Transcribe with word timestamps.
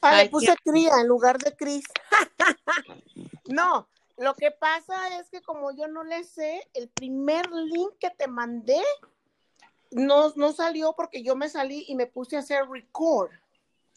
Ah, 0.00 0.22
le 0.22 0.28
puse 0.28 0.54
cría 0.64 1.00
en 1.00 1.08
lugar 1.08 1.38
de 1.38 1.54
Cris. 1.56 1.84
no, 3.46 3.88
lo 4.16 4.34
que 4.34 4.50
pasa 4.50 5.18
es 5.18 5.28
que 5.30 5.42
como 5.42 5.70
yo 5.72 5.88
no 5.88 6.04
le 6.04 6.24
sé, 6.24 6.68
el 6.74 6.88
primer 6.88 7.50
link 7.50 7.92
que 7.98 8.10
te 8.10 8.26
mandé 8.26 8.82
no, 9.90 10.32
no 10.36 10.52
salió 10.52 10.94
porque 10.96 11.22
yo 11.22 11.36
me 11.36 11.48
salí 11.48 11.84
y 11.88 11.94
me 11.94 12.06
puse 12.06 12.36
a 12.36 12.40
hacer 12.40 12.68
record. 12.68 13.30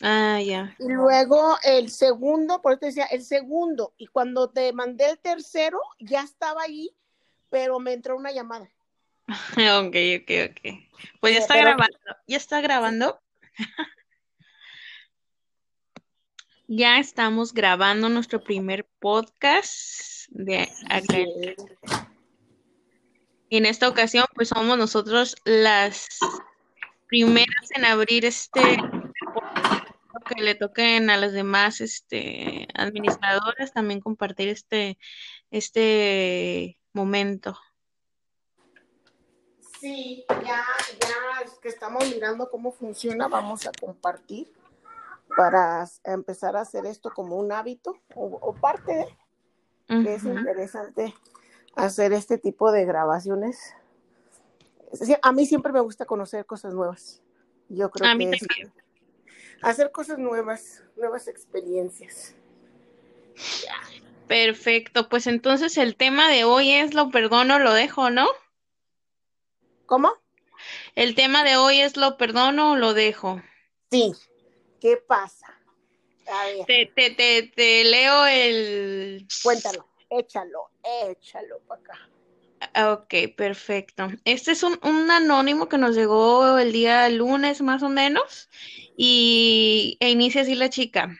Ah, 0.01 0.39
ya. 0.41 0.75
Y 0.79 0.87
luego 0.87 1.57
el 1.63 1.91
segundo, 1.91 2.61
por 2.61 2.73
eso 2.73 2.79
te 2.79 2.85
decía, 2.87 3.05
el 3.05 3.23
segundo. 3.23 3.93
Y 3.97 4.07
cuando 4.07 4.49
te 4.49 4.73
mandé 4.73 5.11
el 5.11 5.19
tercero, 5.19 5.79
ya 5.99 6.21
estaba 6.21 6.63
ahí, 6.63 6.91
pero 7.49 7.79
me 7.79 7.93
entró 7.93 8.17
una 8.17 8.31
llamada. 8.31 8.69
ok, 9.57 9.95
ok, 10.21 10.31
ok. 10.49 10.79
Pues 11.19 11.33
ya 11.33 11.39
está 11.39 11.57
grabando. 11.57 11.97
¿Ya 12.27 12.37
está 12.37 12.61
grabando? 12.61 13.19
ya 16.73 16.99
estamos 16.99 17.53
grabando 17.53 18.07
nuestro 18.07 18.41
primer 18.41 18.87
podcast 18.99 20.29
de 20.29 20.69
En 23.49 23.65
esta 23.65 23.89
ocasión, 23.89 24.25
pues 24.33 24.47
somos 24.47 24.77
nosotros 24.77 25.35
las 25.43 26.07
primeras 27.07 27.71
en 27.75 27.83
abrir 27.83 28.23
este 28.23 28.61
que 30.33 30.41
le 30.41 30.55
toquen 30.55 31.09
a 31.09 31.17
las 31.17 31.33
demás 31.33 31.81
este 31.81 32.69
administradoras 32.73 33.73
también 33.73 33.99
compartir 33.99 34.47
este 34.47 34.97
este 35.49 36.79
momento. 36.93 37.59
Sí, 39.81 40.23
ya, 40.29 40.63
ya 41.01 41.41
es 41.43 41.51
que 41.61 41.67
estamos 41.67 42.07
mirando 42.09 42.49
cómo 42.49 42.71
funciona, 42.71 43.27
vamos 43.27 43.67
a 43.67 43.71
compartir 43.77 44.53
para 45.35 45.85
empezar 46.03 46.55
a 46.55 46.61
hacer 46.61 46.85
esto 46.85 47.11
como 47.13 47.37
un 47.37 47.51
hábito 47.51 47.97
o, 48.15 48.53
parte 48.53 49.07
de, 49.87 50.13
es 50.13 50.23
interesante 50.23 51.13
hacer 51.75 52.13
este 52.13 52.37
tipo 52.37 52.71
de 52.71 52.85
grabaciones. 52.85 53.75
a 55.21 55.31
mí 55.31 55.45
siempre 55.45 55.71
me 55.71 55.79
gusta 55.79 56.05
conocer 56.05 56.45
cosas 56.45 56.73
nuevas. 56.73 57.21
Yo 57.69 57.89
creo 57.89 58.17
que 58.17 58.29
es, 58.31 58.47
hacer 59.61 59.91
cosas 59.91 60.17
nuevas, 60.17 60.83
nuevas 60.97 61.27
experiencias. 61.27 62.35
Perfecto, 64.27 65.09
pues 65.09 65.27
entonces 65.27 65.77
el 65.77 65.95
tema 65.95 66.29
de 66.29 66.43
hoy 66.43 66.71
es 66.71 66.93
lo 66.93 67.11
perdono, 67.11 67.59
lo 67.59 67.73
dejo, 67.73 68.09
¿no? 68.09 68.27
¿Cómo? 69.85 70.13
El 70.95 71.15
tema 71.15 71.43
de 71.43 71.57
hoy 71.57 71.81
es 71.81 71.97
lo 71.97 72.17
perdono 72.17 72.71
o 72.71 72.75
lo 72.75 72.93
dejo. 72.93 73.41
Sí, 73.89 74.13
¿Qué 74.81 74.97
pasa? 74.97 75.45
Te, 76.65 76.91
te, 76.95 77.11
te, 77.11 77.51
te 77.55 77.83
leo 77.83 78.25
el... 78.25 79.27
Cuéntalo, 79.43 79.87
échalo, 80.09 80.71
échalo 81.07 81.59
para 81.67 81.81
acá. 81.81 82.09
Ah, 82.73 82.93
ok, 82.93 83.35
perfecto. 83.37 84.07
Este 84.25 84.51
es 84.51 84.63
un, 84.63 84.79
un, 84.81 85.11
anónimo 85.11 85.69
que 85.69 85.77
nos 85.77 85.95
llegó 85.95 86.57
el 86.57 86.71
día 86.71 87.07
lunes 87.09 87.61
más 87.61 87.83
o 87.83 87.89
menos 87.89 88.49
y 88.97 89.97
e 89.99 90.09
inicia 90.09 90.41
así 90.41 90.55
la 90.55 90.69
chica. 90.69 91.15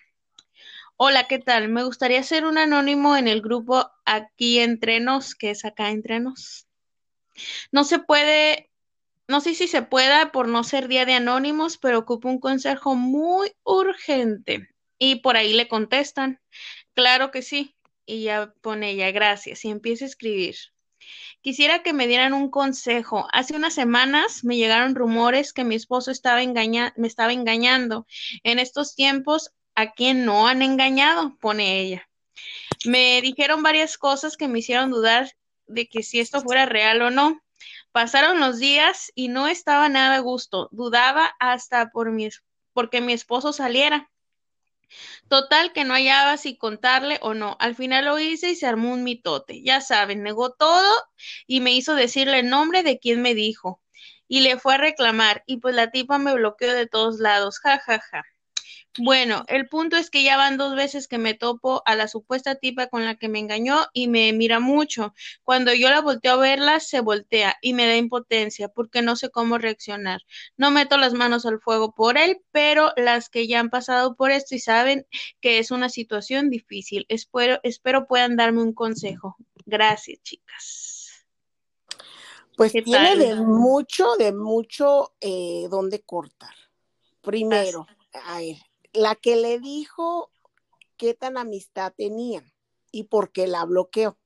Hola, 0.98 1.28
¿qué 1.28 1.38
tal? 1.38 1.70
Me 1.70 1.84
gustaría 1.84 2.24
ser 2.24 2.46
un 2.46 2.58
anónimo 2.58 3.16
en 3.16 3.28
el 3.28 3.42
grupo 3.42 3.92
aquí 4.06 4.60
entre 4.60 5.00
nos, 5.00 5.36
que 5.36 5.52
es 5.52 5.66
acá 5.66 5.92
entre 5.92 6.20
nos. 6.20 6.68
No 7.72 7.84
se 7.84 8.00
puede 8.00 8.71
no 9.32 9.40
sé 9.40 9.56
si 9.56 9.70
se 9.70 9.82
pueda 9.82 10.34
por 10.34 10.50
no 10.50 10.66
ser 10.66 10.90
día 10.90 11.06
de 11.06 11.14
anónimos, 11.14 11.78
pero 11.78 12.00
ocupo 12.00 12.28
un 12.28 12.42
consejo 12.42 12.96
muy 12.96 13.54
urgente. 13.64 14.68
Y 15.00 15.22
por 15.22 15.38
ahí 15.38 15.54
le 15.54 15.70
contestan, 15.70 16.42
claro 16.94 17.32
que 17.32 17.42
sí. 17.42 17.74
Y 18.06 18.24
ya 18.24 18.54
pone 18.62 18.92
ella, 18.92 19.10
gracias. 19.12 19.64
Y 19.64 19.70
empieza 19.70 20.04
a 20.04 20.10
escribir. 20.10 20.58
Quisiera 21.40 21.82
que 21.82 21.94
me 21.94 22.08
dieran 22.08 22.34
un 22.34 22.52
consejo. 22.52 23.26
Hace 23.32 23.56
unas 23.56 23.74
semanas 23.74 24.44
me 24.44 24.58
llegaron 24.58 24.96
rumores 24.96 25.54
que 25.54 25.64
mi 25.64 25.76
esposo 25.76 26.12
estaba 26.12 26.42
me 26.44 27.08
estaba 27.08 27.32
engañando. 27.32 28.06
En 28.44 28.60
estos 28.60 28.96
tiempos, 28.96 29.52
¿a 29.76 29.94
quién 29.94 30.26
no 30.26 30.50
han 30.50 30.62
engañado? 30.62 31.38
Pone 31.40 31.80
ella. 31.80 32.10
Me 32.84 33.22
dijeron 33.22 33.64
varias 33.64 33.98
cosas 33.98 34.36
que 34.36 34.50
me 34.50 34.60
hicieron 34.60 34.92
dudar 34.92 35.32
de 35.68 35.88
que 35.88 36.04
si 36.04 36.20
esto 36.20 36.42
fuera 36.42 36.66
real 36.66 37.02
o 37.02 37.10
no. 37.10 37.42
Pasaron 37.92 38.40
los 38.40 38.60
días 38.60 39.12
y 39.16 39.28
no 39.28 39.48
estaba 39.48 39.90
nada 39.90 40.16
a 40.16 40.20
gusto. 40.20 40.70
Dudaba 40.72 41.32
hasta 41.40 41.90
por 41.90 42.12
mi, 42.12 42.30
porque 42.74 43.02
mi 43.02 43.14
esposo 43.14 43.54
saliera. 43.54 44.10
Total 45.28 45.72
que 45.74 45.84
no 45.84 45.94
hallaba 45.94 46.38
si 46.38 46.58
contarle 46.58 47.20
o 47.22 47.34
no. 47.34 47.58
Al 47.60 47.76
final 47.76 48.06
lo 48.06 48.20
hice 48.20 48.52
y 48.52 48.56
se 48.56 48.68
armó 48.68 48.94
un 48.94 49.04
mitote. 49.04 49.62
Ya 49.64 49.82
saben, 49.82 50.24
negó 50.24 50.54
todo 50.54 50.92
y 51.48 51.62
me 51.62 51.72
hizo 51.74 51.96
decirle 51.96 52.40
el 52.40 52.50
nombre 52.50 52.84
de 52.84 53.00
quien 53.00 53.22
me 53.22 53.34
dijo. 53.36 53.82
Y 54.28 54.42
le 54.42 54.58
fue 54.60 54.76
a 54.76 54.78
reclamar 54.78 55.44
y 55.46 55.58
pues 55.58 55.76
la 55.76 55.92
tipa 55.92 56.18
me 56.18 56.34
bloqueó 56.34 56.74
de 56.74 56.88
todos 56.88 57.20
lados. 57.20 57.60
Ja, 57.60 57.80
ja, 57.80 58.00
ja. 58.00 58.24
Bueno, 58.98 59.46
el 59.48 59.70
punto 59.70 59.96
es 59.96 60.10
que 60.10 60.22
ya 60.22 60.36
van 60.36 60.58
dos 60.58 60.76
veces 60.76 61.08
que 61.08 61.18
me 61.18 61.34
topo 61.34 61.82
a 61.86 61.96
la 61.96 62.10
supuesta 62.10 62.56
tipa 62.56 62.88
con 62.88 63.06
la 63.06 63.16
que 63.16 63.30
me 63.30 63.40
engañó 63.40 63.86
y 63.94 64.10
me 64.10 64.34
mira 64.34 64.60
mucho. 64.60 65.14
Cuando 65.44 65.74
yo 65.74 65.90
la 65.90 66.02
volteo 66.02 66.34
a 66.34 66.38
verla, 66.38 66.82
se 66.82 67.00
voltea 67.00 67.56
y 67.62 67.74
me 67.74 67.88
da 67.88 67.96
impotencia 67.96 68.68
porque 68.68 69.02
no 69.02 69.16
sé 69.16 69.30
cómo 69.30 69.58
reaccionar. 69.58 70.22
No 70.58 70.72
meto 70.72 70.98
las 70.98 71.14
manos 71.14 71.46
al 71.46 71.62
fuego 71.62 71.94
por 71.94 72.18
él, 72.18 72.42
pero 72.52 72.92
las 72.98 73.30
que 73.30 73.48
ya 73.48 73.62
han 73.62 73.70
pasado 73.70 74.16
por 74.16 74.30
esto 74.30 74.56
y 74.56 74.60
saben 74.60 75.08
que 75.40 75.60
es 75.60 75.72
una 75.72 75.88
situación 75.88 76.50
difícil. 76.50 77.06
Espero, 77.08 77.62
espero 77.64 78.08
puedan 78.08 78.36
darme 78.36 78.62
un 78.62 78.74
consejo. 78.74 79.38
Gracias, 79.66 80.22
chicas. 80.22 81.26
Pues 82.58 82.74
tiene 82.74 83.16
de 83.16 83.36
mucho, 83.36 84.16
de 84.18 84.34
mucho 84.34 85.14
eh, 85.22 85.68
donde 85.70 86.02
cortar. 86.02 86.54
Primero, 87.22 87.88
a 88.26 88.40
ver, 88.40 88.58
la 88.94 89.16
que 89.16 89.36
le 89.36 89.60
dijo 89.60 90.32
qué 90.98 91.14
tan 91.14 91.38
amistad 91.38 91.94
tenían 91.96 92.52
y 92.92 93.06
por 93.06 93.32
qué 93.32 93.48
la 93.48 93.66
bloqueó. 93.66 94.18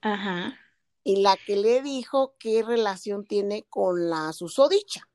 Ajá. 0.00 0.58
Y 1.02 1.22
la 1.22 1.36
que 1.36 1.56
le 1.56 1.82
dijo 1.82 2.34
qué 2.38 2.62
relación 2.62 3.24
tiene 3.24 3.64
con 3.64 4.10
la 4.10 4.32
susodicha. 4.32 5.08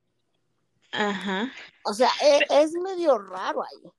Ajá. 0.92 1.52
O 1.84 1.94
sea, 1.94 2.10
es, 2.22 2.42
es 2.50 2.74
medio 2.74 3.18
raro 3.18 3.64
ahí. 3.64 3.92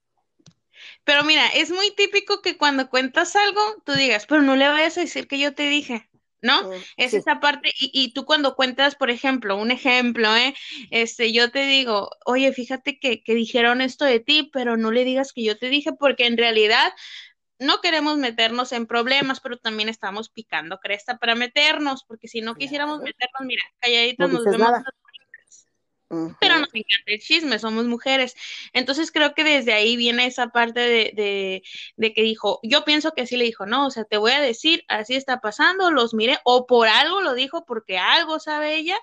Pero 1.05 1.25
mira, 1.25 1.47
es 1.49 1.71
muy 1.71 1.91
típico 1.93 2.41
que 2.43 2.57
cuando 2.57 2.89
cuentas 2.89 3.37
algo, 3.37 3.61
tú 3.85 3.93
digas, 3.93 4.27
pero 4.27 4.43
no 4.43 4.57
le 4.57 4.69
vayas 4.69 4.97
a 4.99 5.03
decir 5.03 5.29
que 5.29 5.39
yo 5.39 5.55
te 5.55 5.69
dije. 5.69 6.09
¿No? 6.43 6.71
Es 6.97 7.15
esa 7.15 7.41
parte, 7.41 7.71
y, 7.79 7.91
y, 7.93 8.13
tú 8.13 8.25
cuando 8.25 8.57
cuentas, 8.57 8.95
por 8.95 9.11
ejemplo, 9.11 9.57
un 9.57 9.71
ejemplo, 9.71 10.35
¿eh? 10.37 10.55
Este, 10.91 11.33
yo 11.33 11.51
te 11.51 11.67
digo, 11.67 12.11
oye, 12.25 12.53
fíjate 12.53 12.99
que, 12.99 13.23
que 13.23 13.35
dijeron 13.35 13.81
esto 13.81 14.05
de 14.05 14.21
ti, 14.21 14.49
pero 14.53 14.77
no 14.77 14.91
le 14.91 15.05
digas 15.05 15.33
que 15.33 15.45
yo 15.45 15.59
te 15.59 15.69
dije, 15.69 15.93
porque 15.93 16.27
en 16.27 16.37
realidad 16.37 16.93
no 17.59 17.81
queremos 17.83 18.17
meternos 18.17 18.73
en 18.73 18.87
problemas, 18.87 19.41
pero 19.41 19.59
también 19.59 19.89
estamos 19.89 20.31
picando 20.31 20.79
cresta 20.79 21.19
para 21.19 21.35
meternos, 21.35 22.05
porque 22.05 22.27
si 22.27 22.41
no 22.41 22.55
quisiéramos 22.55 23.01
meternos, 23.01 23.43
mira, 23.43 23.63
calladitos 23.81 24.33
nos 24.33 24.45
vemos 24.45 24.71
pero 26.41 26.59
nos 26.59 26.75
encanta 26.75 27.05
el 27.07 27.21
chisme, 27.21 27.59
somos 27.59 27.87
mujeres. 27.87 28.35
Entonces 28.73 29.13
creo 29.13 29.33
que 29.35 29.45
desde 29.45 29.73
ahí 29.73 29.97
viene 29.97 30.27
esa 30.27 30.49
parte 30.49 30.81
de, 30.81 31.63
de, 31.97 32.13
que 32.13 32.23
dijo, 32.23 32.59
yo 32.65 32.85
pienso 32.85 33.13
que 33.13 33.27
sí 33.27 33.37
le 33.37 33.45
dijo, 33.45 33.65
no, 33.65 33.87
o 33.87 33.91
sea, 33.91 34.05
te 34.05 34.17
voy 34.17 34.33
a 34.33 34.41
decir, 34.41 34.85
así 34.89 35.15
está 35.15 35.41
pasando, 35.41 35.91
los 35.93 36.13
miré, 36.13 36.39
o 36.45 36.67
por 36.67 36.89
algo 36.89 37.21
lo 37.21 37.35
dijo, 37.35 37.65
porque 37.65 37.99
algo 37.99 38.41
sabe 38.41 38.75
ella, 38.75 38.97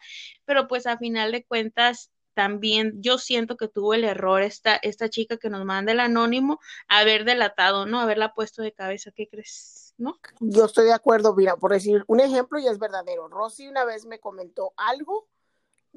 pero 0.46 0.68
pues 0.68 0.86
a 0.86 0.98
final 0.98 1.32
de 1.32 1.46
cuentas 1.46 2.12
también 2.34 3.02
yo 3.02 3.18
siento 3.18 3.58
que 3.58 3.68
tuvo 3.68 3.94
el 3.94 4.04
error 4.04 4.44
esta, 4.44 4.76
esta 4.76 5.10
chica 5.10 5.38
que 5.38 5.50
nos 5.50 5.66
manda 5.66 5.94
el 5.94 6.00
anónimo 6.00 6.60
haber 6.88 7.26
delatado, 7.26 7.86
¿no? 7.86 8.00
Haberla 8.00 8.34
puesto 8.34 8.62
de 8.62 8.74
cabeza, 8.74 9.12
¿qué 9.16 9.28
crees? 9.28 9.96
¿No? 9.98 10.20
Yo 10.40 10.66
estoy 10.66 10.86
de 10.86 10.94
acuerdo, 10.94 11.34
mira, 11.34 11.56
por 11.56 11.72
decir 11.72 12.04
un 12.06 12.20
ejemplo 12.20 12.60
y 12.60 12.68
es 12.68 12.78
verdadero. 12.78 13.28
Rosy 13.28 13.68
una 13.68 13.86
vez 13.86 14.06
me 14.06 14.20
comentó 14.20 14.74
algo 14.78 15.28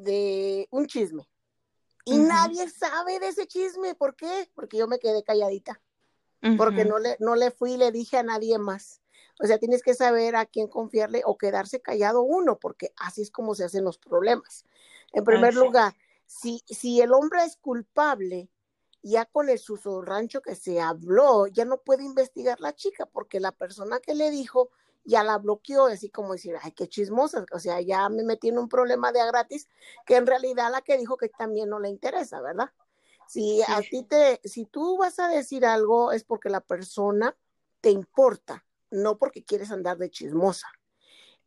de 0.03 0.69
un 0.71 0.87
chisme. 0.87 1.29
Y 2.05 2.19
nadie 2.19 2.69
sabe 2.69 3.21
de 3.21 3.29
ese 3.29 3.47
chisme. 3.47 3.95
¿Por 3.95 4.17
qué? 4.17 4.51
Porque 4.55 4.79
yo 4.79 4.89
me 4.89 4.99
quedé 4.99 5.23
calladita. 5.23 5.81
Porque 6.57 6.87
no 6.87 6.99
le, 6.99 7.17
no 7.21 7.37
le 7.37 7.51
fui 7.51 7.75
y 7.75 7.77
le 7.77 7.93
dije 7.93 8.17
a 8.17 8.23
nadie 8.23 8.57
más. 8.59 9.03
O 9.43 9.47
sea, 9.47 9.59
tienes 9.59 9.83
que 9.83 9.95
saber 9.95 10.37
a 10.37 10.47
quién 10.47 10.69
confiarle 10.69 11.23
o 11.25 11.37
quedarse 11.37 11.81
callado 11.81 12.23
uno, 12.23 12.59
porque 12.59 12.93
así 12.97 13.23
es 13.23 13.31
como 13.31 13.55
se 13.55 13.65
hacen 13.65 13.85
los 13.85 13.99
problemas. 13.99 14.65
En 15.13 15.25
primer 15.25 15.55
lugar, 15.55 15.95
si, 16.27 16.63
si 16.67 17.01
el 17.01 17.13
hombre 17.13 17.45
es 17.45 17.57
culpable, 17.57 18.51
ya 19.03 19.25
con 19.25 19.49
el 19.49 19.61
rancho 20.03 20.43
que 20.43 20.55
se 20.55 20.81
habló, 20.81 21.47
ya 21.47 21.65
no 21.65 21.79
puede 21.79 22.05
investigar 22.05 22.61
la 22.61 22.75
chica, 22.75 23.07
porque 23.07 23.41
la 23.41 23.53
persona 23.53 23.99
que 24.01 24.15
le 24.15 24.31
dijo 24.31 24.71
ya 25.05 25.25
la 25.25 25.39
bloqueó, 25.39 25.87
así 25.87 26.11
como 26.11 26.33
decir, 26.33 26.57
ay, 26.63 26.73
qué 26.73 26.89
chismosa, 26.89 27.45
o 27.53 27.59
sea, 27.59 27.81
ya 27.81 28.09
me 28.09 28.23
metí 28.23 28.49
en 28.49 28.59
un 28.59 28.69
problema 28.69 29.13
de 29.13 29.21
a 29.21 29.27
gratis, 29.27 29.69
que 30.07 30.17
en 30.17 30.27
realidad 30.27 30.71
la 30.71 30.83
que 30.83 30.99
dijo 30.99 31.17
que 31.17 31.29
también 31.29 31.69
no 31.69 31.81
le 31.81 31.89
interesa, 31.89 32.41
¿verdad? 32.41 32.71
Si 33.27 33.63
a 33.63 33.81
ti 33.81 34.03
te, 34.03 34.41
si 34.43 34.65
tú 34.65 34.99
vas 34.99 35.21
a 35.21 35.29
decir 35.29 35.65
algo 35.65 36.11
es 36.11 36.25
porque 36.25 36.51
la 36.51 36.61
persona 36.61 37.37
te 37.81 37.91
importa, 37.91 38.65
no 38.91 39.19
porque 39.19 39.45
quieres 39.45 39.71
andar 39.71 39.99
de 39.99 40.11
chismosa. 40.11 40.67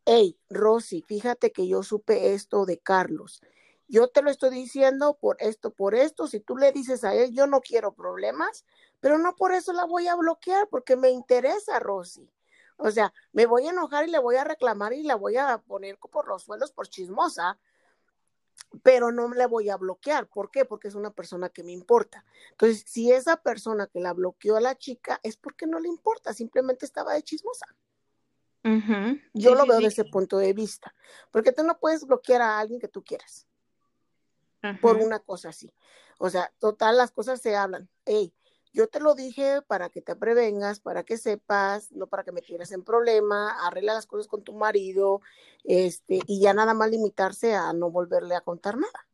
Hey, 0.05 0.37
Rosy, 0.49 1.01
fíjate 1.01 1.51
que 1.51 1.67
yo 1.67 1.83
supe 1.83 2.33
esto 2.33 2.65
de 2.65 2.77
Carlos. 2.77 3.41
Yo 3.87 4.07
te 4.07 4.21
lo 4.21 4.31
estoy 4.31 4.49
diciendo 4.49 5.17
por 5.19 5.37
esto, 5.39 5.71
por 5.71 5.93
esto. 5.93 6.27
Si 6.27 6.39
tú 6.39 6.57
le 6.57 6.71
dices 6.71 7.03
a 7.03 7.13
él, 7.15 7.31
yo 7.33 7.47
no 7.47 7.61
quiero 7.61 7.93
problemas, 7.93 8.65
pero 8.99 9.17
no 9.17 9.35
por 9.35 9.53
eso 9.53 9.71
la 9.73 9.85
voy 9.85 10.07
a 10.07 10.15
bloquear, 10.15 10.67
porque 10.69 10.95
me 10.95 11.09
interesa, 11.09 11.79
Rosy. 11.79 12.29
O 12.77 12.91
sea, 12.91 13.13
me 13.31 13.45
voy 13.45 13.67
a 13.67 13.71
enojar 13.71 14.07
y 14.07 14.11
le 14.11 14.19
voy 14.19 14.35
a 14.35 14.43
reclamar 14.43 14.93
y 14.93 15.03
la 15.03 15.15
voy 15.15 15.37
a 15.37 15.57
poner 15.59 15.97
por 15.97 16.27
los 16.27 16.43
suelos 16.43 16.71
por 16.71 16.87
chismosa, 16.87 17.59
pero 18.81 19.11
no 19.11 19.29
le 19.29 19.45
voy 19.45 19.69
a 19.69 19.77
bloquear. 19.77 20.27
¿Por 20.27 20.49
qué? 20.51 20.65
Porque 20.65 20.87
es 20.87 20.95
una 20.95 21.11
persona 21.11 21.49
que 21.49 21.63
me 21.63 21.71
importa. 21.71 22.25
Entonces, 22.51 22.83
si 22.87 23.11
esa 23.11 23.37
persona 23.37 23.87
que 23.87 23.99
la 23.99 24.13
bloqueó 24.13 24.55
a 24.55 24.61
la 24.61 24.77
chica 24.77 25.19
es 25.23 25.37
porque 25.37 25.67
no 25.67 25.79
le 25.79 25.87
importa, 25.87 26.33
simplemente 26.33 26.85
estaba 26.85 27.13
de 27.13 27.23
chismosa. 27.23 27.67
Yo 29.33 29.55
lo 29.55 29.65
veo 29.65 29.75
desde 29.75 30.01
ese 30.01 30.05
punto 30.05 30.37
de 30.37 30.53
vista, 30.53 30.95
porque 31.31 31.51
tú 31.51 31.63
no 31.63 31.79
puedes 31.79 32.05
bloquear 32.05 32.41
a 32.41 32.59
alguien 32.59 32.79
que 32.79 32.87
tú 32.87 33.03
quieras 33.03 33.45
por 34.79 34.95
una 34.97 35.19
cosa 35.19 35.49
así. 35.49 35.73
O 36.17 36.29
sea, 36.29 36.53
total, 36.59 36.95
las 36.95 37.11
cosas 37.11 37.41
se 37.41 37.55
hablan. 37.55 37.89
Hey, 38.05 38.33
yo 38.73 38.87
te 38.87 38.99
lo 38.99 39.13
dije 39.13 39.61
para 39.61 39.89
que 39.89 40.01
te 40.01 40.15
prevengas, 40.15 40.79
para 40.79 41.03
que 41.03 41.17
sepas, 41.17 41.91
no 41.91 42.07
para 42.07 42.23
que 42.23 42.31
me 42.31 42.41
tires 42.41 42.71
en 42.71 42.83
problema, 42.83 43.51
arregla 43.65 43.93
las 43.93 44.07
cosas 44.07 44.27
con 44.27 44.43
tu 44.43 44.53
marido, 44.53 45.21
este, 45.63 46.19
y 46.27 46.41
ya 46.41 46.53
nada 46.53 46.73
más 46.73 46.89
limitarse 46.89 47.55
a 47.55 47.71
no 47.73 47.91
volverle 47.91 48.35
a 48.35 48.41
contar 48.41 48.77
nada. 48.77 49.07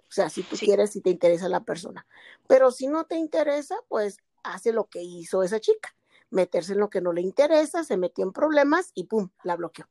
O 0.00 0.12
sea, 0.12 0.28
si 0.28 0.42
tú 0.42 0.56
quieres, 0.56 0.90
si 0.90 1.00
te 1.00 1.10
interesa 1.10 1.48
la 1.48 1.64
persona. 1.64 2.06
Pero 2.46 2.70
si 2.70 2.88
no 2.88 3.04
te 3.04 3.16
interesa, 3.16 3.76
pues 3.88 4.18
hace 4.42 4.72
lo 4.72 4.84
que 4.88 5.02
hizo 5.02 5.42
esa 5.42 5.60
chica, 5.60 5.94
meterse 6.30 6.72
en 6.72 6.80
lo 6.80 6.90
que 6.90 7.00
no 7.00 7.12
le 7.12 7.22
interesa, 7.22 7.84
se 7.84 7.96
metió 7.96 8.24
en 8.24 8.32
problemas 8.32 8.90
y 8.94 9.04
pum, 9.04 9.30
la 9.42 9.56
bloqueó. 9.56 9.86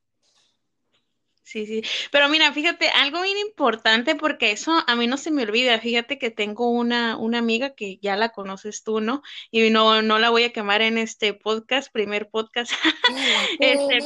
Sí, 1.46 1.64
sí. 1.64 1.82
Pero 2.10 2.28
mira, 2.28 2.52
fíjate, 2.52 2.88
algo 2.88 3.22
bien 3.22 3.38
importante 3.38 4.16
porque 4.16 4.50
eso 4.50 4.82
a 4.84 4.96
mí 4.96 5.06
no 5.06 5.16
se 5.16 5.30
me 5.30 5.44
olvida. 5.44 5.78
Fíjate 5.78 6.18
que 6.18 6.32
tengo 6.32 6.68
una, 6.70 7.16
una 7.16 7.38
amiga 7.38 7.76
que 7.76 7.98
ya 7.98 8.16
la 8.16 8.30
conoces 8.30 8.82
tú, 8.82 9.00
¿no? 9.00 9.22
Y 9.52 9.70
no, 9.70 10.02
no 10.02 10.18
la 10.18 10.30
voy 10.30 10.42
a 10.42 10.52
quemar 10.52 10.82
en 10.82 10.98
este 10.98 11.34
podcast, 11.34 11.92
primer 11.92 12.28
podcast. 12.30 12.72
este, 13.60 13.98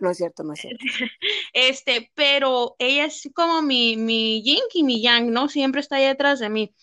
No 0.00 0.10
es 0.10 0.16
cierto, 0.16 0.44
no 0.44 0.54
es 0.54 0.60
cierto. 0.60 0.82
Este, 1.52 2.10
pero 2.14 2.74
ella 2.78 3.04
es 3.04 3.28
como 3.34 3.60
mi, 3.60 3.98
mi 3.98 4.42
yin 4.42 4.62
y 4.72 4.82
mi 4.82 5.02
yang, 5.02 5.30
¿no? 5.30 5.50
Siempre 5.50 5.82
está 5.82 5.96
ahí 5.96 6.06
detrás 6.06 6.38
de 6.38 6.48
mí. 6.48 6.74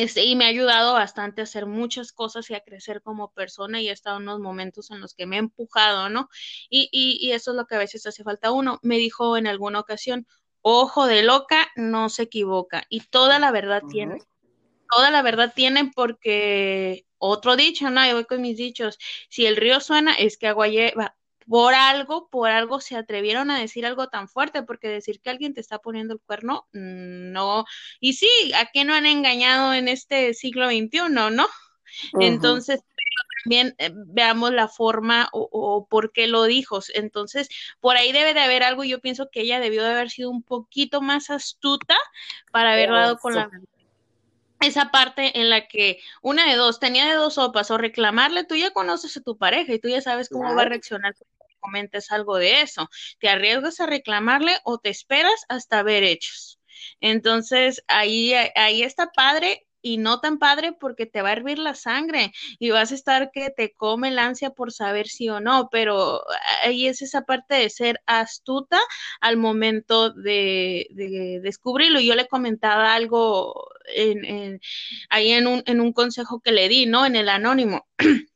Este, 0.00 0.24
y 0.24 0.36
me 0.36 0.44
ha 0.44 0.48
ayudado 0.48 0.92
bastante 0.92 1.40
a 1.40 1.44
hacer 1.44 1.64
muchas 1.66 2.12
cosas 2.12 2.50
y 2.50 2.54
a 2.54 2.60
crecer 2.60 3.00
como 3.00 3.32
persona 3.32 3.80
y 3.80 3.88
he 3.88 3.92
estado 3.92 4.18
en 4.18 4.24
unos 4.24 4.40
momentos 4.40 4.90
en 4.90 5.00
los 5.00 5.14
que 5.14 5.26
me 5.26 5.36
he 5.36 5.38
empujado, 5.38 6.10
¿no? 6.10 6.28
Y, 6.68 6.88
y, 6.92 7.18
y 7.20 7.32
eso 7.32 7.52
es 7.52 7.56
lo 7.56 7.66
que 7.66 7.76
a 7.76 7.78
veces 7.78 8.06
hace 8.06 8.22
falta 8.22 8.52
uno. 8.52 8.78
Me 8.82 8.98
dijo 8.98 9.36
en 9.36 9.46
alguna 9.46 9.80
ocasión, 9.80 10.26
ojo 10.60 11.06
de 11.06 11.22
loca, 11.22 11.68
no 11.76 12.08
se 12.10 12.24
equivoca. 12.24 12.84
Y 12.90 13.00
toda 13.00 13.38
la 13.38 13.50
verdad 13.52 13.82
tiene. 13.88 14.18
Toda 14.90 15.10
la 15.10 15.22
verdad 15.22 15.52
tiene 15.54 15.90
porque 15.94 17.06
otro 17.18 17.56
dicho, 17.56 17.88
¿no? 17.90 18.06
Yo 18.06 18.14
voy 18.14 18.24
con 18.24 18.42
mis 18.42 18.56
dichos. 18.56 18.98
Si 19.28 19.46
el 19.46 19.56
río 19.56 19.80
suena, 19.80 20.14
es 20.14 20.36
que 20.36 20.48
agua 20.48 20.68
lleva 20.68 21.16
por 21.48 21.74
algo, 21.74 22.28
por 22.28 22.50
algo 22.50 22.80
se 22.80 22.96
atrevieron 22.96 23.50
a 23.50 23.58
decir 23.58 23.86
algo 23.86 24.08
tan 24.08 24.28
fuerte, 24.28 24.62
porque 24.62 24.88
decir 24.88 25.20
que 25.20 25.30
alguien 25.30 25.54
te 25.54 25.60
está 25.60 25.78
poniendo 25.78 26.14
el 26.14 26.20
cuerno, 26.20 26.66
mm, 26.72 27.32
no. 27.32 27.64
Y 28.00 28.14
sí, 28.14 28.28
¿a 28.56 28.66
qué 28.72 28.84
no 28.84 28.94
han 28.94 29.06
engañado 29.06 29.74
en 29.74 29.88
este 29.88 30.34
siglo 30.34 30.68
XXI, 30.68 31.30
no? 31.30 31.46
Entonces, 32.20 32.82
también 33.42 33.74
eh, 33.78 33.90
veamos 33.94 34.52
la 34.52 34.68
forma 34.68 35.28
o, 35.32 35.86
por 35.88 36.12
qué 36.12 36.26
lo 36.26 36.44
dijo. 36.44 36.80
Entonces, 36.94 37.48
por 37.80 37.96
ahí 37.96 38.12
debe 38.12 38.34
de 38.34 38.40
haber 38.40 38.64
algo. 38.64 38.82
Yo 38.84 39.00
pienso 39.00 39.28
que 39.30 39.42
ella 39.42 39.60
debió 39.60 39.84
de 39.84 39.90
haber 39.90 40.10
sido 40.10 40.30
un 40.30 40.42
poquito 40.42 41.00
más 41.00 41.30
astuta 41.30 41.96
para 42.50 42.72
haber 42.72 42.90
dado 42.90 43.18
con 43.18 43.34
la 43.34 43.50
esa 44.60 44.90
parte 44.90 45.38
en 45.38 45.50
la 45.50 45.68
que 45.68 46.00
una 46.22 46.48
de 46.48 46.56
dos 46.56 46.80
tenía 46.80 47.06
de 47.06 47.14
dos 47.14 47.34
sopas 47.34 47.70
o 47.70 47.76
reclamarle, 47.76 48.44
tú 48.44 48.56
ya 48.56 48.70
conoces 48.70 49.16
a 49.16 49.20
tu 49.20 49.36
pareja 49.36 49.74
y 49.74 49.78
tú 49.78 49.88
ya 49.88 50.00
sabes 50.00 50.30
cómo 50.30 50.54
va 50.54 50.62
a 50.62 50.64
reaccionar 50.64 51.14
comentes 51.66 52.12
algo 52.12 52.36
de 52.36 52.62
eso. 52.62 52.88
¿Te 53.18 53.28
arriesgas 53.28 53.80
a 53.80 53.86
reclamarle 53.86 54.52
o 54.64 54.78
te 54.78 54.90
esperas 54.90 55.44
hasta 55.48 55.82
ver 55.82 56.04
hechos? 56.04 56.60
Entonces, 57.00 57.82
ahí, 57.88 58.32
ahí 58.54 58.82
está 58.82 59.10
padre 59.12 59.66
y 59.82 59.98
no 59.98 60.20
tan 60.20 60.38
padre 60.38 60.72
porque 60.72 61.06
te 61.06 61.22
va 61.22 61.30
a 61.30 61.32
hervir 61.32 61.58
la 61.58 61.74
sangre 61.74 62.32
y 62.58 62.70
vas 62.70 62.92
a 62.92 62.94
estar 62.94 63.30
que 63.32 63.50
te 63.50 63.72
come 63.72 64.08
el 64.08 64.18
ansia 64.18 64.50
por 64.50 64.72
saber 64.72 65.06
si 65.06 65.28
o 65.28 65.40
no, 65.40 65.68
pero 65.70 66.22
ahí 66.64 66.86
es 66.88 67.02
esa 67.02 67.22
parte 67.22 67.54
de 67.54 67.70
ser 67.70 68.00
astuta 68.06 68.80
al 69.20 69.36
momento 69.36 70.10
de, 70.10 70.88
descubrirlo. 71.42 72.00
Yo 72.00 72.14
le 72.14 72.26
comentaba 72.26 72.94
algo 72.94 73.68
en, 73.94 74.60
ahí 75.10 75.32
en 75.32 75.46
un, 75.46 75.62
en 75.66 75.80
un 75.80 75.92
consejo 75.92 76.40
que 76.40 76.52
le 76.52 76.68
di, 76.68 76.86
¿no? 76.86 77.06
En 77.06 77.16
el 77.16 77.28
anónimo. 77.28 77.86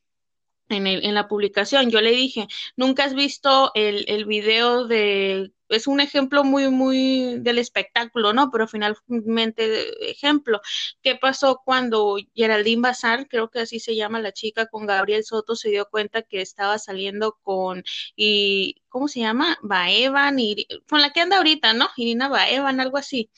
en, 0.70 0.86
el, 0.86 1.04
en 1.04 1.14
la 1.14 1.28
publicación. 1.28 1.90
Yo 1.90 2.00
le 2.00 2.12
dije, 2.12 2.46
¿nunca 2.76 3.04
has 3.04 3.14
visto 3.14 3.72
el, 3.74 4.04
el 4.08 4.24
video 4.24 4.86
de 4.86 5.52
es 5.70 5.86
un 5.86 6.00
ejemplo 6.00 6.44
muy, 6.44 6.68
muy 6.68 7.38
del 7.40 7.58
espectáculo, 7.58 8.32
¿no? 8.32 8.50
Pero 8.50 8.68
finalmente, 8.68 10.10
ejemplo, 10.10 10.60
¿qué 11.02 11.16
pasó 11.16 11.62
cuando 11.64 12.16
Geraldine 12.34 12.82
Bazar, 12.82 13.28
creo 13.28 13.50
que 13.50 13.60
así 13.60 13.80
se 13.80 13.96
llama 13.96 14.20
la 14.20 14.32
chica, 14.32 14.66
con 14.66 14.86
Gabriel 14.86 15.24
Soto, 15.24 15.56
se 15.56 15.70
dio 15.70 15.86
cuenta 15.88 16.22
que 16.22 16.40
estaba 16.40 16.78
saliendo 16.78 17.38
con, 17.42 17.84
y, 18.16 18.82
¿cómo 18.88 19.08
se 19.08 19.20
llama? 19.20 19.58
Baevan, 19.62 20.38
y, 20.38 20.66
con 20.88 21.00
la 21.00 21.12
que 21.12 21.20
anda 21.20 21.38
ahorita, 21.38 21.72
¿no? 21.72 21.88
Irina 21.96 22.28
Baevan, 22.28 22.80
algo 22.80 22.98
así. 22.98 23.30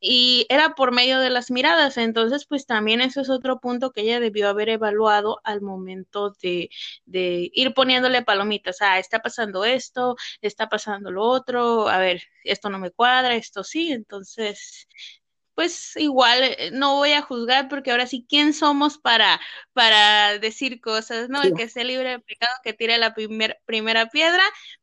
Y 0.00 0.46
era 0.48 0.74
por 0.74 0.92
medio 0.92 1.18
de 1.18 1.30
las 1.30 1.50
miradas, 1.50 1.96
entonces, 1.98 2.46
pues 2.46 2.66
también 2.66 3.00
eso 3.00 3.20
es 3.20 3.30
otro 3.30 3.60
punto 3.60 3.90
que 3.92 4.02
ella 4.02 4.20
debió 4.20 4.48
haber 4.48 4.68
evaluado 4.70 5.40
al 5.44 5.60
momento 5.60 6.32
de, 6.42 6.70
de 7.06 7.50
ir 7.52 7.74
poniéndole 7.74 8.22
palomitas, 8.22 8.78
ah, 8.80 8.98
está 8.98 9.20
pasando 9.20 9.64
esto, 9.64 10.16
está 10.40 10.68
pasando 10.68 11.10
lo 11.10 11.24
otro, 11.24 11.79
a 11.88 11.98
ver, 11.98 12.22
esto 12.44 12.70
no 12.70 12.78
me 12.78 12.90
cuadra, 12.90 13.34
esto 13.34 13.64
sí, 13.64 13.92
entonces, 13.92 14.88
pues 15.54 15.96
igual 15.96 16.42
eh, 16.42 16.70
no 16.72 16.96
voy 16.96 17.12
a 17.12 17.22
juzgar 17.22 17.68
porque 17.68 17.90
ahora 17.90 18.06
sí, 18.06 18.26
¿quién 18.28 18.52
somos 18.52 18.98
para, 18.98 19.40
para 19.72 20.38
decir 20.38 20.80
cosas, 20.80 21.28
no? 21.28 21.42
El 21.42 21.54
que 21.54 21.64
esté 21.64 21.84
libre 21.84 22.10
de 22.10 22.18
pecado, 22.20 22.52
que 22.62 22.72
tire 22.72 22.98
la 22.98 23.14
primera 23.14 24.06
piedra, 24.06 24.42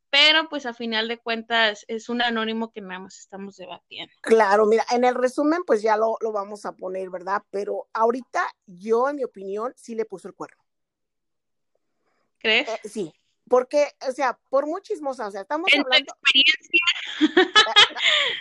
pero 0.09 0.49
pues 0.49 0.65
a 0.65 0.73
final 0.73 1.07
de 1.07 1.17
cuentas 1.17 1.85
es 1.87 2.09
un 2.09 2.21
anónimo 2.21 2.71
que 2.71 2.81
nada 2.81 2.99
más 2.99 3.19
estamos 3.19 3.57
debatiendo. 3.57 4.13
Claro, 4.21 4.65
mira, 4.65 4.85
en 4.91 5.03
el 5.03 5.15
resumen 5.15 5.63
pues 5.65 5.81
ya 5.81 5.97
lo, 5.97 6.17
lo 6.21 6.31
vamos 6.31 6.65
a 6.65 6.71
poner, 6.73 7.09
¿verdad? 7.09 7.43
Pero 7.51 7.87
ahorita 7.93 8.47
yo, 8.65 9.09
en 9.09 9.17
mi 9.17 9.23
opinión, 9.23 9.73
sí 9.75 9.95
le 9.95 10.05
puso 10.05 10.27
el 10.27 10.33
cuerno. 10.33 10.63
¿Crees? 12.39 12.69
Eh, 12.69 12.79
sí, 12.87 13.13
porque, 13.49 13.87
o 14.07 14.11
sea, 14.11 14.37
por 14.49 14.67
muy 14.67 14.81
chismosa, 14.81 15.27
o 15.27 15.31
sea, 15.31 15.41
estamos 15.41 15.69
hablando. 15.73 16.13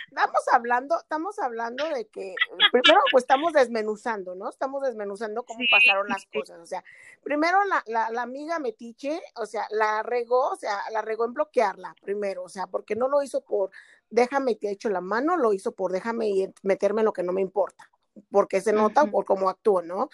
estamos 0.07 0.43
hablando, 0.51 0.99
estamos 0.99 1.39
hablando 1.39 1.87
de 1.89 2.07
que, 2.07 2.35
primero, 2.71 3.01
pues 3.11 3.23
estamos 3.23 3.53
desmenuzando, 3.53 4.35
¿no? 4.35 4.49
Estamos 4.49 4.81
desmenuzando 4.83 5.43
cómo 5.43 5.59
pasaron 5.71 6.07
las 6.07 6.25
cosas. 6.25 6.59
O 6.59 6.65
sea, 6.65 6.83
primero 7.23 7.63
la, 7.65 7.83
la, 7.87 8.09
la, 8.11 8.21
amiga 8.21 8.59
Metiche, 8.59 9.21
o 9.35 9.45
sea, 9.45 9.67
la 9.71 10.03
regó, 10.03 10.49
o 10.49 10.55
sea, 10.55 10.77
la 10.91 11.01
regó 11.01 11.25
en 11.25 11.33
bloquearla, 11.33 11.95
primero, 12.01 12.43
o 12.43 12.49
sea, 12.49 12.67
porque 12.67 12.95
no 12.95 13.07
lo 13.07 13.23
hizo 13.23 13.41
por 13.41 13.71
déjame 14.09 14.55
te 14.55 14.71
hecho 14.71 14.89
la 14.89 15.01
mano, 15.01 15.35
lo 15.35 15.53
hizo 15.53 15.73
por 15.73 15.91
déjame 15.91 16.53
meterme 16.63 17.01
en 17.01 17.05
lo 17.05 17.13
que 17.13 17.23
no 17.23 17.33
me 17.33 17.41
importa 17.41 17.89
porque 18.31 18.61
se 18.61 18.73
nota 18.73 19.05
por 19.05 19.25
cómo 19.25 19.49
actúa, 19.49 19.81
¿no? 19.81 20.09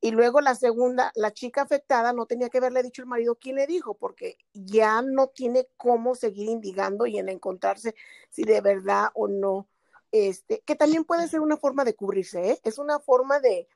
Y 0.00 0.10
luego 0.10 0.40
la 0.40 0.54
segunda, 0.54 1.12
la 1.14 1.32
chica 1.32 1.62
afectada 1.62 2.12
no 2.12 2.26
tenía 2.26 2.50
que 2.50 2.58
haberle 2.58 2.82
dicho 2.82 3.02
el 3.02 3.08
marido 3.08 3.36
quién 3.36 3.56
le 3.56 3.66
dijo, 3.66 3.94
porque 3.94 4.36
ya 4.52 5.02
no 5.02 5.28
tiene 5.28 5.66
cómo 5.76 6.14
seguir 6.14 6.48
indigando 6.48 7.06
y 7.06 7.18
en 7.18 7.28
encontrarse 7.28 7.94
si 8.30 8.44
de 8.44 8.60
verdad 8.60 9.08
o 9.14 9.28
no, 9.28 9.68
este, 10.12 10.62
que 10.64 10.76
también 10.76 11.04
puede 11.04 11.26
ser 11.26 11.40
una 11.40 11.56
forma 11.56 11.84
de 11.84 11.94
cubrirse, 11.94 12.50
¿eh? 12.50 12.60
Es 12.62 12.78
una 12.78 13.00
forma 13.00 13.40
de, 13.40 13.66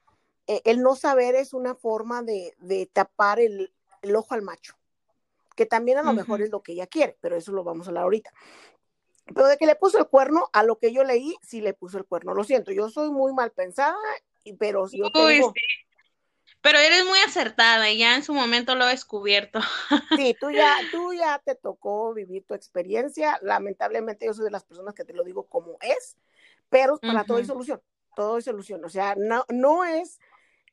eh, 0.46 0.62
el 0.64 0.82
no 0.82 0.94
saber 0.94 1.34
es 1.34 1.52
una 1.52 1.74
forma 1.74 2.22
de, 2.22 2.54
de 2.58 2.86
tapar 2.92 3.40
el, 3.40 3.72
el, 4.02 4.16
ojo 4.16 4.34
al 4.34 4.42
macho, 4.42 4.74
que 5.56 5.66
también 5.66 5.98
a 5.98 6.02
lo 6.02 6.12
mejor 6.12 6.40
es 6.40 6.50
lo 6.50 6.62
que 6.62 6.72
ella 6.72 6.86
quiere, 6.86 7.16
pero 7.20 7.36
eso 7.36 7.52
lo 7.52 7.64
vamos 7.64 7.86
a 7.86 7.90
hablar 7.90 8.04
ahorita. 8.04 8.32
Pero 9.34 9.46
de 9.46 9.56
que 9.56 9.66
le 9.66 9.76
puso 9.76 9.98
el 9.98 10.06
cuerno, 10.06 10.48
a 10.52 10.62
lo 10.62 10.78
que 10.78 10.92
yo 10.92 11.04
leí, 11.04 11.36
sí 11.42 11.60
le 11.60 11.74
puso 11.74 11.98
el 11.98 12.04
cuerno. 12.04 12.34
Lo 12.34 12.44
siento, 12.44 12.72
yo 12.72 12.88
soy 12.88 13.10
muy 13.10 13.32
mal 13.32 13.50
pensada, 13.52 13.96
pero 14.58 14.86
yo 14.90 15.10
tengo... 15.10 15.52
Pero 16.60 16.78
eres 16.78 17.04
muy 17.06 17.18
acertada 17.20 17.88
y 17.88 17.98
ya 17.98 18.16
en 18.16 18.24
su 18.24 18.34
momento 18.34 18.74
lo 18.74 18.86
he 18.86 18.90
descubierto. 18.90 19.60
Sí, 20.16 20.34
tú 20.40 20.50
ya, 20.50 20.74
tú 20.90 21.12
ya 21.12 21.38
te 21.38 21.54
tocó 21.54 22.12
vivir 22.14 22.44
tu 22.44 22.54
experiencia. 22.54 23.38
Lamentablemente 23.42 24.26
yo 24.26 24.34
soy 24.34 24.44
de 24.46 24.50
las 24.50 24.64
personas 24.64 24.94
que 24.94 25.04
te 25.04 25.12
lo 25.12 25.22
digo 25.22 25.44
como 25.44 25.78
es, 25.80 26.16
pero 26.68 26.98
para 26.98 27.24
todo 27.24 27.38
hay 27.38 27.44
solución. 27.44 27.80
todo 28.16 28.38
es 28.38 28.44
solución. 28.44 28.84
O 28.84 28.88
sea, 28.88 29.14
no, 29.16 29.44
no 29.48 29.84
es, 29.84 30.18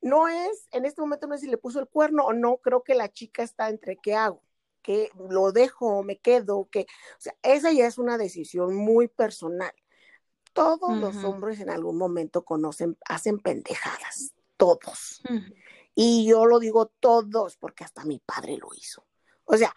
no 0.01 0.27
es, 0.27 0.67
en 0.71 0.85
este 0.85 1.01
momento 1.01 1.27
no 1.27 1.35
es 1.35 1.41
si 1.41 1.47
le 1.47 1.57
puso 1.57 1.79
el 1.79 1.87
cuerno 1.87 2.25
o 2.25 2.33
no, 2.33 2.57
creo 2.57 2.83
que 2.83 2.95
la 2.95 3.11
chica 3.11 3.43
está 3.43 3.69
entre 3.69 3.97
qué 3.97 4.15
hago, 4.15 4.41
que 4.85 5.09
lo 5.17 5.51
dejo, 5.51 6.03
me 6.03 6.19
quedo, 6.19 6.69
que, 6.71 6.81
o 6.81 7.21
sea, 7.21 7.35
esa 7.41 7.71
ya 7.71 7.87
es 7.87 7.97
una 7.97 8.19
decisión 8.19 8.75
muy 8.75 9.07
personal. 9.07 9.73
Todos 10.53 10.95
los 10.95 11.23
hombres 11.23 11.59
en 11.59 11.71
algún 11.71 11.97
momento 11.97 12.45
conocen, 12.45 12.95
hacen 13.09 13.39
pendejadas, 13.39 14.35
todos. 14.57 15.23
Y 15.95 16.27
yo 16.27 16.45
lo 16.45 16.59
digo 16.59 16.85
todos, 16.99 17.57
porque 17.57 17.83
hasta 17.83 18.05
mi 18.05 18.19
padre 18.19 18.57
lo 18.57 18.69
hizo. 18.75 19.03
O 19.45 19.57
sea, 19.57 19.73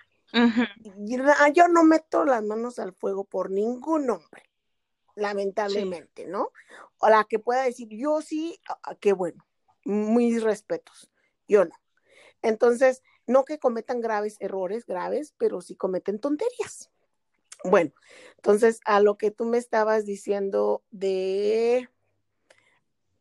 yo, 1.54 1.68
no 1.68 1.84
meto 1.84 2.26
las 2.26 2.44
manos 2.44 2.78
al 2.78 2.92
fuego 2.92 3.24
por 3.24 3.50
ningún 3.50 4.10
hombre, 4.10 4.42
lamentablemente, 5.14 6.26
¿no? 6.26 6.52
O 6.98 7.08
la 7.08 7.24
que 7.24 7.38
pueda 7.38 7.62
decir, 7.62 7.88
yo 7.90 8.20
sí, 8.20 8.60
ah, 8.68 8.78
ah, 8.82 8.94
qué 8.94 9.14
bueno, 9.14 9.46
mis 9.84 10.42
respetos, 10.42 11.10
yo 11.48 11.64
no. 11.64 11.74
Entonces, 12.42 13.02
no 13.28 13.44
que 13.44 13.58
cometan 13.58 14.00
graves 14.00 14.36
errores, 14.40 14.86
graves, 14.86 15.34
pero 15.38 15.60
sí 15.60 15.76
cometen 15.76 16.18
tonterías. 16.18 16.90
Bueno, 17.62 17.92
entonces 18.36 18.80
a 18.84 19.00
lo 19.00 19.18
que 19.18 19.30
tú 19.30 19.44
me 19.44 19.58
estabas 19.58 20.06
diciendo 20.06 20.82
de, 20.90 21.88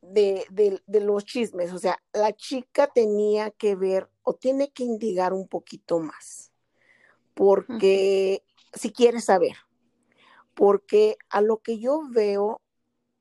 de, 0.02 0.82
de, 0.86 1.02
los 1.02 1.26
chismes, 1.26 1.74
o 1.74 1.80
sea, 1.80 2.02
la 2.14 2.34
chica 2.34 2.88
tenía 2.88 3.52
que 3.52 3.76
ver 3.76 4.10
o 4.24 4.36
tiene 4.36 4.72
que 4.72 4.84
indigar 4.84 5.34
un 5.34 5.48
poquito 5.48 6.00
más, 6.00 6.52
porque 7.34 8.44
si 8.74 8.92
quiere 8.92 9.22
saber, 9.22 9.58
porque 10.54 11.18
a 11.30 11.42
lo 11.42 11.58
que 11.58 11.80
yo 11.80 12.04
veo, 12.12 12.62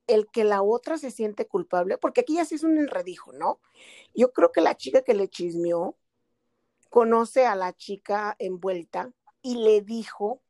el 0.06 0.28
que 0.30 0.44
la 0.44 0.62
otra 0.62 0.98
se 0.98 1.10
siente 1.10 1.46
culpable, 1.46 1.98
porque 1.98 2.20
aquí 2.20 2.36
ya 2.36 2.44
sí 2.44 2.54
es 2.54 2.62
un 2.62 2.78
enredijo, 2.78 3.32
¿no? 3.32 3.58
Yo 4.14 4.32
creo 4.32 4.52
que 4.52 4.60
la 4.60 4.76
chica 4.76 5.02
que 5.02 5.14
le 5.14 5.28
chismeó 5.28 5.96
conoce 6.96 7.44
a 7.44 7.54
la 7.56 7.74
chica 7.74 8.36
envuelta 8.38 9.12
y 9.42 9.56
le 9.56 9.82
dijo 9.82 10.40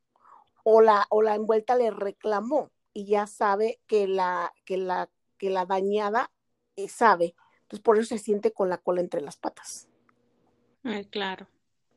o 0.63 0.79
la, 0.79 1.05
o 1.09 1.21
la 1.21 1.35
envuelta 1.35 1.75
le 1.75 1.91
reclamó 1.91 2.71
y 2.93 3.05
ya 3.05 3.27
sabe 3.27 3.81
que 3.85 4.07
la, 4.07 4.53
que 4.63 4.77
la, 4.77 5.09
que 5.37 5.49
la 5.49 5.65
dañada 5.65 6.31
eh, 6.77 6.87
sabe. 6.87 7.35
Entonces 7.63 7.83
por 7.83 7.97
eso 7.97 8.15
se 8.15 8.17
siente 8.17 8.53
con 8.53 8.69
la 8.69 8.77
cola 8.77 9.01
entre 9.01 9.19
las 9.19 9.35
patas. 9.35 9.89
claro. 11.11 11.49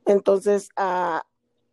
Entonces, 0.04 0.71
uh, 0.76 1.21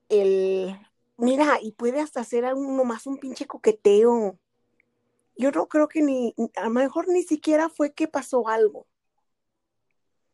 el, 0.09 0.77
mira, 1.17 1.57
y 1.59 1.71
puede 1.71 1.99
hasta 1.99 2.19
hacer 2.19 2.45
uno 2.53 2.83
más 2.83 3.07
un 3.07 3.17
pinche 3.17 3.47
coqueteo. 3.47 4.37
Yo 5.35 5.49
no 5.49 5.67
creo 5.67 5.87
que 5.87 6.03
ni, 6.03 6.35
a 6.55 6.65
lo 6.65 6.69
mejor 6.69 7.07
ni 7.07 7.23
siquiera 7.23 7.69
fue 7.69 7.95
que 7.95 8.07
pasó 8.07 8.47
algo. 8.47 8.85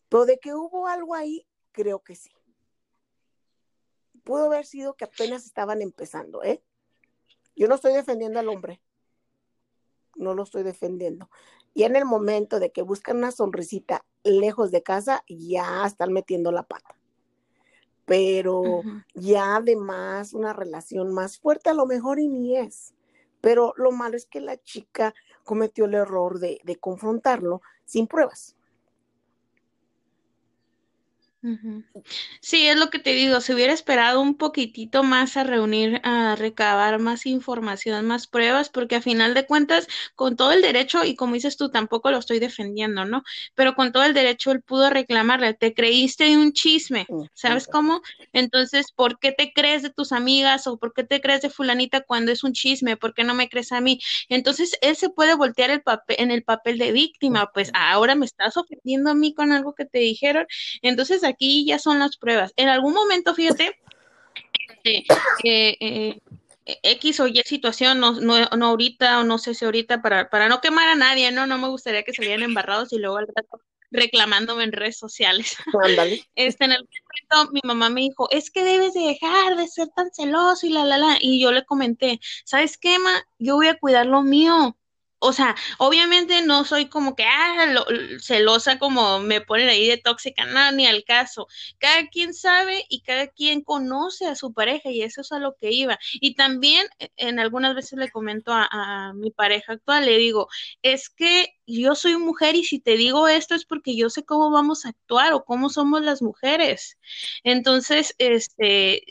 Pero 0.10 0.26
de 0.26 0.40
que 0.40 0.54
hubo 0.54 0.88
algo 0.88 1.16
ahí, 1.16 1.48
creo 1.74 2.00
que 2.00 2.16
sí 2.16 2.32
pudo 4.24 4.46
haber 4.46 4.66
sido 4.66 4.96
que 4.96 5.06
apenas 5.06 5.46
estaban 5.46 5.82
empezando, 5.82 6.44
¿eh? 6.44 6.62
Yo 7.56 7.68
no 7.68 7.76
estoy 7.76 7.94
defendiendo 7.94 8.40
al 8.40 8.50
hombre, 8.50 8.82
no 10.16 10.34
lo 10.34 10.44
estoy 10.44 10.64
defendiendo. 10.64 11.30
Y 11.74 11.84
en 11.84 11.96
el 11.96 12.06
momento 12.06 12.60
de 12.60 12.72
que 12.72 12.82
buscan 12.82 13.18
una 13.18 13.32
sonrisita 13.32 14.06
lejos 14.24 14.72
de 14.72 14.84
casa, 14.84 15.24
ya 15.28 15.86
están 15.86 16.14
metiendo 16.14 16.52
la 16.52 16.64
pata. 16.64 16.96
Pero 18.06 18.82
ya 19.14 19.56
además 19.56 20.34
una 20.34 20.52
relación 20.52 21.14
más 21.14 21.40
fuerte 21.40 21.70
a 21.70 21.74
lo 21.74 21.86
mejor 21.86 22.20
y 22.20 22.28
ni 22.28 22.58
es. 22.58 22.94
Pero 23.40 23.74
lo 23.78 23.92
malo 23.92 24.18
es 24.18 24.26
que 24.26 24.42
la 24.42 24.58
chica 24.62 25.14
cometió 25.44 25.86
el 25.86 25.94
error 25.94 26.40
de 26.40 26.78
confrontarlo 26.80 27.62
sin 27.86 28.08
pruebas. 28.08 28.56
Sí, 32.42 32.68
es 32.68 32.78
lo 32.78 32.90
que 32.90 33.00
te 33.00 33.12
digo, 33.14 33.42
si 33.42 33.54
hubiera 33.54 33.74
esperado 33.74 34.22
un 34.22 34.38
poquitito 34.38 35.04
más 35.04 35.36
a 35.36 35.44
reunir, 35.44 36.00
a 36.04 36.36
recabar 36.38 37.00
más 37.00 37.26
información, 37.26 38.06
más 38.06 38.28
pruebas, 38.28 38.70
porque 38.70 38.96
a 38.96 39.02
final 39.02 39.34
de 39.34 39.46
cuentas, 39.46 39.88
con 40.16 40.38
todo 40.38 40.54
el 40.54 40.62
derecho, 40.62 41.04
y 41.04 41.16
como 41.16 41.34
dices 41.34 41.58
tú, 41.58 41.70
tampoco 41.70 42.12
lo 42.12 42.20
estoy 42.20 42.40
defendiendo, 42.40 43.04
¿no? 43.04 43.24
Pero 43.56 43.76
con 43.76 43.92
todo 43.92 44.04
el 44.06 44.14
derecho 44.14 44.52
él 44.52 44.62
pudo 44.62 44.90
reclamarle, 44.90 45.54
te 45.54 45.74
creíste 45.74 46.26
de 46.26 46.38
un 46.38 46.54
chisme, 46.54 47.10
¿sabes 47.34 47.68
cómo? 47.68 48.02
Entonces, 48.32 48.92
¿por 48.94 49.20
qué 49.20 49.34
te 49.34 49.52
crees 49.54 49.82
de 49.84 49.90
tus 49.90 50.14
amigas 50.14 50.66
o 50.68 50.78
por 50.78 50.94
qué 50.94 51.04
te 51.04 51.20
crees 51.20 51.42
de 51.42 51.50
fulanita 51.50 52.02
cuando 52.02 52.32
es 52.32 52.44
un 52.46 52.54
chisme? 52.54 52.96
¿Por 52.96 53.14
qué 53.14 53.24
no 53.26 53.34
me 53.34 53.50
crees 53.50 53.72
a 53.74 53.82
mí? 53.82 54.00
Entonces, 54.30 54.78
él 54.82 54.96
se 54.96 55.10
puede 55.10 55.36
voltear 55.36 55.72
el 55.72 55.82
papel, 55.82 56.16
en 56.20 56.32
el 56.32 56.44
papel 56.44 56.78
de 56.78 56.92
víctima, 56.94 57.50
pues 57.54 57.70
ahora 57.74 58.16
me 58.16 58.26
estás 58.26 58.56
ofendiendo 58.56 59.10
a 59.12 59.14
mí 59.14 59.34
con 59.34 59.52
algo 59.52 59.74
que 59.76 59.86
te 59.86 60.00
dijeron, 60.00 60.46
entonces 60.82 61.24
aquí 61.24 61.33
ya 61.40 61.80
son 61.80 62.00
las 62.00 62.18
pruebas. 62.18 62.54
En 62.56 62.70
algún 62.70 62.94
momento, 62.94 63.34
fíjate, 63.36 63.80
este, 64.84 65.06
eh, 65.46 66.22
X 66.66 67.20
o 67.20 67.28
Y 67.28 67.42
situación, 67.46 68.00
no, 68.00 68.14
no, 68.20 68.40
no, 68.58 68.66
ahorita 68.68 69.20
o 69.20 69.24
no 69.24 69.38
sé 69.38 69.54
si 69.54 69.66
ahorita, 69.66 70.02
para, 70.02 70.30
para 70.30 70.50
no 70.50 70.62
quemar 70.62 70.88
a 70.88 70.96
nadie, 70.96 71.32
no, 71.32 71.46
no 71.46 71.58
me 71.58 71.68
gustaría 71.68 72.04
que 72.04 72.14
salieran 72.14 72.44
embarrados 72.44 72.94
y 72.94 73.00
luego 73.00 73.18
al 73.18 73.28
rato 73.28 73.62
reclamándome 73.94 74.64
en 74.64 74.72
redes 74.72 74.98
sociales. 74.98 75.56
Este, 76.36 76.66
en 76.66 76.72
el 76.72 76.80
momento 76.80 77.52
mi 77.54 77.62
mamá 77.64 77.90
me 77.90 78.02
dijo, 78.02 78.28
es 78.32 78.50
que 78.50 78.64
debes 78.64 78.94
de 78.94 79.02
dejar 79.02 79.56
de 79.56 79.68
ser 79.68 79.90
tan 79.90 80.12
celoso 80.12 80.66
y 80.66 80.70
la, 80.70 80.84
la, 80.84 80.98
la. 80.98 81.18
Y 81.22 81.42
yo 81.42 81.52
le 81.52 81.64
comenté, 81.64 82.20
¿sabes 82.44 82.78
qué, 82.78 82.98
ma? 83.00 83.24
Yo 83.38 83.56
voy 83.56 83.68
a 83.68 83.78
cuidar 83.78 84.08
lo 84.08 84.24
mío 84.24 84.76
o 85.24 85.34
sea, 85.34 85.56
obviamente 85.78 86.42
no 86.44 86.66
soy 86.66 86.88
como 86.90 87.16
que, 87.16 87.24
ah, 87.26 87.76
celosa 88.20 88.78
como 88.80 89.20
me 89.20 89.42
ponen 89.42 89.70
ahí 89.70 89.88
de 89.88 89.98
tóxica, 89.98 90.46
no, 90.46 90.72
ni 90.74 90.86
al 90.88 91.04
caso. 91.06 91.48
Cada 91.80 92.08
quien 92.10 92.34
sabe 92.34 92.86
y 92.90 93.02
cada 93.02 93.28
quien 93.28 93.62
conoce 93.64 94.28
a 94.28 94.36
su 94.36 94.54
pareja 94.54 94.90
y 94.92 95.02
eso 95.02 95.22
es 95.22 95.32
a 95.32 95.40
lo 95.40 95.56
que 95.56 95.72
iba. 95.72 95.98
Y 96.14 96.36
también 96.36 96.88
e, 97.00 97.10
en 97.18 97.40
algunas 97.40 97.76
veces 97.76 97.98
le 98.00 98.12
comento 98.12 98.52
a 98.54 99.14
mi 99.16 99.32
pareja 99.32 99.74
actual, 99.74 100.06
le 100.06 100.18
digo, 100.18 100.48
es 100.82 101.10
que 101.10 101.48
yo 101.66 101.96
soy 101.96 102.18
mujer 102.18 102.56
y 102.56 102.64
si 102.64 102.80
te 102.80 102.98
digo 102.98 103.28
esto 103.28 103.56
es 103.56 103.66
porque 103.66 103.96
yo 103.96 104.10
sé 104.10 104.24
cómo 104.24 104.52
vamos 104.52 104.86
a 104.86 104.90
actuar 104.90 105.34
o 105.34 105.46
cómo 105.46 105.70
somos 105.70 106.02
las 106.02 106.22
mujeres. 106.22 106.98
Entonces, 107.44 108.16
este, 108.18 109.04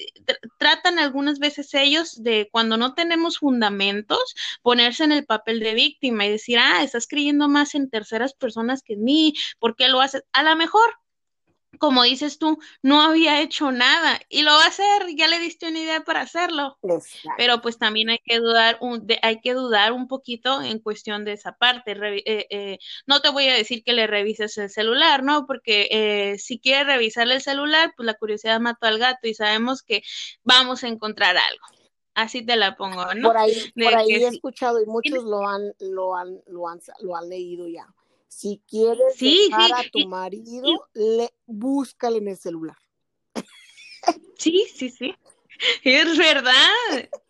tratan 0.58 0.98
algunas 0.98 1.38
veces 1.38 1.72
ellos 1.74 2.22
de 2.22 2.48
cuando 2.52 2.76
no 2.76 2.94
tenemos 2.94 3.38
fundamentos, 3.38 4.34
ponerse 4.62 5.04
en 5.04 5.12
el 5.12 5.24
papel 5.24 5.60
de 5.60 5.74
víctima 5.74 6.26
y 6.26 6.30
decir, 6.30 6.58
ah, 6.58 6.82
estás 6.82 7.06
creyendo 7.06 7.48
más 7.48 7.74
en 7.74 7.90
terceras 7.90 8.34
personas 8.34 8.82
que 8.82 8.94
en 8.94 9.04
mí, 9.04 9.34
¿por 9.58 9.76
qué 9.76 9.88
lo 9.88 10.00
haces? 10.00 10.24
A 10.32 10.42
lo 10.42 10.54
mejor 10.56 11.01
como 11.78 12.02
dices 12.02 12.38
tú, 12.38 12.58
no 12.82 13.00
había 13.02 13.40
hecho 13.40 13.72
nada 13.72 14.20
y 14.28 14.42
lo 14.42 14.52
va 14.52 14.64
a 14.64 14.68
hacer, 14.68 15.06
ya 15.16 15.26
le 15.28 15.38
diste 15.38 15.68
una 15.68 15.80
idea 15.80 16.04
para 16.04 16.20
hacerlo. 16.20 16.78
Pero 17.36 17.60
pues 17.60 17.78
también 17.78 18.10
hay 18.10 18.18
que 18.24 18.38
dudar 18.38 18.78
un, 18.80 19.06
hay 19.22 19.40
que 19.40 19.54
dudar 19.54 19.92
un 19.92 20.08
poquito 20.08 20.62
en 20.62 20.78
cuestión 20.78 21.24
de 21.24 21.32
esa 21.32 21.56
parte. 21.56 21.92
Eh, 21.92 22.46
eh, 22.50 22.78
no 23.06 23.20
te 23.20 23.30
voy 23.30 23.48
a 23.48 23.54
decir 23.54 23.82
que 23.84 23.94
le 23.94 24.06
revises 24.06 24.58
el 24.58 24.70
celular, 24.70 25.22
¿no? 25.22 25.46
Porque 25.46 25.88
eh, 25.90 26.38
si 26.38 26.60
quieres 26.60 26.86
revisarle 26.86 27.36
el 27.36 27.42
celular, 27.42 27.92
pues 27.96 28.06
la 28.06 28.14
curiosidad 28.14 28.60
mató 28.60 28.86
al 28.86 28.98
gato 28.98 29.26
y 29.26 29.34
sabemos 29.34 29.82
que 29.82 30.02
vamos 30.42 30.84
a 30.84 30.88
encontrar 30.88 31.36
algo. 31.36 31.64
Así 32.14 32.44
te 32.44 32.56
la 32.56 32.76
pongo, 32.76 33.14
¿no? 33.14 33.28
Por 33.28 33.38
ahí, 33.38 33.72
por 33.74 33.94
ahí 33.94 34.12
he 34.12 34.28
escuchado 34.28 34.82
y 34.82 34.86
muchos 34.86 35.24
lo 35.24 35.48
han, 35.48 35.72
lo 35.80 36.14
han, 36.14 36.42
lo 36.46 36.68
han, 36.68 36.80
lo 37.00 37.16
han 37.16 37.28
leído 37.30 37.66
ya 37.66 37.86
si 38.32 38.62
quieres 38.66 39.18
dejar 39.18 39.72
a 39.74 39.90
tu 39.90 40.08
marido, 40.08 40.88
le 40.94 41.30
búscale 41.46 42.18
en 42.18 42.28
el 42.28 42.36
celular. 42.36 42.76
Sí, 44.38 44.66
sí, 44.74 44.90
sí. 44.90 45.14
Es 45.84 46.18
verdad. 46.18 46.52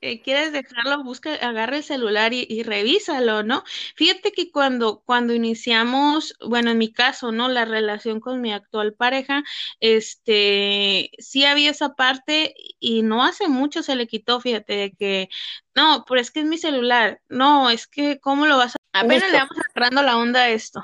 Eh, 0.00 0.22
quieres 0.22 0.52
dejarlo, 0.52 1.04
busca, 1.04 1.34
agarra 1.34 1.76
el 1.76 1.84
celular 1.84 2.32
y, 2.32 2.62
revísalo, 2.62 3.42
¿no? 3.42 3.62
Fíjate 3.94 4.32
que 4.32 4.50
cuando, 4.50 5.02
cuando 5.04 5.34
iniciamos, 5.34 6.34
bueno, 6.40 6.70
en 6.70 6.78
mi 6.78 6.90
caso, 6.90 7.30
¿no? 7.32 7.48
La 7.48 7.66
relación 7.66 8.20
con 8.20 8.40
mi 8.40 8.52
actual 8.52 8.94
pareja, 8.94 9.42
este, 9.80 11.10
sí 11.18 11.44
había 11.44 11.70
esa 11.70 11.94
parte 11.94 12.54
y 12.80 13.02
no 13.02 13.22
hace 13.22 13.48
mucho 13.48 13.82
se 13.82 13.96
le 13.96 14.06
quitó, 14.06 14.40
fíjate, 14.40 14.72
de 14.74 14.92
que, 14.92 15.28
no, 15.74 16.04
pero 16.08 16.20
es 16.20 16.30
que 16.30 16.40
es 16.40 16.46
mi 16.46 16.56
celular. 16.56 17.20
No, 17.28 17.68
es 17.68 17.86
que, 17.86 18.18
¿cómo 18.18 18.46
lo 18.46 18.56
vas 18.56 18.76
a 18.76 19.00
Apenas 19.00 19.30
le 19.30 19.38
vamos 19.38 19.56
agarrando 19.70 20.02
la 20.02 20.16
onda 20.16 20.40
a 20.40 20.50
esto. 20.50 20.82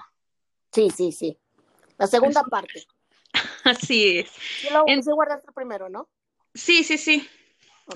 Sí, 0.78 0.90
sí, 0.90 1.10
sí. 1.10 1.38
La 1.96 2.06
segunda 2.06 2.44
parte. 2.44 2.86
Así 3.64 4.18
es. 4.18 4.30
Y 4.64 4.70
luego 4.70 4.84
en... 4.86 5.02
se 5.02 5.12
guarda 5.12 5.42
primero, 5.52 5.88
¿no? 5.88 6.08
Sí, 6.54 6.84
sí, 6.84 6.98
sí. 6.98 7.28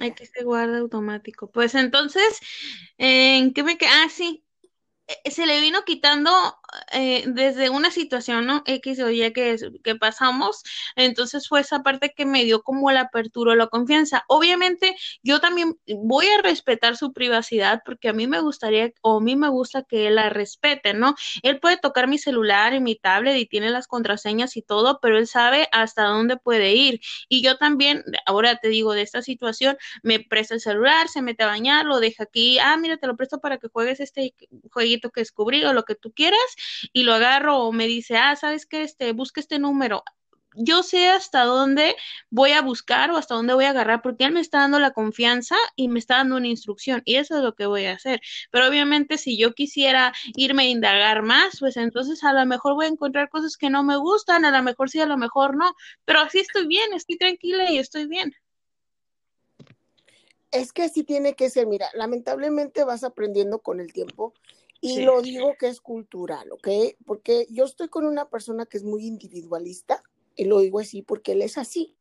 Hay 0.00 0.14
que 0.14 0.26
se 0.26 0.42
guarda 0.42 0.78
automático. 0.78 1.48
Pues 1.48 1.76
entonces, 1.76 2.40
¿en 2.98 3.54
qué 3.54 3.62
me 3.62 3.78
queda? 3.78 3.90
Ah, 4.02 4.08
sí. 4.08 4.44
Eh, 5.06 5.30
se 5.30 5.46
le 5.46 5.60
vino 5.60 5.84
quitando 5.84 6.32
eh, 6.92 7.24
desde 7.26 7.70
una 7.70 7.90
situación, 7.90 8.46
¿no? 8.46 8.62
X 8.66 9.00
o 9.00 9.10
Y 9.10 9.32
que, 9.32 9.56
que 9.82 9.96
pasamos, 9.96 10.62
entonces 10.96 11.48
fue 11.48 11.60
esa 11.60 11.82
parte 11.82 12.12
que 12.16 12.26
me 12.26 12.44
dio 12.44 12.62
como 12.62 12.90
la 12.90 13.02
apertura, 13.02 13.54
la 13.56 13.66
confianza. 13.66 14.24
Obviamente, 14.28 14.96
yo 15.22 15.40
también 15.40 15.78
voy 15.86 16.26
a 16.26 16.42
respetar 16.42 16.96
su 16.96 17.12
privacidad 17.12 17.82
porque 17.84 18.08
a 18.08 18.12
mí 18.12 18.26
me 18.26 18.40
gustaría, 18.40 18.92
o 19.02 19.18
a 19.18 19.20
mí 19.20 19.36
me 19.36 19.48
gusta 19.48 19.82
que 19.84 20.08
él 20.08 20.16
la 20.16 20.30
respete, 20.30 20.94
¿no? 20.94 21.14
Él 21.42 21.60
puede 21.60 21.76
tocar 21.76 22.08
mi 22.08 22.18
celular 22.18 22.74
y 22.74 22.80
mi 22.80 22.96
tablet 22.96 23.36
y 23.36 23.46
tiene 23.46 23.70
las 23.70 23.86
contraseñas 23.86 24.56
y 24.56 24.62
todo, 24.62 24.98
pero 25.00 25.18
él 25.18 25.26
sabe 25.26 25.68
hasta 25.72 26.04
dónde 26.04 26.36
puede 26.36 26.72
ir. 26.74 27.00
Y 27.28 27.42
yo 27.42 27.56
también, 27.56 28.04
ahora 28.26 28.56
te 28.56 28.68
digo, 28.68 28.92
de 28.94 29.02
esta 29.02 29.22
situación, 29.22 29.76
me 30.02 30.20
presta 30.20 30.54
el 30.54 30.60
celular, 30.60 31.08
se 31.08 31.22
mete 31.22 31.44
a 31.44 31.46
bañar, 31.46 31.84
lo 31.86 32.00
deja 32.00 32.24
aquí, 32.24 32.58
ah, 32.58 32.76
mira, 32.76 32.96
te 32.96 33.06
lo 33.06 33.16
presto 33.16 33.40
para 33.40 33.58
que 33.58 33.68
juegues 33.68 34.00
este 34.00 34.34
jueguito 34.70 35.10
que 35.10 35.20
descubrí 35.20 35.64
o 35.64 35.72
lo 35.72 35.84
que 35.84 35.94
tú 35.94 36.12
quieras, 36.12 36.40
y 36.92 37.02
lo 37.04 37.14
agarro 37.14 37.58
o 37.58 37.72
me 37.72 37.86
dice, 37.86 38.16
ah, 38.16 38.36
¿sabes 38.36 38.66
qué? 38.66 38.82
Este, 38.82 39.12
busca 39.12 39.40
este 39.40 39.58
número 39.58 40.04
yo 40.54 40.82
sé 40.82 41.08
hasta 41.08 41.44
dónde 41.44 41.96
voy 42.30 42.52
a 42.52 42.62
buscar 42.62 43.10
o 43.10 43.16
hasta 43.16 43.34
dónde 43.34 43.54
voy 43.54 43.64
a 43.64 43.70
agarrar, 43.70 44.02
porque 44.02 44.24
él 44.24 44.32
me 44.32 44.40
está 44.40 44.58
dando 44.58 44.78
la 44.78 44.92
confianza 44.92 45.56
y 45.76 45.88
me 45.88 45.98
está 45.98 46.16
dando 46.16 46.36
una 46.36 46.48
instrucción, 46.48 47.02
y 47.04 47.16
eso 47.16 47.36
es 47.36 47.42
lo 47.42 47.54
que 47.54 47.66
voy 47.66 47.86
a 47.86 47.94
hacer. 47.94 48.20
Pero 48.50 48.68
obviamente 48.68 49.18
si 49.18 49.38
yo 49.38 49.54
quisiera 49.54 50.12
irme 50.36 50.64
a 50.64 50.68
indagar 50.68 51.22
más, 51.22 51.58
pues 51.60 51.76
entonces 51.76 52.22
a 52.24 52.32
lo 52.32 52.44
mejor 52.46 52.74
voy 52.74 52.86
a 52.86 52.88
encontrar 52.88 53.28
cosas 53.28 53.56
que 53.56 53.70
no 53.70 53.82
me 53.82 53.96
gustan, 53.96 54.44
a 54.44 54.50
lo 54.50 54.62
mejor 54.62 54.90
sí, 54.90 55.00
a 55.00 55.06
lo 55.06 55.16
mejor 55.16 55.56
no, 55.56 55.74
pero 56.04 56.20
así 56.20 56.40
estoy 56.40 56.66
bien, 56.66 56.92
estoy 56.92 57.16
tranquila 57.16 57.70
y 57.70 57.78
estoy 57.78 58.06
bien. 58.06 58.34
Es 60.50 60.72
que 60.74 60.82
así 60.82 61.02
tiene 61.02 61.34
que 61.34 61.48
ser, 61.48 61.66
mira, 61.66 61.88
lamentablemente 61.94 62.84
vas 62.84 63.04
aprendiendo 63.04 63.60
con 63.60 63.80
el 63.80 63.90
tiempo 63.94 64.34
y 64.84 65.02
lo 65.04 65.22
digo 65.22 65.54
que 65.56 65.68
es 65.68 65.80
cultural, 65.80 66.50
¿ok? 66.50 66.68
Porque 67.06 67.46
yo 67.50 67.64
estoy 67.64 67.88
con 67.88 68.04
una 68.04 68.28
persona 68.28 68.66
que 68.66 68.76
es 68.76 68.82
muy 68.82 69.06
individualista 69.06 70.02
y 70.34 70.46
lo 70.46 70.58
digo 70.58 70.80
así 70.80 71.02
porque 71.02 71.32
él 71.32 71.42
es 71.42 71.56
así. 71.56 71.96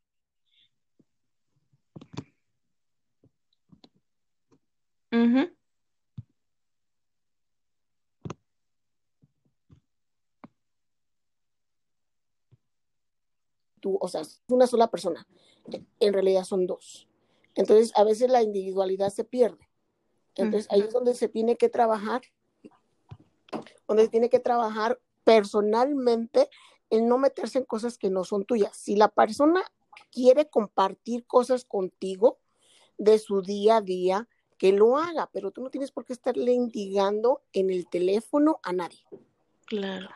Tú, 13.80 13.96
o 14.00 14.08
sea, 14.08 14.22
es 14.22 14.42
una 14.48 14.66
sola 14.66 14.90
persona. 14.90 15.24
En 16.00 16.12
realidad 16.12 16.42
son 16.42 16.66
dos. 16.66 17.06
Entonces, 17.54 17.92
a 17.94 18.02
veces 18.02 18.28
la 18.28 18.42
individualidad 18.42 19.10
se 19.10 19.22
pierde. 19.22 19.68
Entonces, 20.34 20.66
ahí 20.72 20.80
es 20.80 20.92
donde 20.92 21.14
se 21.14 21.28
tiene 21.28 21.56
que 21.56 21.68
trabajar, 21.68 22.22
donde 23.86 24.04
se 24.04 24.08
tiene 24.08 24.28
que 24.28 24.40
trabajar 24.40 25.00
personalmente 25.24 26.48
en 26.90 27.08
no 27.08 27.18
meterse 27.18 27.58
en 27.58 27.64
cosas 27.64 27.98
que 27.98 28.10
no 28.10 28.24
son 28.24 28.44
tuyas. 28.44 28.76
Si 28.76 28.96
la 28.96 29.08
persona 29.08 29.62
quiere 30.10 30.48
compartir 30.48 31.26
cosas 31.26 31.64
contigo 31.64 32.38
de 32.98 33.18
su 33.18 33.42
día 33.42 33.78
a 33.78 33.80
día, 33.80 34.28
que 34.58 34.72
lo 34.72 34.96
haga, 34.96 35.28
pero 35.32 35.50
tú 35.50 35.62
no 35.62 35.70
tienes 35.70 35.90
por 35.90 36.04
qué 36.04 36.12
estarle 36.12 36.52
indicando 36.52 37.42
en 37.52 37.70
el 37.70 37.88
teléfono 37.88 38.60
a 38.62 38.72
nadie. 38.72 39.00
Claro. 39.66 40.08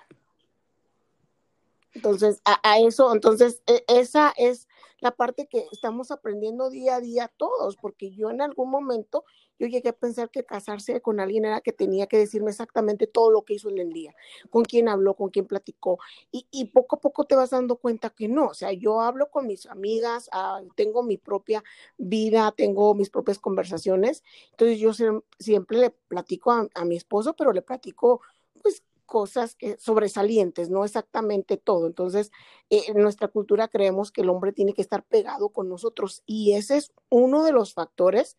Entonces, 1.95 2.43
a, 2.45 2.79
eso, 2.79 3.13
entonces, 3.13 3.63
e, 3.67 3.85
esa 3.89 4.33
es 4.37 4.69
la 5.01 5.13
parte 5.13 5.47
que 5.47 5.67
estamos 5.73 6.11
aprendiendo 6.11 6.69
día 6.69 6.97
a 6.97 7.01
día 7.01 7.33
todos, 7.37 7.77
porque 7.77 8.13
yo 8.13 8.31
en 8.31 8.43
algún 8.43 8.71
momento, 8.71 9.25
yo 9.59 9.67
llegué 9.67 9.91
a 9.91 9.93
pensar 9.93 10.31
que 10.31 10.45
casarse 10.45 11.01
con 11.01 11.21
alguien 11.21 11.45
era 11.45 11.61
que 11.61 11.73
tenía 11.73 12.07
que 12.07 12.19
decirme 12.19 12.51
exactamente 12.51 13.07
todo 13.07 13.31
lo 13.31 13.43
que 13.43 13.55
hizo 13.55 13.69
en 13.69 13.79
el 13.79 13.93
día, 13.93 14.15
con 14.51 14.65
quién 14.65 14.89
habló, 14.89 15.15
con 15.15 15.31
quién 15.31 15.47
platicó, 15.47 15.99
y, 16.31 16.47
y 16.51 16.67
poco 16.67 16.97
a 16.97 17.01
poco 17.01 17.25
te 17.25 17.37
vas 17.37 17.51
dando 17.51 17.77
cuenta 17.77 18.11
que 18.11 18.29
no, 18.29 18.49
o 18.49 18.55
sea, 18.55 18.73
yo 18.73 19.01
hablo 19.01 19.31
con 19.31 19.47
mis 19.47 19.67
amigas, 19.67 20.29
ah, 20.33 20.61
tengo 20.75 21.03
mi 21.03 21.17
propia 21.17 21.63
vida, 21.97 22.53
tengo 22.57 22.95
mis 22.95 23.11
propias 23.11 23.39
conversaciones, 23.39 24.23
entonces 24.51 24.79
yo 24.79 24.93
siempre 25.39 25.79
le 25.79 25.91
platico 25.91 26.53
a, 26.53 26.69
a 26.75 26.85
mi 26.85 26.97
esposo, 26.97 27.35
pero 27.35 27.53
le 27.53 27.63
platico 27.63 28.21
pues 28.63 28.83
cosas 29.07 29.55
que, 29.55 29.79
sobresalientes, 29.79 30.69
no 30.69 30.85
exactamente 30.85 31.57
todo. 31.57 31.87
Entonces, 31.87 32.33
eh, 32.69 32.83
en 32.89 32.99
nuestra 33.01 33.29
cultura 33.29 33.69
creemos 33.69 34.13
que 34.13 34.21
el 34.21 34.29
hombre 34.29 34.53
tiene 34.53 34.75
que 34.75 34.83
estar 34.83 35.05
pegado 35.05 35.49
con 35.49 35.69
nosotros 35.69 36.23
y 36.27 36.53
ese 36.53 36.77
es 36.77 36.93
uno 37.09 37.43
de 37.45 37.53
los 37.53 37.73
factores. 37.73 38.37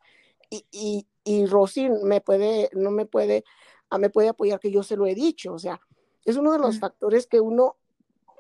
Y, 0.49 0.65
y, 0.71 1.07
y 1.23 1.45
Rosy 1.45 1.89
me 1.89 2.21
puede, 2.21 2.69
no 2.73 2.91
me 2.91 3.05
puede, 3.05 3.43
ah, 3.89 3.97
me 3.97 4.10
puede 4.10 4.29
apoyar 4.29 4.60
que 4.60 4.71
yo 4.71 4.83
se 4.83 4.95
lo 4.95 5.05
he 5.05 5.15
dicho. 5.15 5.53
O 5.53 5.60
sea, 5.60 5.81
es 6.25 6.38
uno 6.38 6.51
de 6.51 6.60
los 6.60 6.79
factores 6.79 7.27
que 7.27 7.39
uno 7.39 7.77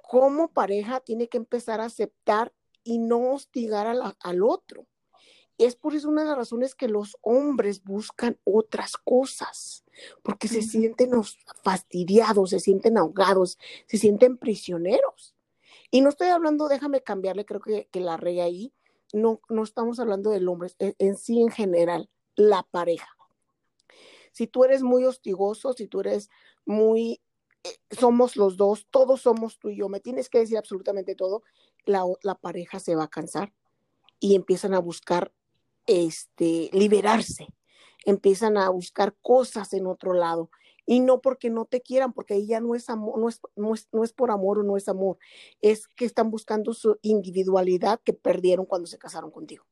como 0.03 0.47
pareja 0.49 1.01
tiene 1.01 1.27
que 1.27 1.37
empezar 1.37 1.81
a 1.81 1.85
aceptar 1.85 2.53
y 2.83 2.99
no 2.99 3.33
hostigar 3.33 3.87
al 3.87 4.43
otro. 4.43 4.87
Es 5.57 5.75
por 5.75 5.95
eso 5.95 6.09
una 6.09 6.21
de 6.21 6.27
las 6.29 6.37
razones 6.37 6.75
que 6.75 6.87
los 6.87 7.17
hombres 7.21 7.83
buscan 7.83 8.39
otras 8.43 8.95
cosas, 8.95 9.83
porque 10.21 10.47
se 10.47 10.61
sienten 10.61 11.11
fastidiados, 11.63 12.51
se 12.51 12.59
sienten 12.59 12.97
ahogados, 12.97 13.57
se 13.87 13.97
sienten 13.97 14.37
prisioneros. 14.37 15.35
Y 15.89 16.01
no 16.01 16.09
estoy 16.09 16.27
hablando, 16.27 16.67
déjame 16.67 17.01
cambiarle, 17.01 17.45
creo 17.45 17.61
que, 17.61 17.87
la 17.99 18.17
rey 18.17 18.39
ahí, 18.39 18.73
no, 19.13 19.41
no 19.49 19.63
estamos 19.63 19.99
hablando 19.99 20.31
del 20.31 20.47
hombre, 20.47 20.71
en, 20.79 21.17
sí 21.17 21.41
en 21.41 21.49
general, 21.49 22.09
la 22.35 22.63
pareja. 22.63 23.09
Si 24.31 24.47
tú 24.47 24.63
eres 24.63 24.83
muy 24.83 25.05
hostigoso, 25.05 25.73
si 25.73 25.87
tú 25.87 26.01
eres 26.01 26.29
muy, 26.65 27.21
eh, 27.63 27.77
somos 27.91 28.35
los 28.35 28.57
dos, 28.57 28.87
todos 28.91 29.21
somos 29.21 29.57
tú 29.57 29.69
y 29.69 29.77
yo, 29.77 29.89
me 29.89 29.99
tienes 29.99 30.29
que 30.29 30.39
decir 30.39 30.57
absolutamente 30.57 31.15
todo, 31.15 31.43
la, 31.85 32.03
la 32.21 32.35
pareja 32.35 32.79
se 32.79 32.95
va 32.95 33.05
a 33.05 33.09
cansar 33.09 33.53
y 34.19 34.35
empiezan 34.35 34.73
a 34.73 34.79
buscar 34.79 35.31
este, 35.85 36.69
liberarse, 36.73 37.47
empiezan 38.05 38.57
a 38.57 38.69
buscar 38.69 39.15
cosas 39.21 39.73
en 39.73 39.87
otro 39.87 40.13
lado. 40.13 40.49
Y 40.87 41.01
no 41.01 41.21
porque 41.21 41.51
no 41.51 41.65
te 41.65 41.81
quieran, 41.81 42.13
porque 42.13 42.33
ahí 42.33 42.47
ya 42.47 42.59
no 42.59 42.73
es 42.73 42.89
amor, 42.89 43.19
no 43.19 43.29
es, 43.29 43.41
no 43.91 44.03
es, 44.03 44.13
por 44.13 44.31
amor 44.31 44.57
o 44.59 44.63
no 44.63 44.75
es 44.77 44.87
amor, 44.87 45.17
es 45.61 45.87
que 45.87 46.05
están 46.05 46.31
buscando 46.31 46.73
su 46.73 46.97
individualidad 47.03 47.99
que 48.03 48.13
perdieron 48.13 48.65
cuando 48.65 48.87
se 48.87 48.97
casaron 48.97 49.29
contigo. 49.29 49.65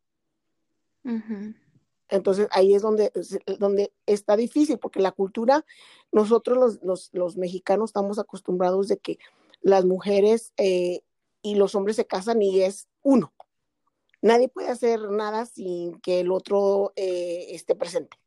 Entonces 2.10 2.47
ahí 2.51 2.75
es 2.75 2.84
donde, 2.84 3.12
donde 3.58 3.91
está 4.06 4.38
difícil, 4.38 4.78
porque 4.78 4.99
la 4.99 5.12
cultura, 5.12 5.65
nosotros 6.12 6.58
los, 6.58 6.84
los, 6.84 7.10
los 7.13 7.38
mexicanos 7.38 7.89
estamos 7.89 8.19
acostumbrados 8.19 8.89
de 8.89 8.97
que 8.97 9.17
las 9.62 9.86
mujeres 9.86 10.54
eh, 10.58 11.01
y 11.41 11.56
los 11.56 11.73
hombres 11.73 11.95
se 11.95 12.06
casan 12.06 12.41
y 12.41 12.62
es 12.62 12.88
uno 13.01 13.34
nadie 14.25 14.49
puede 14.49 14.69
hacer 14.69 14.99
nada 15.12 15.45
sin 15.45 15.99
que 16.01 16.19
el 16.21 16.32
otro 16.32 16.93
eh, 16.95 17.47
esté 17.51 17.75
presente. 17.75 18.17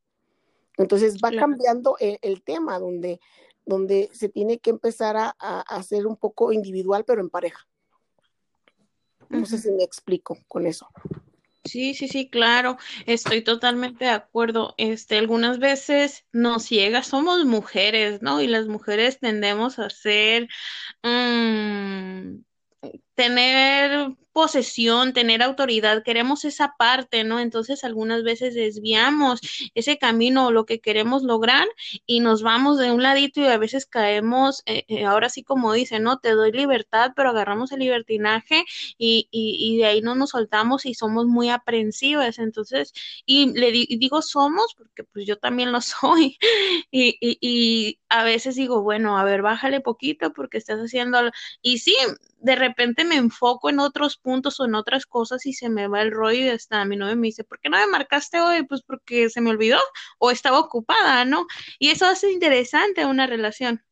Entonces 0.79 1.19
va 1.23 1.33
cambiando 1.33 1.97
el, 1.99 2.43
tema 2.43 2.79
donde, 2.79 3.21
donde 3.67 4.09
se 4.13 4.29
tiene 4.29 4.59
que 4.59 4.71
empezar 4.71 5.17
a, 5.17 5.31
hacer 5.69 6.07
un 6.07 6.17
poco 6.17 6.53
individual, 6.53 7.05
pero 7.05 7.21
en 7.21 7.31
pareja. 7.31 7.67
No 9.29 9.45
sé 9.45 9.59
si 9.59 9.71
me 9.73 9.83
explico 9.83 10.39
con 10.47 10.67
eso. 10.67 10.89
Sí, 11.65 11.93
sí, 11.93 12.09
sí, 12.09 12.31
claro, 12.31 12.79
estoy 13.05 13.43
totalmente 13.43 14.07
de 14.07 14.11
acuerdo. 14.13 14.75
Este, 14.79 15.19
algunas 15.19 15.59
veces 15.59 16.25
nos 16.33 16.65
ciega, 16.65 17.03
somos 17.03 17.45
mujeres, 17.45 18.23
¿no? 18.23 18.41
Y 18.41 18.47
las 18.47 18.69
mujeres 18.69 19.19
tendemos 19.19 19.79
a 19.79 19.91
ser, 19.91 20.49
mm, 21.03 22.39
tener 23.19 24.15
posesión, 24.33 25.13
tener 25.13 25.43
autoridad, 25.43 26.05
queremos 26.05 26.45
esa 26.45 26.77
parte, 26.79 27.25
¿no? 27.25 27.41
Entonces 27.41 27.83
algunas 27.83 28.23
veces 28.23 28.55
desviamos 28.55 29.41
ese 29.75 29.99
camino 29.99 30.47
o 30.47 30.53
lo 30.53 30.65
que 30.67 30.79
queremos 30.79 31.25
lograr 31.25 31.67
y 32.07 32.21
nos 32.21 32.45
vamos 32.45 32.79
de 32.79 32.93
un 32.93 33.03
ladito 33.03 33.41
y 33.41 33.47
a 33.47 33.59
veces 33.59 33.87
caemos, 33.87 34.63
eh, 34.67 34.85
eh, 34.87 35.05
ahora 35.05 35.31
sí 35.31 35.43
como 35.43 35.73
dice, 35.73 35.99
¿no? 35.99 36.21
Te 36.21 36.31
doy 36.31 36.53
libertad, 36.53 37.11
pero 37.17 37.31
agarramos 37.31 37.73
el 37.73 37.81
libertinaje 37.81 38.65
y, 38.97 39.27
y, 39.33 39.79
de 39.79 39.87
ahí 39.87 40.01
no 40.01 40.15
nos 40.15 40.31
soltamos 40.31 40.87
y 40.87 40.95
somos 40.95 41.27
muy 41.27 41.51
aprensivas. 41.51 42.39
Entonces, 42.39 42.93
y 43.27 43.53
le 43.59 43.73
digo 43.73 44.23
somos 44.23 44.77
porque 44.77 45.03
pues 45.03 45.27
yo 45.27 45.39
también 45.39 45.73
lo 45.73 45.81
soy 45.81 46.39
y, 46.93 47.17
y, 47.21 47.39
y 47.41 47.99
a 48.09 48.23
veces 48.23 48.55
digo, 48.55 48.83
bueno, 48.83 49.19
a 49.19 49.25
ver, 49.25 49.43
bájale 49.43 49.81
poquito 49.81 50.33
porque 50.33 50.59
estás 50.59 50.79
haciendo, 50.79 51.19
y 51.61 51.79
sí, 51.79 51.97
de 52.41 52.57
repente 52.57 53.05
me 53.09 53.17
enfoco 53.17 53.71
en 53.71 53.81
otros 53.81 54.17
puntos 54.19 54.61
o 54.61 54.65
en 54.67 54.75
otras 54.75 55.07
cosas 55.07 55.47
y 55.47 55.53
se 55.55 55.69
me 55.69 55.89
va 55.89 56.03
el 56.03 56.13
rollo 56.13 56.39
y 56.47 56.49
hasta 56.51 56.85
mi 56.85 56.97
novio 56.97 57.17
me 57.17 57.29
dice, 57.29 57.45
¿por 57.45 57.61
qué 57.61 57.69
no 57.71 57.79
me 57.79 57.87
marcaste 57.87 58.41
hoy? 58.41 58.65
Pues 58.67 58.83
porque 58.83 59.31
se 59.31 59.41
me 59.41 59.51
olvidó 59.51 59.79
o 60.19 60.31
estaba 60.31 60.59
ocupada, 60.61 61.25
¿no? 61.25 61.47
Y 61.79 61.91
eso 61.91 62.07
hace 62.07 62.31
interesante 62.33 63.07
una 63.07 63.27
relación. 63.27 63.83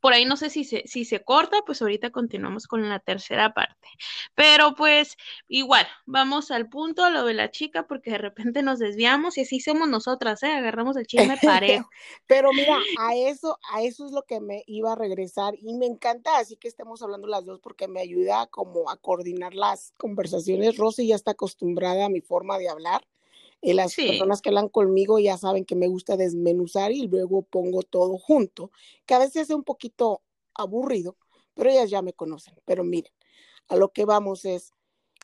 Por 0.00 0.12
ahí 0.12 0.24
no 0.24 0.36
sé 0.36 0.50
si 0.50 0.64
se, 0.64 0.82
si 0.86 1.04
se 1.04 1.22
corta, 1.22 1.58
pues 1.66 1.82
ahorita 1.82 2.10
continuamos 2.10 2.66
con 2.66 2.88
la 2.88 2.98
tercera 2.98 3.52
parte. 3.54 3.88
Pero 4.34 4.74
pues 4.74 5.16
igual, 5.48 5.86
vamos 6.06 6.50
al 6.50 6.68
punto, 6.68 7.08
lo 7.10 7.24
de 7.24 7.34
la 7.34 7.50
chica, 7.50 7.86
porque 7.86 8.12
de 8.12 8.18
repente 8.18 8.62
nos 8.62 8.78
desviamos 8.78 9.38
y 9.38 9.42
así 9.42 9.60
somos 9.60 9.88
nosotras, 9.88 10.42
¿eh? 10.42 10.52
Agarramos 10.52 10.96
el 10.96 11.06
chisme 11.06 11.36
parejo. 11.42 11.88
Pero 12.26 12.52
mira, 12.52 12.78
a 12.98 13.14
eso, 13.14 13.58
a 13.72 13.82
eso 13.82 14.06
es 14.06 14.12
lo 14.12 14.22
que 14.22 14.40
me 14.40 14.62
iba 14.66 14.92
a 14.92 14.96
regresar 14.96 15.54
y 15.60 15.74
me 15.74 15.86
encanta 15.86 16.38
así 16.38 16.56
que 16.56 16.68
estemos 16.68 17.02
hablando 17.02 17.26
las 17.26 17.44
dos 17.44 17.60
porque 17.60 17.88
me 17.88 18.00
ayuda 18.00 18.46
como 18.46 18.90
a 18.90 18.96
coordinar 18.96 19.54
las 19.54 19.92
conversaciones. 19.96 20.76
Rosy 20.76 21.08
ya 21.08 21.14
está 21.14 21.32
acostumbrada 21.32 22.06
a 22.06 22.10
mi 22.10 22.20
forma 22.20 22.58
de 22.58 22.68
hablar 22.68 23.06
y 23.60 23.74
las 23.74 23.94
personas 23.94 24.40
que 24.40 24.48
hablan 24.48 24.68
conmigo 24.68 25.18
ya 25.18 25.36
saben 25.36 25.64
que 25.64 25.76
me 25.76 25.88
gusta 25.88 26.16
desmenuzar 26.16 26.92
y 26.92 27.06
luego 27.08 27.42
pongo 27.42 27.82
todo 27.82 28.16
junto, 28.18 28.70
que 29.04 29.14
a 29.14 29.18
veces 29.18 29.48
es 29.48 29.50
un 29.50 29.64
poquito 29.64 30.22
aburrido, 30.54 31.16
pero 31.54 31.70
ellas 31.70 31.90
ya 31.90 32.00
me 32.00 32.14
conocen. 32.14 32.54
Pero 32.64 32.84
miren, 32.84 33.12
a 33.68 33.76
lo 33.76 33.90
que 33.92 34.04
vamos 34.04 34.44
es, 34.44 34.72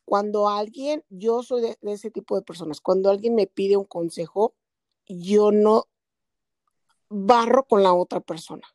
cuando 0.04 0.48
alguien, 0.48 1.02
yo 1.08 1.42
soy 1.42 1.62
de, 1.62 1.78
ese 1.82 2.10
tipo 2.10 2.36
de 2.36 2.42
personas, 2.42 2.80
cuando 2.80 3.10
alguien 3.10 3.34
me 3.34 3.46
pide 3.46 3.76
un 3.76 3.86
consejo, 3.86 4.54
yo 5.06 5.50
no 5.50 5.88
barro 7.08 7.64
con 7.66 7.82
la 7.82 7.94
otra 7.94 8.20
persona 8.20 8.66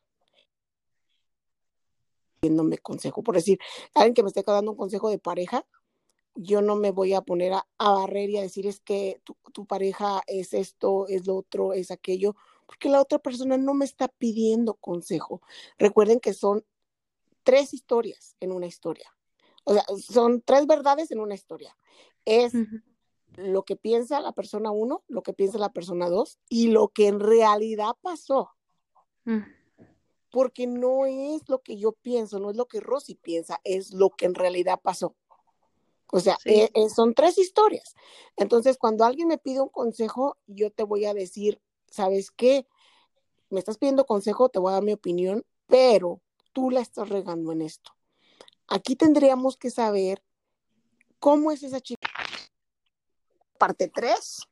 pidiéndome 2.40 2.78
consejo. 2.78 3.22
Por 3.22 3.36
decir, 3.36 3.60
alguien 3.94 4.14
que 4.14 4.22
me 4.24 4.28
esté 4.28 4.42
dando 4.44 4.72
un 4.72 4.76
consejo 4.76 5.08
de 5.08 5.18
pareja, 5.18 5.64
yo 6.34 6.62
no 6.62 6.76
me 6.76 6.90
voy 6.90 7.14
a 7.14 7.22
poner 7.22 7.52
a, 7.52 7.66
barrer 7.78 8.30
y 8.30 8.38
a 8.38 8.42
decir 8.42 8.66
es 8.66 8.80
que 8.80 9.20
tu, 9.24 9.66
pareja 9.66 10.22
es 10.26 10.54
esto, 10.54 11.06
es 11.08 11.26
lo 11.26 11.36
otro, 11.36 11.72
es 11.72 11.90
aquello, 11.90 12.34
porque 12.66 12.88
la 12.88 13.00
otra 13.00 13.18
persona 13.18 13.56
no 13.56 13.74
me 13.74 13.84
está 13.84 14.08
pidiendo 14.08 14.74
consejo. 14.74 15.42
Recuerden 15.78 16.20
que 16.20 16.32
son 16.32 16.64
tres 17.42 17.74
historias 17.74 18.36
en 18.40 18.52
una 18.52 18.66
historia. 18.66 19.14
O 19.64 19.74
sea, 19.74 19.84
son 19.98 20.42
tres 20.42 20.66
verdades 20.66 21.10
en 21.10 21.20
una 21.20 21.34
historia. 21.34 21.76
Es 22.24 22.52
lo 23.36 23.64
que 23.64 23.76
piensa 23.76 24.20
la 24.20 24.32
persona 24.32 24.70
uno, 24.70 25.04
lo 25.08 25.22
que 25.22 25.32
piensa 25.32 25.58
la 25.58 25.72
persona 25.72 26.08
dos 26.08 26.38
y 26.48 26.68
lo 26.68 26.88
que 26.88 27.08
en 27.08 27.20
realidad 27.20 27.94
pasó. 28.00 28.50
Mm. 29.24 29.40
Porque 30.30 30.66
no 30.66 31.04
es 31.04 31.48
lo 31.48 31.60
que 31.60 31.76
yo 31.76 31.92
pienso, 31.92 32.38
no 32.38 32.50
es 32.50 32.56
lo 32.56 32.66
que 32.66 32.80
Rosy 32.80 33.16
piensa, 33.16 33.60
es 33.64 33.92
lo 33.92 34.10
que 34.10 34.24
en 34.24 34.34
realidad 34.34 34.80
pasó. 34.82 35.14
O 36.14 36.20
sea, 36.20 36.36
eh, 36.44 36.68
eh, 36.74 36.90
son 36.90 37.14
tres 37.14 37.38
historias. 37.38 37.94
Entonces, 38.36 38.76
cuando 38.76 39.06
alguien 39.06 39.28
me 39.28 39.38
pide 39.38 39.62
un 39.62 39.70
consejo, 39.70 40.36
yo 40.46 40.70
te 40.70 40.82
voy 40.82 41.06
a 41.06 41.14
decir, 41.14 41.62
¿sabes 41.86 42.30
qué? 42.30 42.66
Me 43.48 43.58
estás 43.58 43.78
pidiendo 43.78 44.04
consejo, 44.04 44.50
te 44.50 44.58
voy 44.58 44.70
a 44.70 44.74
dar 44.74 44.82
mi 44.82 44.92
opinión, 44.92 45.46
pero 45.68 46.20
tú 46.52 46.70
la 46.70 46.82
estás 46.82 47.08
regando 47.08 47.50
en 47.50 47.62
esto. 47.62 47.92
Aquí 48.68 48.94
tendríamos 48.94 49.56
que 49.56 49.70
saber 49.70 50.22
cómo 51.18 51.50
es 51.50 51.62
esa 51.62 51.80
chica. 51.80 52.10
Parte 53.56 53.88
tres. 53.88 54.46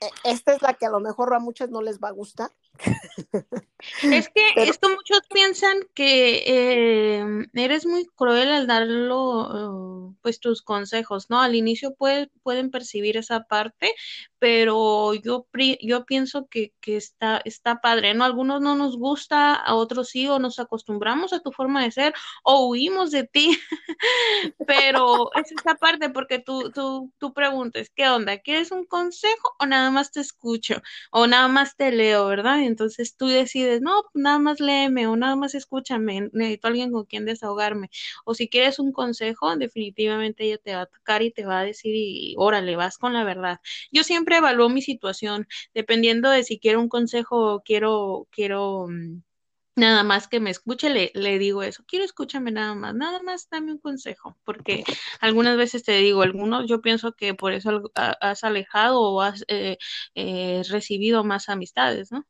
E, 0.00 0.10
esta 0.22 0.54
es 0.54 0.62
la 0.62 0.74
que 0.74 0.86
a 0.86 0.90
lo 0.90 1.00
mejor 1.00 1.34
a 1.34 1.40
muchas 1.40 1.70
no 1.70 1.82
les 1.82 1.98
va 1.98 2.06
a 2.06 2.12
gustar. 2.12 2.52
Es 4.02 4.28
que 4.28 4.42
esto 4.56 4.88
muchos 4.88 5.20
piensan 5.32 5.78
que 5.94 6.42
eh, 6.46 7.24
eres 7.54 7.86
muy 7.86 8.06
cruel 8.14 8.50
al 8.50 8.66
darlo, 8.66 10.14
pues 10.22 10.40
tus 10.40 10.62
consejos, 10.62 11.30
¿no? 11.30 11.40
Al 11.40 11.54
inicio 11.54 11.94
pueden 11.94 12.70
percibir 12.70 13.16
esa 13.16 13.44
parte, 13.44 13.94
pero 14.40 15.14
yo, 15.14 15.46
yo 15.82 16.04
pienso 16.06 16.48
que, 16.48 16.72
que, 16.80 16.96
está, 16.96 17.42
está 17.44 17.80
padre, 17.82 18.14
¿no? 18.14 18.24
Algunos 18.24 18.62
no 18.62 18.74
nos 18.74 18.96
gusta, 18.96 19.54
a 19.54 19.74
otros 19.74 20.08
sí, 20.08 20.26
o 20.28 20.38
nos 20.38 20.58
acostumbramos 20.58 21.34
a 21.34 21.40
tu 21.40 21.52
forma 21.52 21.84
de 21.84 21.90
ser, 21.92 22.14
o 22.42 22.68
huimos 22.68 23.10
de 23.10 23.24
ti, 23.24 23.58
pero 24.66 25.30
es 25.34 25.52
esta 25.52 25.74
parte 25.74 26.08
porque 26.08 26.38
tú, 26.38 26.70
tú, 26.72 27.12
tú 27.18 27.34
preguntas, 27.34 27.90
¿qué 27.94 28.08
onda? 28.08 28.38
¿Quieres 28.38 28.72
un 28.72 28.86
consejo 28.86 29.54
o 29.58 29.66
nada 29.66 29.90
más 29.90 30.10
te 30.10 30.20
escucho? 30.20 30.80
O 31.12 31.26
nada 31.26 31.48
más 31.48 31.76
te 31.76 31.92
leo, 31.92 32.26
¿verdad? 32.26 32.62
Entonces 32.62 33.16
tú 33.16 33.26
decides, 33.26 33.82
no, 33.82 34.04
nada 34.14 34.38
más 34.38 34.58
léeme 34.58 35.06
o 35.06 35.16
nada 35.16 35.36
más 35.36 35.54
escúchame, 35.54 36.30
necesito 36.32 36.68
alguien 36.68 36.92
con 36.92 37.04
quien 37.04 37.26
desahogarme. 37.26 37.90
O 38.24 38.34
si 38.34 38.48
quieres 38.48 38.78
un 38.78 38.92
consejo, 38.92 39.54
definitivamente 39.56 40.44
ella 40.44 40.58
te 40.58 40.74
va 40.74 40.82
a 40.82 40.86
tocar 40.86 41.20
y 41.22 41.30
te 41.30 41.44
va 41.44 41.60
a 41.60 41.64
decir, 41.64 41.94
y 41.94 42.34
órale, 42.38 42.76
vas 42.76 42.96
con 42.96 43.12
la 43.12 43.24
verdad. 43.24 43.60
Yo 43.92 44.02
siempre 44.02 44.29
evalúo 44.36 44.68
mi 44.68 44.82
situación, 44.82 45.46
dependiendo 45.74 46.30
de 46.30 46.44
si 46.44 46.58
quiero 46.58 46.80
un 46.80 46.88
consejo 46.88 47.54
o 47.54 47.62
quiero, 47.62 48.28
quiero 48.30 48.86
mm, 48.88 49.22
nada 49.76 50.04
más 50.04 50.28
que 50.28 50.40
me 50.40 50.50
escuche, 50.50 50.90
le, 50.90 51.10
le, 51.14 51.38
digo 51.38 51.62
eso, 51.62 51.82
quiero 51.86 52.04
escúchame 52.04 52.50
nada 52.52 52.74
más, 52.74 52.94
nada 52.94 53.22
más 53.22 53.48
dame 53.50 53.72
un 53.72 53.78
consejo, 53.78 54.36
porque 54.44 54.84
algunas 55.20 55.56
veces 55.56 55.82
te 55.82 55.92
digo, 55.92 56.22
algunos 56.22 56.68
yo 56.68 56.80
pienso 56.80 57.12
que 57.12 57.34
por 57.34 57.52
eso 57.52 57.90
has 57.94 58.44
alejado 58.44 59.00
o 59.00 59.20
has 59.22 59.44
eh, 59.48 59.78
eh, 60.14 60.62
recibido 60.68 61.24
más 61.24 61.48
amistades, 61.48 62.12
¿no? 62.12 62.26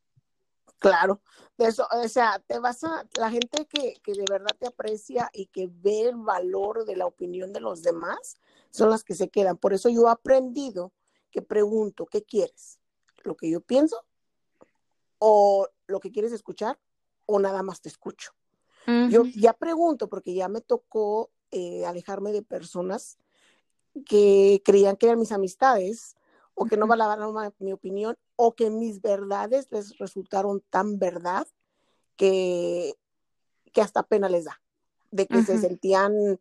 Claro, 0.78 1.20
eso, 1.58 1.86
o 1.92 2.08
sea, 2.08 2.38
te 2.46 2.58
vas 2.58 2.84
a, 2.84 3.06
la 3.18 3.30
gente 3.30 3.66
que, 3.66 3.94
que 4.02 4.12
de 4.12 4.24
verdad 4.30 4.56
te 4.58 4.66
aprecia 4.66 5.28
y 5.32 5.46
que 5.46 5.68
ve 5.70 6.08
el 6.08 6.16
valor 6.16 6.86
de 6.86 6.96
la 6.96 7.04
opinión 7.04 7.52
de 7.52 7.60
los 7.60 7.82
demás, 7.82 8.38
son 8.70 8.88
las 8.88 9.04
que 9.04 9.14
se 9.14 9.28
quedan. 9.28 9.58
Por 9.58 9.74
eso 9.74 9.90
yo 9.90 10.06
he 10.06 10.10
aprendido 10.10 10.92
que 11.30 11.42
pregunto, 11.42 12.06
¿qué 12.06 12.22
quieres? 12.22 12.78
¿Lo 13.22 13.36
que 13.36 13.50
yo 13.50 13.60
pienso? 13.60 14.04
¿O 15.18 15.68
lo 15.86 16.00
que 16.00 16.10
quieres 16.10 16.32
escuchar? 16.32 16.78
¿O 17.26 17.38
nada 17.38 17.62
más 17.62 17.80
te 17.80 17.88
escucho? 17.88 18.32
Yo 19.08 19.24
ya 19.24 19.52
pregunto 19.52 20.08
porque 20.08 20.34
ya 20.34 20.48
me 20.48 20.60
tocó 20.60 21.30
eh, 21.52 21.86
alejarme 21.86 22.32
de 22.32 22.42
personas 22.42 23.18
que 24.04 24.62
creían 24.64 24.96
que 24.96 25.06
eran 25.06 25.18
mis 25.18 25.32
amistades 25.32 26.16
o 26.54 26.66
que 26.66 26.76
no 26.76 26.86
valoraban 26.86 27.54
mi 27.58 27.72
opinión 27.72 28.18
o 28.36 28.54
que 28.54 28.70
mis 28.70 29.00
verdades 29.00 29.68
les 29.70 29.96
resultaron 29.98 30.62
tan 30.70 30.98
verdad 30.98 31.46
que, 32.16 32.94
que 33.72 33.80
hasta 33.80 34.02
pena 34.02 34.28
les 34.28 34.44
da, 34.44 34.60
de 35.10 35.26
que 35.26 35.42
se 35.42 35.58
sentían 35.58 36.38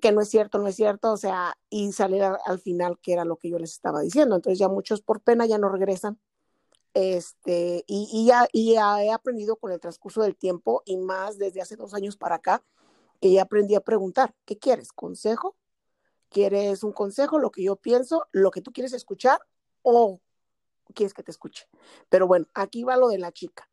que 0.00 0.12
no 0.12 0.20
es 0.20 0.28
cierto, 0.28 0.58
no 0.58 0.68
es 0.68 0.76
cierto, 0.76 1.12
o 1.12 1.16
sea, 1.16 1.56
y 1.68 1.92
salir 1.92 2.22
al 2.22 2.58
final 2.60 2.98
que 3.00 3.12
era 3.12 3.24
lo 3.24 3.36
que 3.36 3.50
yo 3.50 3.58
les 3.58 3.72
estaba 3.72 4.00
diciendo. 4.00 4.36
Entonces 4.36 4.58
ya 4.58 4.68
muchos 4.68 5.02
por 5.02 5.20
pena 5.20 5.46
ya 5.46 5.58
no 5.58 5.68
regresan. 5.68 6.18
Este, 6.94 7.82
y, 7.88 8.24
ya, 8.26 8.46
y 8.52 8.74
ya 8.74 9.02
he 9.02 9.10
aprendido 9.10 9.56
con 9.56 9.72
el 9.72 9.80
transcurso 9.80 10.22
del 10.22 10.36
tiempo 10.36 10.82
y 10.86 10.96
más 10.96 11.38
desde 11.38 11.60
hace 11.60 11.74
dos 11.74 11.92
años 11.92 12.16
para 12.16 12.36
acá, 12.36 12.64
que 13.20 13.32
ya 13.32 13.42
aprendí 13.42 13.74
a 13.74 13.80
preguntar, 13.80 14.34
¿qué 14.44 14.58
quieres? 14.58 14.92
¿Consejo? 14.92 15.56
¿Quieres 16.28 16.84
un 16.84 16.92
consejo? 16.92 17.38
Lo 17.38 17.50
que 17.50 17.64
yo 17.64 17.76
pienso, 17.76 18.26
lo 18.30 18.50
que 18.52 18.60
tú 18.60 18.72
quieres 18.72 18.92
escuchar 18.92 19.40
o 19.82 20.20
quieres 20.94 21.14
que 21.14 21.24
te 21.24 21.32
escuche. 21.32 21.68
Pero 22.08 22.28
bueno, 22.28 22.46
aquí 22.54 22.84
va 22.84 22.96
lo 22.96 23.08
de 23.08 23.18
la 23.18 23.32
chica. 23.32 23.68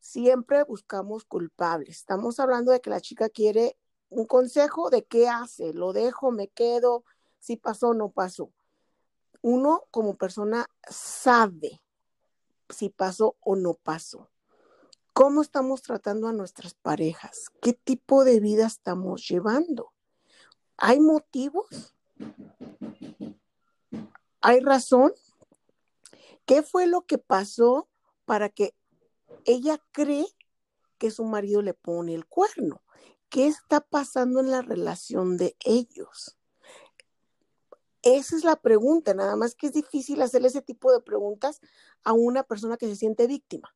Siempre 0.00 0.64
buscamos 0.64 1.24
culpables. 1.24 1.96
Estamos 1.96 2.38
hablando 2.38 2.72
de 2.72 2.80
que 2.80 2.90
la 2.90 3.00
chica 3.00 3.28
quiere 3.28 3.78
un 4.12 4.26
consejo 4.26 4.90
de 4.90 5.04
qué 5.04 5.28
hace, 5.28 5.72
lo 5.72 5.92
dejo, 5.92 6.30
me 6.30 6.48
quedo, 6.48 7.04
si 7.38 7.56
pasó 7.56 7.88
o 7.88 7.94
no 7.94 8.10
pasó. 8.10 8.52
Uno 9.40 9.84
como 9.90 10.16
persona 10.16 10.68
sabe 10.88 11.82
si 12.68 12.90
pasó 12.90 13.36
o 13.40 13.56
no 13.56 13.74
pasó. 13.74 14.30
¿Cómo 15.14 15.42
estamos 15.42 15.82
tratando 15.82 16.28
a 16.28 16.32
nuestras 16.32 16.74
parejas? 16.74 17.50
¿Qué 17.60 17.72
tipo 17.72 18.24
de 18.24 18.40
vida 18.40 18.66
estamos 18.66 19.26
llevando? 19.28 19.92
¿Hay 20.76 21.00
motivos? 21.00 21.94
¿Hay 24.40 24.60
razón? 24.60 25.12
¿Qué 26.46 26.62
fue 26.62 26.86
lo 26.86 27.02
que 27.02 27.18
pasó 27.18 27.88
para 28.24 28.48
que 28.48 28.74
ella 29.44 29.82
cree 29.92 30.26
que 30.98 31.10
su 31.10 31.24
marido 31.24 31.62
le 31.62 31.74
pone 31.74 32.14
el 32.14 32.26
cuerno? 32.26 32.82
¿Qué 33.32 33.46
está 33.46 33.80
pasando 33.80 34.40
en 34.40 34.50
la 34.50 34.60
relación 34.60 35.38
de 35.38 35.56
ellos? 35.64 36.36
Esa 38.02 38.36
es 38.36 38.44
la 38.44 38.56
pregunta, 38.56 39.14
nada 39.14 39.36
más 39.36 39.54
que 39.54 39.68
es 39.68 39.72
difícil 39.72 40.20
hacer 40.20 40.44
ese 40.44 40.60
tipo 40.60 40.92
de 40.92 41.00
preguntas 41.00 41.62
a 42.04 42.12
una 42.12 42.42
persona 42.42 42.76
que 42.76 42.88
se 42.88 42.96
siente 42.96 43.26
víctima. 43.26 43.74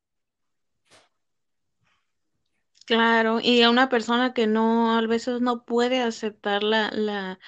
Claro, 2.85 3.41
y 3.41 3.63
a 3.63 3.71
una 3.71 3.89
persona 3.89 4.35
que 4.35 4.47
no, 4.47 4.95
a 4.95 5.01
veces 5.07 5.41
no 5.41 5.65
puede 5.65 6.03
aceptar 6.03 6.63
la, 6.63 6.91
la, 6.91 7.39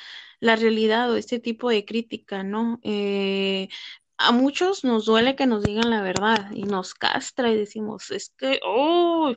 la 0.41 0.57
realidad 0.57 1.13
o 1.13 1.17
este 1.17 1.39
tipo 1.41 1.69
de 1.69 1.85
crítica, 1.85 2.43
¿no? 2.43 2.81
Eh, 2.85 3.69
a 4.17 4.33
muchos 4.33 4.83
nos 4.83 5.05
duele 5.05 5.37
que 5.37 5.47
nos 5.47 5.63
digan 5.63 5.91
la 5.91 6.03
verdad 6.03 6.53
y 6.53 6.63
nos 6.63 6.95
castra 6.95 7.53
y 7.53 7.59
decimos, 7.59 8.11
es 8.11 8.33
que, 8.39 8.61
oh, 8.65 9.35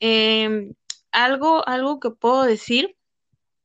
eh, 0.00 0.72
algo, 1.12 1.66
algo 1.68 2.00
que 2.00 2.10
puedo 2.10 2.44
decir 2.44 2.97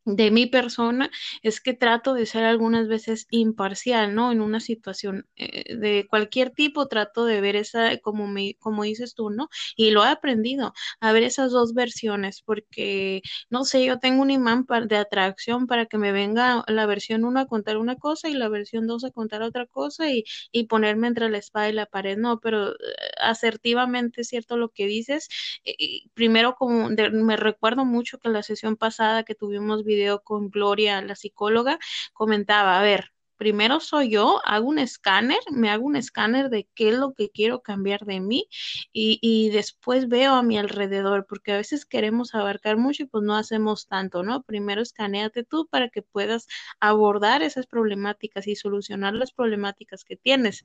de 0.06 0.32
mi 0.32 0.46
persona 0.48 1.10
es 1.44 1.62
que 1.62 1.74
trato 1.74 2.13
de 2.13 2.26
ser 2.26 2.44
algunas 2.44 2.88
veces 2.88 3.28
imparcial, 3.32 4.13
¿no? 4.16 4.32
En 4.32 4.42
una 4.42 4.60
situación 4.60 5.28
eh, 5.36 5.76
de 5.76 6.06
cualquier 6.10 6.52
tipo, 6.52 6.88
trato 6.88 7.26
de 7.26 7.42
ver 7.42 7.56
esa, 7.56 7.98
como, 8.00 8.28
me, 8.28 8.56
como 8.60 8.84
dices 8.84 9.16
tú, 9.16 9.30
¿no? 9.30 9.50
Y 9.76 9.92
lo 9.92 10.04
he 10.06 10.10
aprendido, 10.10 10.74
a 11.00 11.12
ver 11.13 11.24
esas 11.24 11.52
dos 11.52 11.74
versiones, 11.74 12.42
porque, 12.42 13.22
no 13.50 13.66
sé, 13.66 13.86
yo 13.86 14.00
tengo 14.00 14.22
un 14.22 14.32
imán 14.32 14.66
de 14.88 14.98
atracción 14.98 15.68
para 15.68 15.86
que 15.86 15.98
me 15.98 16.12
venga 16.12 16.63
la 16.68 16.86
versión 16.86 17.24
1 17.26 17.42
a 17.42 17.46
contar 17.48 17.78
una 17.78 17.96
cosa 17.96 18.30
y 18.30 18.34
la 18.34 18.50
versión 18.50 18.88
2 18.88 19.04
a 19.04 19.12
contar 19.12 19.42
otra 19.42 19.66
cosa 19.68 20.10
y, 20.12 20.24
y 20.52 20.66
ponerme 20.66 21.08
entre 21.08 21.30
la 21.30 21.38
espada 21.38 21.70
y 21.70 21.74
la 21.74 21.86
pared, 21.86 22.18
no, 22.18 22.39
pero 22.39 22.72
eh, 22.72 22.76
asertivamente 23.22 24.22
es 24.22 24.28
cierto 24.30 24.58
lo 24.58 24.70
que 24.70 24.86
dices. 24.88 25.30
Eh, 25.66 26.02
primero, 26.13 26.56
como 26.56 26.89
me 26.89 27.38
recuerdo 27.38 27.86
mucho 27.86 28.18
que 28.20 28.30
la 28.30 28.44
sesión 28.44 28.76
pasada 28.78 29.24
que 29.24 29.36
tuvimos 29.36 29.84
video 29.93 30.21
con 30.23 30.49
Gloria, 30.49 31.01
la 31.01 31.15
psicóloga, 31.15 31.79
comentaba, 32.13 32.79
a 32.79 32.84
ver, 32.84 33.13
primero 33.38 33.79
soy 33.79 34.10
yo, 34.10 34.39
hago 34.45 34.67
un 34.69 34.79
escáner, 34.79 35.39
me 35.51 35.69
hago 35.69 35.86
un 35.86 35.95
escáner 35.95 36.49
de 36.49 36.67
qué 36.75 36.89
es 36.89 36.95
lo 36.95 37.13
que 37.13 37.29
quiero 37.29 37.62
cambiar 37.62 38.06
de 38.06 38.19
mí 38.21 38.47
y, 38.93 39.19
y, 39.21 39.49
después 39.49 40.08
veo 40.08 40.34
a 40.36 40.43
mi 40.43 40.58
alrededor, 40.58 41.25
porque 41.27 41.51
a 41.51 41.58
veces 41.58 41.86
queremos 41.86 42.36
abarcar 42.36 42.77
mucho 42.77 43.03
y 43.03 43.06
pues 43.08 43.23
no 43.23 43.36
hacemos 43.36 43.88
tanto, 43.88 44.23
¿no? 44.23 44.43
Primero 44.43 44.82
escaneate 44.82 45.43
tú 45.43 45.67
para 45.67 45.89
que 45.89 46.01
puedas 46.01 46.47
abordar 46.79 47.41
esas 47.43 47.67
problemáticas 47.67 48.47
y 48.47 48.56
solucionar 48.56 49.13
las 49.13 49.34
problemáticas 49.34 50.03
que 50.06 50.15
tienes. 50.15 50.63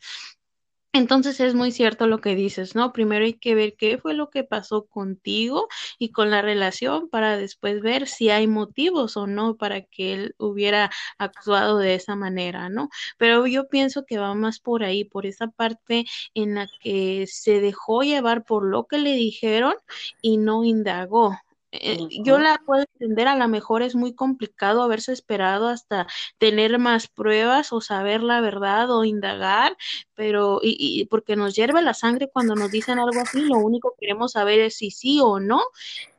Entonces 0.98 1.38
es 1.38 1.54
muy 1.54 1.70
cierto 1.70 2.08
lo 2.08 2.20
que 2.20 2.34
dices, 2.34 2.74
¿no? 2.74 2.92
Primero 2.92 3.24
hay 3.24 3.34
que 3.34 3.54
ver 3.54 3.76
qué 3.78 3.98
fue 3.98 4.14
lo 4.14 4.30
que 4.30 4.42
pasó 4.42 4.86
contigo 4.86 5.68
y 5.96 6.10
con 6.10 6.30
la 6.30 6.42
relación 6.42 7.08
para 7.08 7.36
después 7.36 7.80
ver 7.82 8.08
si 8.08 8.30
hay 8.30 8.48
motivos 8.48 9.16
o 9.16 9.28
no 9.28 9.56
para 9.56 9.82
que 9.82 10.14
él 10.14 10.34
hubiera 10.38 10.90
actuado 11.16 11.78
de 11.78 11.94
esa 11.94 12.16
manera, 12.16 12.68
¿no? 12.68 12.88
Pero 13.16 13.46
yo 13.46 13.68
pienso 13.68 14.04
que 14.06 14.18
va 14.18 14.34
más 14.34 14.58
por 14.58 14.82
ahí, 14.82 15.04
por 15.04 15.24
esa 15.24 15.46
parte 15.46 16.04
en 16.34 16.56
la 16.56 16.66
que 16.80 17.26
se 17.28 17.60
dejó 17.60 18.02
llevar 18.02 18.44
por 18.44 18.64
lo 18.64 18.86
que 18.88 18.98
le 18.98 19.12
dijeron 19.14 19.74
y 20.20 20.38
no 20.38 20.64
indagó. 20.64 21.36
Eh, 21.70 21.98
yo 22.24 22.38
la 22.38 22.62
puedo 22.64 22.84
entender, 22.94 23.28
a 23.28 23.36
lo 23.36 23.46
mejor 23.46 23.82
es 23.82 23.94
muy 23.94 24.14
complicado 24.14 24.82
haberse 24.82 25.12
esperado 25.12 25.68
hasta 25.68 26.06
tener 26.38 26.78
más 26.78 27.08
pruebas 27.08 27.72
o 27.72 27.80
saber 27.82 28.22
la 28.22 28.40
verdad 28.40 28.90
o 28.90 29.04
indagar, 29.04 29.76
pero 30.14 30.60
y, 30.62 30.76
y, 30.78 31.04
porque 31.06 31.36
nos 31.36 31.54
hierve 31.54 31.82
la 31.82 31.92
sangre 31.94 32.30
cuando 32.32 32.54
nos 32.54 32.70
dicen 32.70 32.98
algo 32.98 33.20
así, 33.20 33.42
lo 33.42 33.58
único 33.58 33.90
que 33.92 34.06
queremos 34.06 34.32
saber 34.32 34.60
es 34.60 34.76
si 34.76 34.90
sí 34.90 35.20
o 35.22 35.40
no, 35.40 35.60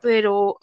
pero 0.00 0.58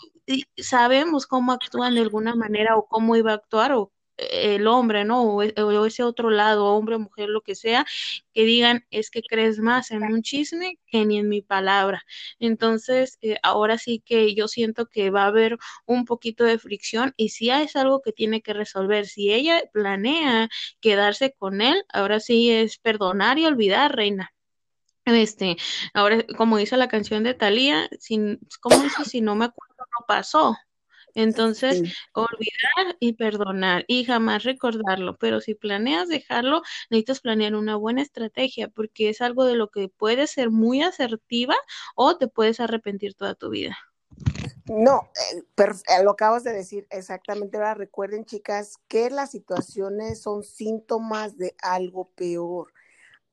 sabemos 0.58 1.28
cómo 1.28 1.52
actúan 1.52 1.96
de 1.96 2.02
alguna 2.02 2.36
manera 2.36 2.78
o 2.78 2.86
cómo 2.88 3.16
iba 3.16 3.32
a 3.32 3.36
actuar 3.36 3.74
o 3.74 3.92
el 4.18 4.68
hombre, 4.68 5.06
¿no? 5.06 5.24
O, 5.24 5.44
o, 5.44 5.86
ese 5.86 6.04
otro 6.04 6.30
lado, 6.30 6.66
hombre, 6.66 6.98
mujer, 6.98 7.30
lo 7.30 7.42
que 7.42 7.56
sea, 7.56 7.86
que 8.34 8.44
digan, 8.46 8.86
es 8.92 9.10
que 9.12 9.22
crees 9.22 9.60
más 9.60 9.92
en 9.92 10.04
un 10.04 10.22
chisme 10.22 10.80
que 10.88 11.06
ni 11.06 11.20
en 11.20 11.30
mi 11.30 11.42
palabra. 11.42 12.04
Entonces, 12.40 13.18
eh, 13.22 13.38
ahora 13.44 13.78
sí 13.78 14.02
que 14.06 14.34
yo 14.36 14.48
siento 14.48 14.88
que 14.88 15.10
va 15.10 15.24
a 15.24 15.28
haber 15.28 15.58
un 15.86 16.06
poquito 16.06 16.44
de 16.44 16.60
fricción 16.60 17.14
y 17.18 17.30
si 17.30 17.50
es 17.50 17.76
algo 17.76 18.02
que 18.02 18.12
tiene 18.12 18.42
que 18.42 18.54
resolver, 18.54 19.08
si 19.08 19.32
ella 19.34 19.62
planea 19.74 20.50
quedarse 20.82 21.34
con 21.34 21.62
él, 21.62 21.84
ahora 21.94 22.20
sí 22.20 22.52
es 22.52 22.78
perdonar 22.78 23.40
y 23.40 23.46
olvidar, 23.46 23.96
reina. 23.96 24.34
Este, 25.06 25.56
ahora, 25.94 26.26
como 26.38 26.58
dice 26.58 26.76
la 26.76 26.90
canción 26.90 27.24
de 27.24 27.34
Thalía, 27.34 27.90
sin, 28.00 28.40
¿cómo 28.60 28.84
dice? 28.84 29.06
Si 29.06 29.22
no 29.22 29.36
me 29.36 29.46
acuerdo, 29.46 29.76
no 29.78 30.06
pasó. 30.06 30.58
Entonces, 31.18 31.80
sí. 31.80 31.94
olvidar 32.14 32.96
y 33.00 33.14
perdonar 33.14 33.86
y 33.88 34.06
jamás 34.06 34.44
recordarlo, 34.44 35.18
pero 35.18 35.42
si 35.42 35.56
planeas 35.56 36.08
dejarlo, 36.08 36.62
necesitas 36.92 37.22
planear 37.22 37.56
una 37.56 37.76
buena 37.76 38.04
estrategia 38.04 38.68
porque 38.68 39.10
es 39.10 39.20
algo 39.22 39.44
de 39.46 39.56
lo 39.56 39.72
que 39.72 39.90
puedes 39.90 40.30
ser 40.30 40.52
muy 40.52 40.84
asertiva 40.84 41.56
o 41.96 42.18
te 42.18 42.28
puedes 42.28 42.60
arrepentir 42.60 43.16
toda 43.16 43.34
tu 43.34 43.50
vida. 43.50 43.76
No, 44.68 45.10
eh, 45.34 45.44
pero 45.56 45.74
eh, 45.74 46.04
lo 46.04 46.12
acabas 46.12 46.44
de 46.44 46.54
decir 46.54 46.86
exactamente. 46.92 47.58
Ahora 47.58 47.74
recuerden, 47.74 48.26
chicas, 48.26 48.78
que 48.88 49.10
las 49.10 49.32
situaciones 49.32 50.22
son 50.22 50.44
síntomas 50.44 51.36
de 51.36 51.56
algo 51.64 52.12
peor. 52.12 52.74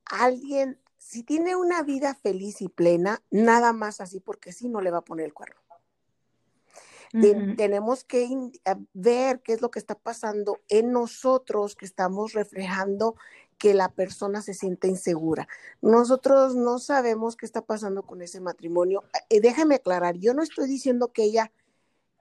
Alguien, 0.06 0.80
si 0.96 1.22
tiene 1.22 1.54
una 1.54 1.82
vida 1.82 2.14
feliz 2.14 2.62
y 2.62 2.70
plena, 2.70 3.22
nada 3.30 3.74
más 3.74 4.00
así 4.00 4.20
porque 4.20 4.52
sí 4.52 4.70
no 4.70 4.80
le 4.80 4.90
va 4.90 4.98
a 4.98 5.04
poner 5.04 5.26
el 5.26 5.34
cuerno. 5.34 5.63
Tenemos 7.56 8.02
que 8.02 8.28
ver 8.92 9.40
qué 9.40 9.52
es 9.52 9.62
lo 9.62 9.70
que 9.70 9.78
está 9.78 9.94
pasando 9.94 10.58
en 10.68 10.90
nosotros, 10.90 11.76
que 11.76 11.84
estamos 11.84 12.32
reflejando 12.32 13.14
que 13.56 13.72
la 13.72 13.88
persona 13.88 14.42
se 14.42 14.52
siente 14.52 14.88
insegura. 14.88 15.46
Nosotros 15.80 16.56
no 16.56 16.80
sabemos 16.80 17.36
qué 17.36 17.46
está 17.46 17.62
pasando 17.62 18.02
con 18.02 18.20
ese 18.20 18.40
matrimonio. 18.40 19.04
Eh, 19.30 19.40
déjame 19.40 19.76
aclarar, 19.76 20.16
yo 20.16 20.34
no 20.34 20.42
estoy 20.42 20.68
diciendo 20.68 21.12
que 21.12 21.22
ella, 21.22 21.52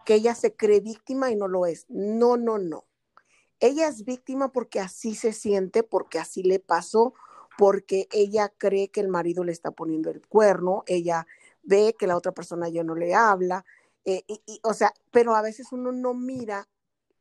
que 0.06 0.15
ella 0.15 0.36
se 0.36 0.53
cree 0.53 0.79
víctima 0.79 1.32
y 1.32 1.36
no 1.36 1.47
lo 1.47 1.65
es. 1.65 1.86
No, 1.89 2.38
no, 2.38 2.60
no. 2.60 2.86
Ella 3.60 3.88
es 3.88 4.06
víctima 4.06 4.51
porque 4.51 4.79
así 4.79 5.15
se 5.15 5.34
siente, 5.34 5.82
porque 5.84 6.19
así 6.19 6.43
le 6.43 6.60
pasó, 6.60 7.13
porque 7.58 8.08
ella 8.12 8.53
cree 8.58 8.89
que 8.89 8.99
el 8.99 9.08
marido 9.08 9.43
le 9.43 9.51
está 9.51 9.71
poniendo 9.71 10.12
el 10.12 10.21
cuerno, 10.27 10.84
ella 10.86 11.25
ve 11.63 11.95
que 11.97 12.08
la 12.08 12.17
otra 12.17 12.32
persona 12.32 12.69
ya 12.69 12.84
no 12.84 12.95
le 12.95 13.15
habla, 13.15 13.65
eh, 14.06 14.24
o 14.63 14.74
sea, 14.74 14.94
pero 15.12 15.36
a 15.36 15.42
veces 15.42 15.72
uno 15.72 15.92
no 15.92 16.13
mira 16.13 16.68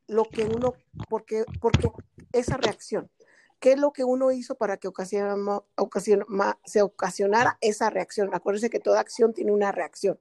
lo 0.06 0.24
que 0.24 0.44
uno, 0.44 0.74
porque, 1.08 1.44
porque 1.60 1.90
esa 2.32 2.56
reacción, 2.56 3.10
¿qué 3.60 3.72
es 3.72 3.80
lo 3.80 3.92
que 3.92 4.04
uno 4.04 4.32
hizo 4.32 4.56
para 4.56 4.76
que 4.76 4.88
ocasionara, 4.88 6.58
se 6.64 6.82
ocasionara 6.82 7.58
esa 7.60 7.90
reacción? 7.90 8.34
Acuérdense 8.34 8.70
que 8.70 8.80
toda 8.80 9.00
acción 9.00 9.32
tiene 9.32 9.52
una 9.52 9.72
reacción. 9.72 10.18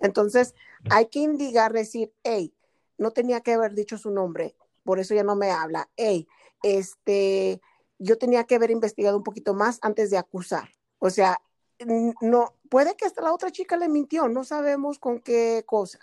Entonces, 0.00 0.54
hay 0.90 1.06
que 1.06 1.20
indicar, 1.20 1.72
decir, 1.72 2.12
hey, 2.24 2.54
no 2.98 3.12
tenía 3.12 3.40
que 3.40 3.52
haber 3.52 3.74
dicho 3.74 3.98
su 3.98 4.10
nombre, 4.10 4.56
por 4.84 4.98
eso 4.98 5.14
ya 5.14 5.22
no 5.22 5.36
me 5.36 5.50
habla. 5.50 5.88
Hey, 5.96 6.26
este, 6.62 7.60
yo 7.98 8.18
tenía 8.18 8.44
que 8.44 8.56
haber 8.56 8.70
investigado 8.70 9.16
un 9.16 9.22
poquito 9.22 9.54
más 9.54 9.78
antes 9.82 10.10
de 10.10 10.18
acusar. 10.18 10.70
O 10.98 11.10
sea, 11.10 11.40
no, 11.86 12.54
puede 12.68 12.96
que 12.96 13.06
hasta 13.06 13.22
la 13.22 13.32
otra 13.32 13.50
chica 13.50 13.76
le 13.76 13.88
mintió, 13.88 14.28
no 14.28 14.44
sabemos 14.44 14.98
con 14.98 15.20
qué 15.20 15.64
cosa. 15.66 15.98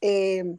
Eh, 0.00 0.58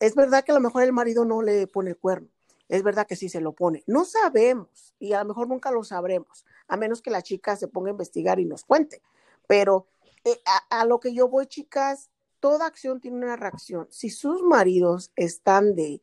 es 0.00 0.14
verdad 0.14 0.44
que 0.44 0.52
a 0.52 0.54
lo 0.54 0.60
mejor 0.60 0.82
el 0.82 0.92
marido 0.92 1.24
no 1.24 1.42
le 1.42 1.66
pone 1.66 1.90
el 1.90 1.98
cuerno, 1.98 2.28
es 2.68 2.82
verdad 2.82 3.06
que 3.06 3.16
sí 3.16 3.28
se 3.28 3.40
lo 3.40 3.52
pone, 3.52 3.82
no 3.86 4.04
sabemos 4.04 4.94
y 4.98 5.12
a 5.12 5.22
lo 5.22 5.28
mejor 5.28 5.48
nunca 5.48 5.70
lo 5.70 5.84
sabremos, 5.84 6.46
a 6.68 6.76
menos 6.76 7.02
que 7.02 7.10
la 7.10 7.22
chica 7.22 7.56
se 7.56 7.68
ponga 7.68 7.88
a 7.88 7.92
investigar 7.92 8.40
y 8.40 8.46
nos 8.46 8.64
cuente. 8.64 9.02
Pero 9.46 9.88
eh, 10.24 10.40
a 10.70 10.84
lo 10.84 11.00
que 11.00 11.12
yo 11.12 11.28
voy, 11.28 11.46
chicas, 11.46 12.10
toda 12.40 12.66
acción 12.66 13.00
tiene 13.00 13.18
una 13.18 13.36
reacción. 13.36 13.86
Si 13.90 14.10
sus 14.10 14.42
maridos 14.42 15.12
están 15.16 15.74
de 15.76 16.00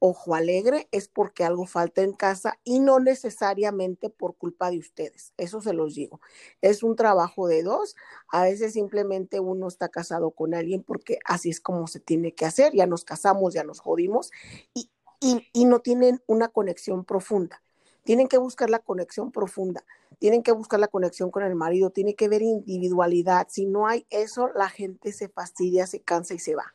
ojo 0.00 0.34
alegre 0.34 0.88
es 0.90 1.08
porque 1.08 1.44
algo 1.44 1.66
falta 1.66 2.02
en 2.02 2.12
casa 2.12 2.58
y 2.64 2.80
no 2.80 2.98
necesariamente 2.98 4.10
por 4.10 4.34
culpa 4.34 4.70
de 4.70 4.78
ustedes. 4.78 5.32
Eso 5.36 5.60
se 5.60 5.74
los 5.74 5.94
digo. 5.94 6.20
Es 6.62 6.82
un 6.82 6.96
trabajo 6.96 7.46
de 7.46 7.62
dos. 7.62 7.94
A 8.28 8.42
veces 8.42 8.72
simplemente 8.72 9.38
uno 9.38 9.68
está 9.68 9.90
casado 9.90 10.32
con 10.32 10.54
alguien 10.54 10.82
porque 10.82 11.18
así 11.24 11.50
es 11.50 11.60
como 11.60 11.86
se 11.86 12.00
tiene 12.00 12.34
que 12.34 12.46
hacer. 12.46 12.74
Ya 12.74 12.86
nos 12.86 13.04
casamos, 13.04 13.54
ya 13.54 13.62
nos 13.62 13.80
jodimos 13.80 14.32
y, 14.74 14.90
y, 15.20 15.64
no 15.66 15.80
tienen 15.80 16.22
una 16.26 16.48
conexión 16.48 17.04
profunda. 17.04 17.62
Tienen 18.02 18.26
que 18.26 18.38
buscar 18.38 18.70
la 18.70 18.78
conexión 18.78 19.30
profunda. 19.30 19.84
Tienen 20.18 20.42
que 20.42 20.52
buscar 20.52 20.80
la 20.80 20.88
conexión 20.88 21.30
con 21.30 21.44
el 21.44 21.54
marido. 21.54 21.90
Tiene 21.90 22.14
que 22.14 22.28
ver 22.28 22.40
individualidad. 22.40 23.46
Si 23.50 23.66
no 23.66 23.86
hay 23.86 24.06
eso, 24.08 24.48
la 24.54 24.70
gente 24.70 25.12
se 25.12 25.28
fastidia, 25.28 25.86
se 25.86 26.00
cansa 26.00 26.32
y 26.32 26.38
se 26.38 26.54
va 26.54 26.72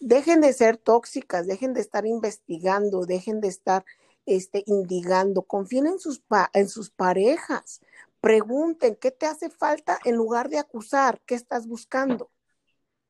dejen 0.00 0.40
de 0.40 0.52
ser 0.52 0.76
tóxicas, 0.76 1.46
dejen 1.46 1.74
de 1.74 1.80
estar 1.80 2.06
investigando, 2.06 3.04
dejen 3.06 3.40
de 3.40 3.48
estar 3.48 3.84
este, 4.26 4.64
indigando, 4.66 5.42
confíen 5.42 5.86
en 5.86 5.98
sus, 5.98 6.22
en 6.52 6.68
sus 6.68 6.90
parejas, 6.90 7.80
pregunten 8.20 8.96
qué 8.96 9.10
te 9.10 9.26
hace 9.26 9.50
falta 9.50 9.98
en 10.04 10.16
lugar 10.16 10.48
de 10.48 10.58
acusar, 10.58 11.20
qué 11.26 11.34
estás 11.34 11.66
buscando. 11.66 12.30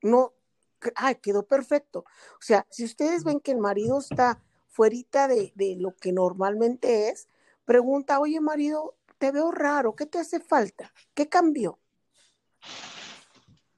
No, 0.03 0.35
ay, 0.97 1.17
quedó 1.17 1.47
perfecto. 1.47 2.01
O 2.01 2.43
sea, 2.43 2.67
si 2.71 2.85
ustedes 2.85 3.25
ven 3.25 3.41
que 3.41 3.53
el 3.53 3.59
marido 3.59 3.99
está 3.99 4.43
fuera 4.69 5.29
de, 5.29 5.53
de 5.55 5.77
lo 5.77 5.95
que 5.97 6.13
normalmente 6.13 7.09
es, 7.09 7.29
pregunta, 7.65 8.19
oye 8.19 8.41
marido, 8.41 8.97
te 9.19 9.31
veo 9.31 9.51
raro, 9.51 9.95
¿qué 9.95 10.07
te 10.07 10.19
hace 10.19 10.41
falta? 10.41 10.93
¿Qué 11.15 11.29
cambió? 11.29 11.79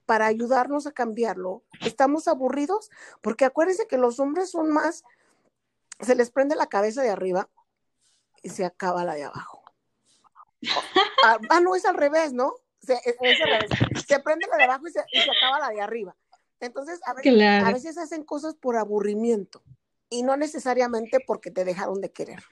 Para 0.07 0.27
ayudarnos 0.27 0.87
a 0.87 0.93
cambiarlo. 0.93 1.63
¿Estamos 1.81 2.29
aburridos? 2.29 2.91
Porque 3.21 3.45
acuérdense 3.45 3.87
que 3.87 3.99
los 3.99 4.21
hombres 4.21 4.51
son 4.51 4.71
más, 4.71 5.05
se 6.01 6.15
les 6.15 6.31
prende 6.31 6.57
la 6.57 6.67
cabeza 6.67 7.03
de 7.03 7.11
arriba 7.11 7.49
y 8.43 8.51
se 8.51 8.65
acaba 8.65 9.05
la 9.05 9.15
de 9.15 9.25
abajo. 9.25 9.63
Ah, 11.25 11.39
ah 11.51 11.61
no, 11.61 11.77
es 11.77 11.85
al 11.85 11.95
revés, 11.97 12.33
¿no? 12.33 12.53
Se, 12.81 12.95
es, 12.95 13.17
es 13.21 13.41
al 13.43 13.51
revés. 13.51 13.71
se 14.09 14.19
prende 14.19 14.47
la 14.51 14.57
de 14.57 14.65
abajo 14.65 14.89
y 14.89 14.91
se, 14.91 15.05
y 15.13 15.21
se, 15.21 15.31
acaba 15.31 15.61
la 15.61 15.69
de 15.69 15.81
arriba. 15.81 16.17
Entonces, 16.59 17.01
a 17.05 17.15
veces, 17.15 17.33
claro. 17.33 17.67
a 17.67 17.73
veces 17.73 17.97
hacen 17.97 18.25
cosas 18.25 18.57
por 18.57 18.77
aburrimiento. 18.77 19.63
y 20.11 20.25
no 20.25 20.37
necesariamente 20.37 21.21
porque 21.25 21.53
te 21.53 21.65
dejaron 21.65 22.01
de 22.01 22.11
querer. 22.11 22.43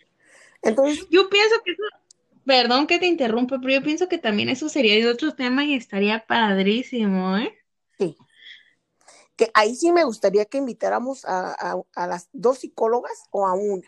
Entonces, 0.62 1.06
yo 1.10 1.28
pienso 1.28 1.56
que 1.64 1.72
eso, 1.72 1.82
perdón 2.44 2.86
que 2.86 2.98
te 2.98 3.06
interrumpa, 3.06 3.58
pero 3.60 3.74
yo 3.74 3.82
pienso 3.82 4.08
que 4.08 4.18
también 4.18 4.48
eso 4.48 4.68
sería 4.68 4.94
de 4.94 5.08
otro 5.08 5.34
tema 5.34 5.64
y 5.64 5.74
estaría 5.74 6.26
padrísimo, 6.26 7.36
¿eh? 7.36 7.56
Sí. 7.98 8.16
Que 9.36 9.50
ahí 9.54 9.74
sí 9.74 9.92
me 9.92 10.04
gustaría 10.04 10.44
que 10.44 10.58
invitáramos 10.58 11.24
a, 11.24 11.82
a 11.94 12.06
las 12.06 12.28
dos 12.32 12.58
psicólogas 12.58 13.24
o 13.30 13.46
a 13.46 13.54
una. 13.54 13.86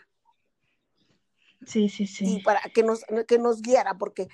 Sí, 1.67 1.89
sí, 1.89 2.07
sí. 2.07 2.37
Y 2.37 2.43
para 2.43 2.61
que 2.75 2.83
nos, 2.83 3.05
que 3.27 3.39
nos 3.39 3.63
guiara, 3.63 3.95
porque 3.95 4.29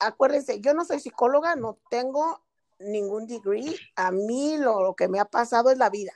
acuérdense, 0.00 0.60
yo 0.60 0.74
no 0.74 0.84
soy 0.84 1.00
psicóloga, 1.00 1.56
no 1.56 1.78
tengo 1.90 2.42
ningún 2.78 3.26
degree, 3.26 3.74
a 3.96 4.12
mí 4.12 4.56
lo, 4.58 4.94
que 4.94 5.08
me 5.08 5.18
ha 5.18 5.24
pasado 5.24 5.70
es 5.70 5.78
la 5.78 5.90
vida. 5.90 6.12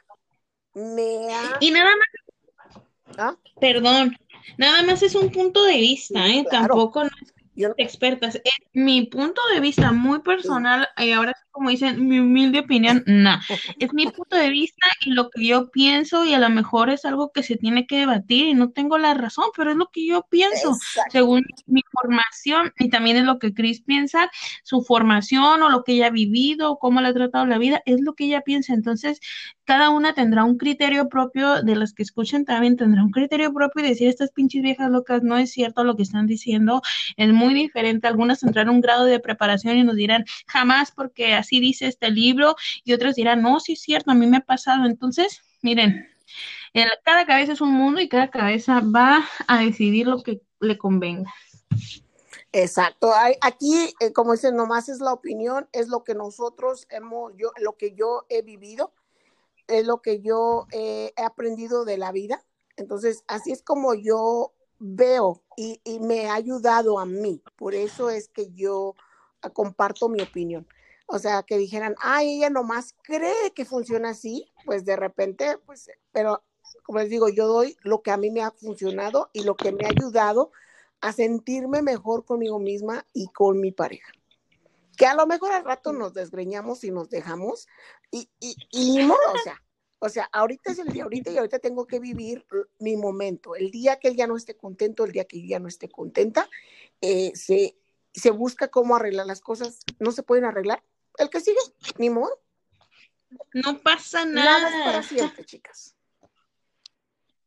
Me 0.75 1.29
Y 1.61 1.71
nada 1.71 1.91
más. 1.97 2.77
¿Ah? 3.19 3.37
Perdón, 3.61 4.17
nada 4.57 4.83
más 4.85 5.03
es 5.03 5.15
un 5.15 5.31
punto 5.31 5.65
de 5.65 5.77
vista, 5.77 6.27
¿eh? 6.29 6.45
Tampoco 6.51 7.05
no 7.05 7.11
expertas. 7.77 8.37
Es 8.37 8.53
mi 8.73 9.07
punto 9.07 9.41
de 9.55 9.61
vista 9.61 9.93
muy 9.93 10.21
personal, 10.21 10.89
y 10.97 11.13
ahora 11.13 11.35
como 11.53 11.71
dicen, 11.71 12.09
mi 12.09 12.19
humilde 12.19 12.61
opinión, 12.61 13.05
no. 13.07 13.39
Es 13.79 13.93
mi 13.93 14.07
punto 14.07 14.37
de 14.37 14.51
vista 14.51 14.87
y 15.05 15.11
lo 15.11 15.31
que 15.31 15.47
yo 15.47 15.71
pienso, 15.71 16.25
y 16.25 16.35
a 16.35 16.39
lo 16.39 16.51
mejor 16.51 16.91
es 16.91 17.05
algo 17.05 17.31
que 17.33 17.43
se 17.43 17.57
tiene 17.57 17.87
que 17.87 17.99
debatir, 17.99 18.47
y 18.47 18.55
no 18.55 18.71
tengo 18.71 18.99
la 18.99 19.15
razón, 19.15 19.47
pero 19.57 19.71
es 19.71 19.77
lo 19.77 19.89
que 19.93 20.07
yo 20.07 20.27
pienso, 20.31 20.75
según 21.11 21.45
mi 21.67 21.83
formación, 21.93 22.73
y 22.79 22.89
también 22.89 23.17
es 23.17 23.25
lo 23.25 23.39
que 23.39 23.55
Chris 23.55 23.83
piensa, 23.83 24.31
su 24.65 24.83
formación 24.83 25.63
o 25.63 25.69
lo 25.69 25.85
que 25.85 25.93
ella 25.93 26.07
ha 26.07 26.11
vivido, 26.11 26.79
cómo 26.79 27.01
le 27.01 27.09
ha 27.09 27.15
tratado 27.15 27.47
la 27.47 27.59
vida, 27.59 27.83
es 27.87 28.01
lo 28.01 28.15
que 28.15 28.25
ella 28.25 28.41
piensa. 28.41 28.75
Entonces, 28.75 29.21
cada 29.65 29.91
una 29.91 30.15
tendrá 30.15 30.45
un 30.45 30.59
criterio 30.59 31.09
propio, 31.09 31.63
de 31.63 31.77
las 31.77 31.93
que 31.93 32.03
escuchen 32.03 32.45
también 32.45 32.77
tendrá 32.77 33.03
un 33.03 33.11
criterio 33.11 33.53
propio 33.53 33.85
y 33.85 33.89
decir, 33.89 34.09
estas 34.09 34.31
pinches 34.31 34.63
viejas 34.63 34.91
locas, 34.91 35.23
no 35.23 35.37
es 35.37 35.53
cierto 35.53 35.85
lo 35.85 35.97
que 35.97 36.03
están 36.03 36.27
diciendo, 36.27 36.83
es 37.17 37.33
muy 37.33 37.55
diferente. 37.55 38.07
Algunas 38.07 38.41
tendrán 38.41 38.69
un 38.69 38.81
grado 38.81 39.05
de 39.05 39.21
preparación 39.21 39.77
y 39.77 39.85
nos 39.85 39.97
dirán, 39.97 40.25
jamás 40.47 40.93
porque 40.93 41.35
así 41.43 41.61
dice 41.61 41.87
este 41.87 42.11
libro, 42.11 42.57
y 42.85 42.93
otros 42.93 43.15
dirán, 43.15 43.43
no, 43.43 43.61
sí 43.61 43.75
es 43.75 43.83
cierto, 43.83 44.11
a 44.11 44.15
mí 44.15 44.27
me 44.27 44.39
ha 44.39 44.41
pasado. 44.41 44.87
Entonces, 44.87 45.43
miren, 45.61 46.09
cada 47.05 47.27
cabeza 47.27 47.53
es 47.53 47.61
un 47.61 47.73
mundo 47.73 48.01
y 48.01 48.09
cada 48.09 48.31
cabeza 48.31 48.81
va 48.81 49.25
a 49.47 49.59
decidir 49.61 50.07
lo 50.07 50.23
que 50.23 50.41
le 50.61 50.79
convenga. 50.79 51.33
Exacto. 52.53 53.13
Aquí, 53.41 53.95
eh, 54.01 54.13
como 54.13 54.33
dicen, 54.33 54.57
nomás 54.57 54.89
es 54.89 55.01
la 55.01 55.13
opinión, 55.13 55.69
es 55.73 55.89
lo 55.89 56.05
que 56.05 56.15
nosotros 56.15 56.87
hemos, 56.91 57.33
yo, 57.37 57.51
lo 57.59 57.77
que 57.77 57.95
yo 57.95 58.27
he 58.29 58.43
vivido, 58.43 58.93
es 59.69 59.87
lo 59.87 60.03
que 60.03 60.21
yo 60.21 60.67
he 60.71 61.13
aprendido 61.17 61.85
de 61.85 61.97
la 61.97 62.13
vida. 62.13 62.45
Entonces, 62.77 63.25
así 63.27 63.53
es 63.53 63.63
como 63.63 63.95
yo 63.95 64.53
veo 64.79 65.43
y, 65.57 65.81
y, 65.85 66.01
me 66.01 66.29
ha 66.29 66.35
ayudado 66.35 66.99
a 66.99 67.07
mí. 67.07 67.43
Por 67.57 67.75
eso 67.75 68.11
es 68.11 68.29
que 68.29 68.51
yo 68.53 68.97
ah, 69.41 69.51
comparto 69.51 70.09
mi 70.09 70.21
opinión. 70.21 70.67
O 71.07 71.19
sea, 71.19 71.43
que 71.43 71.59
dijeran, 71.59 71.95
ay, 72.01 72.37
ella 72.37 72.51
nomás 72.51 72.95
cree 73.03 73.53
que 73.55 73.65
funciona 73.65 74.11
así, 74.11 74.51
pues 74.65 74.85
de 74.85 74.97
repente, 74.97 75.59
pues, 75.67 75.91
pero 76.13 76.43
como 76.85 76.99
les 76.99 77.11
digo, 77.11 77.29
yo 77.29 77.47
doy 77.47 77.77
lo 77.83 78.03
que 78.03 78.11
a 78.11 78.17
mí 78.17 78.31
me 78.31 78.43
ha 78.43 78.51
funcionado 78.51 79.31
y 79.33 79.43
lo 79.45 79.57
que 79.57 79.73
me 79.73 79.85
ha 79.85 79.91
ayudado 79.91 80.53
a 81.01 81.13
sentirme 81.13 81.83
mejor 81.83 82.25
conmigo 82.25 82.59
misma 82.59 83.07
y 83.13 83.27
con 83.29 83.61
mi 83.61 83.73
pareja. 83.73 84.13
Que 84.97 85.07
a 85.07 85.15
lo 85.15 85.27
mejor 85.27 85.53
al 85.53 85.65
rato 85.65 85.93
nos 85.93 86.15
desgreñamos 86.15 86.85
y 86.85 86.91
nos 86.91 87.11
dejamos 87.11 87.67
y, 88.11 88.29
y, 88.41 88.55
y 88.71 88.97
ni 88.97 89.05
modo, 89.05 89.19
o 89.35 89.39
sea, 89.39 89.61
o 90.05 90.09
sea, 90.09 90.29
ahorita 90.33 90.73
es 90.73 90.81
el 90.81 90.89
día 90.89 91.05
ahorita 91.05 91.31
y 91.31 91.39
ahorita 91.39 91.61
tengo 91.61 91.87
que 91.87 92.01
vivir 92.01 92.45
mi 92.81 92.97
momento. 92.97 93.55
El 93.55 93.71
día 93.71 94.01
que 94.01 94.09
él 94.09 94.17
ya 94.17 94.27
no 94.27 94.37
esté 94.37 94.57
contento, 94.57 95.05
el 95.05 95.13
día 95.13 95.27
que 95.27 95.41
yo 95.41 95.47
ya 95.47 95.61
no 95.61 95.69
esté 95.69 95.89
contenta, 95.89 96.51
eh, 97.01 97.31
se, 97.37 97.77
se 98.13 98.31
busca 98.33 98.67
cómo 98.67 98.97
arreglar 98.97 99.27
las 99.27 99.41
cosas. 99.41 99.79
No 100.01 100.11
se 100.11 100.25
pueden 100.25 100.45
arreglar. 100.45 100.83
El 101.19 101.31
que 101.31 101.41
sigue, 101.41 101.59
ni 101.99 102.11
modo. 102.11 102.41
No 103.53 103.79
pasa 103.79 104.25
nada. 104.25 104.61
Nada 104.61 104.69
es 104.69 104.85
para 104.85 105.03
siempre, 105.03 105.45
chicas. 105.45 105.95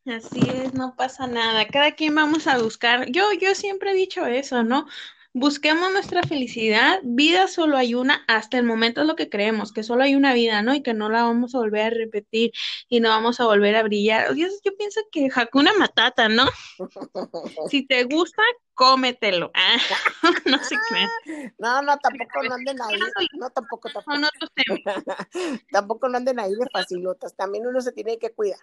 Así 0.05 0.39
es, 0.39 0.73
no 0.73 0.95
pasa 0.95 1.25
nada. 1.25 1.67
Cada 1.67 1.93
quien 1.93 2.13
vamos 2.13 2.45
a 2.47 2.59
buscar. 2.59 3.09
Yo, 3.09 3.33
yo 3.33 3.55
siempre 3.55 3.91
he 3.91 3.95
dicho 3.95 4.25
eso, 4.25 4.63
¿no? 4.63 4.87
Busquemos 5.35 5.91
nuestra 5.91 6.23
felicidad, 6.23 7.01
vida 7.03 7.49
solo 7.49 7.75
hay 7.75 7.93
una, 7.93 8.23
hasta 8.25 8.57
el 8.57 8.63
momento 8.63 9.01
es 9.01 9.07
lo 9.07 9.17
que 9.17 9.29
creemos, 9.29 9.73
que 9.73 9.83
solo 9.83 10.03
hay 10.03 10.15
una 10.15 10.33
vida, 10.33 10.61
¿no? 10.61 10.73
Y 10.73 10.81
que 10.81 10.93
no 10.93 11.09
la 11.09 11.23
vamos 11.23 11.53
a 11.53 11.57
volver 11.57 11.81
a 11.81 11.89
repetir 11.89 12.53
y 12.87 13.01
no 13.01 13.09
vamos 13.09 13.41
a 13.41 13.45
volver 13.45 13.75
a 13.75 13.83
brillar. 13.83 14.33
Yo, 14.33 14.47
yo 14.63 14.77
pienso 14.77 15.01
que 15.11 15.27
Hakuna 15.35 15.73
Matata, 15.77 16.29
¿no? 16.29 16.45
si 17.69 17.85
te 17.85 18.05
gusta, 18.05 18.41
cómetelo. 18.73 19.51
Ah, 19.53 19.75
no 20.45 20.63
sé 20.63 20.77
qué. 20.89 21.51
No, 21.57 21.81
no, 21.81 21.97
tampoco 21.97 22.43
no 22.47 22.53
anden 22.53 22.81
ahí. 22.81 22.97
No, 23.33 23.49
tampoco, 23.49 23.89
tampoco. 23.89 24.17
No, 24.17 24.29
tampoco 25.69 26.07
no 26.07 26.17
anden 26.17 26.39
ahí 26.39 26.51
de 26.51 26.65
facilotas. 26.71 27.35
También 27.35 27.67
uno 27.67 27.81
se 27.81 27.91
tiene 27.91 28.17
que 28.17 28.31
cuidar. 28.31 28.59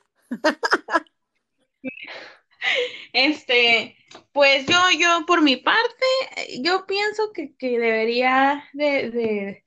Este, 3.12 3.96
pues 4.32 4.66
yo, 4.66 4.78
yo 4.98 5.26
por 5.26 5.42
mi 5.42 5.56
parte, 5.56 6.01
yo 6.60 6.86
pienso 6.86 7.32
que, 7.32 7.54
debería 7.60 8.64
de, 8.72 9.64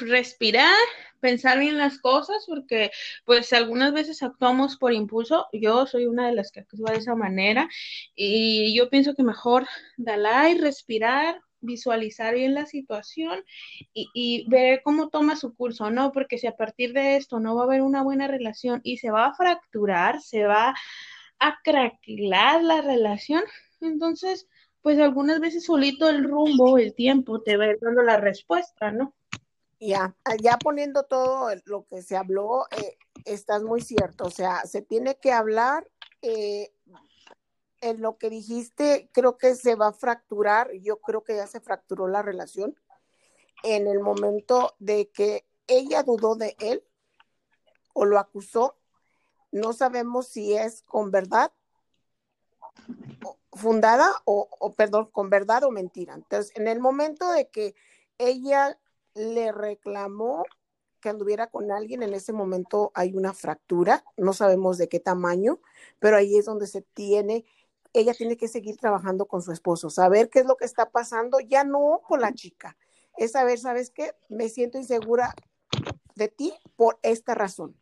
respirar, 0.00 0.76
pensar 1.20 1.58
bien 1.58 1.78
las 1.78 1.98
cosas, 1.98 2.44
porque 2.46 2.90
pues 3.24 3.52
algunas 3.52 3.92
veces 3.92 4.22
actuamos 4.22 4.76
por 4.76 4.92
impulso, 4.92 5.46
yo 5.52 5.86
soy 5.86 6.06
una 6.06 6.28
de 6.28 6.34
las 6.34 6.52
que 6.52 6.60
actúa 6.60 6.92
de 6.92 6.98
esa 6.98 7.14
manera, 7.14 7.68
y 8.14 8.76
yo 8.76 8.90
pienso 8.90 9.14
que 9.14 9.22
mejor 9.22 9.66
y 9.96 10.58
respirar, 10.58 11.40
visualizar 11.62 12.34
bien 12.34 12.54
la 12.54 12.66
situación 12.66 13.44
y, 13.92 14.08
y, 14.14 14.46
ver 14.48 14.80
cómo 14.82 15.10
toma 15.10 15.36
su 15.36 15.54
curso, 15.54 15.90
¿no? 15.90 16.10
Porque 16.12 16.38
si 16.38 16.46
a 16.46 16.56
partir 16.56 16.92
de 16.94 17.16
esto 17.16 17.38
no 17.38 17.54
va 17.54 17.62
a 17.62 17.64
haber 17.64 17.82
una 17.82 18.02
buena 18.02 18.26
relación 18.26 18.80
y 18.82 18.96
se 18.96 19.10
va 19.10 19.26
a 19.26 19.34
fracturar, 19.34 20.22
se 20.22 20.44
va 20.44 20.74
a 21.38 21.58
craquelar 21.62 22.62
la 22.62 22.80
relación, 22.80 23.42
entonces, 23.80 24.46
pues 24.82 24.98
algunas 24.98 25.40
veces 25.40 25.64
solito 25.64 26.08
el 26.08 26.24
rumbo, 26.24 26.78
el 26.78 26.94
tiempo 26.94 27.42
te 27.42 27.56
va 27.56 27.66
dando 27.80 28.02
la 28.02 28.16
respuesta, 28.16 28.90
¿no? 28.90 29.14
Ya, 29.78 30.14
ya 30.42 30.58
poniendo 30.58 31.04
todo 31.04 31.50
lo 31.64 31.86
que 31.86 32.02
se 32.02 32.16
habló, 32.16 32.66
eh, 32.70 32.98
estás 33.24 33.62
muy 33.62 33.80
cierto, 33.80 34.24
o 34.24 34.30
sea, 34.30 34.66
se 34.66 34.82
tiene 34.82 35.16
que 35.16 35.32
hablar, 35.32 35.88
eh, 36.22 36.72
en 37.80 38.02
lo 38.02 38.18
que 38.18 38.28
dijiste, 38.28 39.08
creo 39.12 39.38
que 39.38 39.54
se 39.54 39.74
va 39.74 39.88
a 39.88 39.92
fracturar, 39.92 40.70
yo 40.82 41.00
creo 41.00 41.24
que 41.24 41.36
ya 41.36 41.46
se 41.46 41.60
fracturó 41.60 42.08
la 42.08 42.20
relación 42.20 42.76
en 43.62 43.86
el 43.86 44.00
momento 44.00 44.74
de 44.78 45.08
que 45.08 45.46
ella 45.66 46.02
dudó 46.02 46.34
de 46.34 46.56
él 46.60 46.84
o 47.94 48.04
lo 48.04 48.18
acusó 48.18 48.76
no 49.52 49.72
sabemos 49.72 50.28
si 50.28 50.54
es 50.54 50.82
con 50.82 51.10
verdad 51.10 51.52
fundada 53.52 54.12
o, 54.24 54.74
perdón, 54.76 55.10
con 55.10 55.30
verdad 55.30 55.64
o 55.64 55.70
mentira. 55.70 56.14
Entonces, 56.14 56.52
en 56.56 56.68
el 56.68 56.80
momento 56.80 57.30
de 57.30 57.48
que 57.48 57.74
ella 58.18 58.78
le 59.14 59.52
reclamó 59.52 60.44
que 61.00 61.08
anduviera 61.08 61.46
con 61.48 61.70
alguien, 61.70 62.02
en 62.02 62.14
ese 62.14 62.32
momento 62.32 62.92
hay 62.94 63.14
una 63.14 63.32
fractura, 63.32 64.04
no 64.16 64.32
sabemos 64.32 64.76
de 64.78 64.88
qué 64.88 65.00
tamaño, 65.00 65.60
pero 65.98 66.16
ahí 66.16 66.36
es 66.36 66.44
donde 66.44 66.66
se 66.66 66.82
tiene, 66.82 67.44
ella 67.92 68.12
tiene 68.12 68.36
que 68.36 68.48
seguir 68.48 68.76
trabajando 68.76 69.26
con 69.26 69.40
su 69.40 69.50
esposo, 69.50 69.88
saber 69.88 70.28
qué 70.28 70.40
es 70.40 70.46
lo 70.46 70.56
que 70.56 70.66
está 70.66 70.90
pasando, 70.90 71.40
ya 71.40 71.64
no 71.64 72.02
con 72.06 72.20
la 72.20 72.34
chica, 72.34 72.76
es 73.16 73.32
saber, 73.32 73.58
¿sabes 73.58 73.90
qué? 73.90 74.14
Me 74.28 74.48
siento 74.48 74.78
insegura 74.78 75.34
de 76.14 76.28
ti 76.28 76.52
por 76.76 76.98
esta 77.02 77.34
razón 77.34 77.74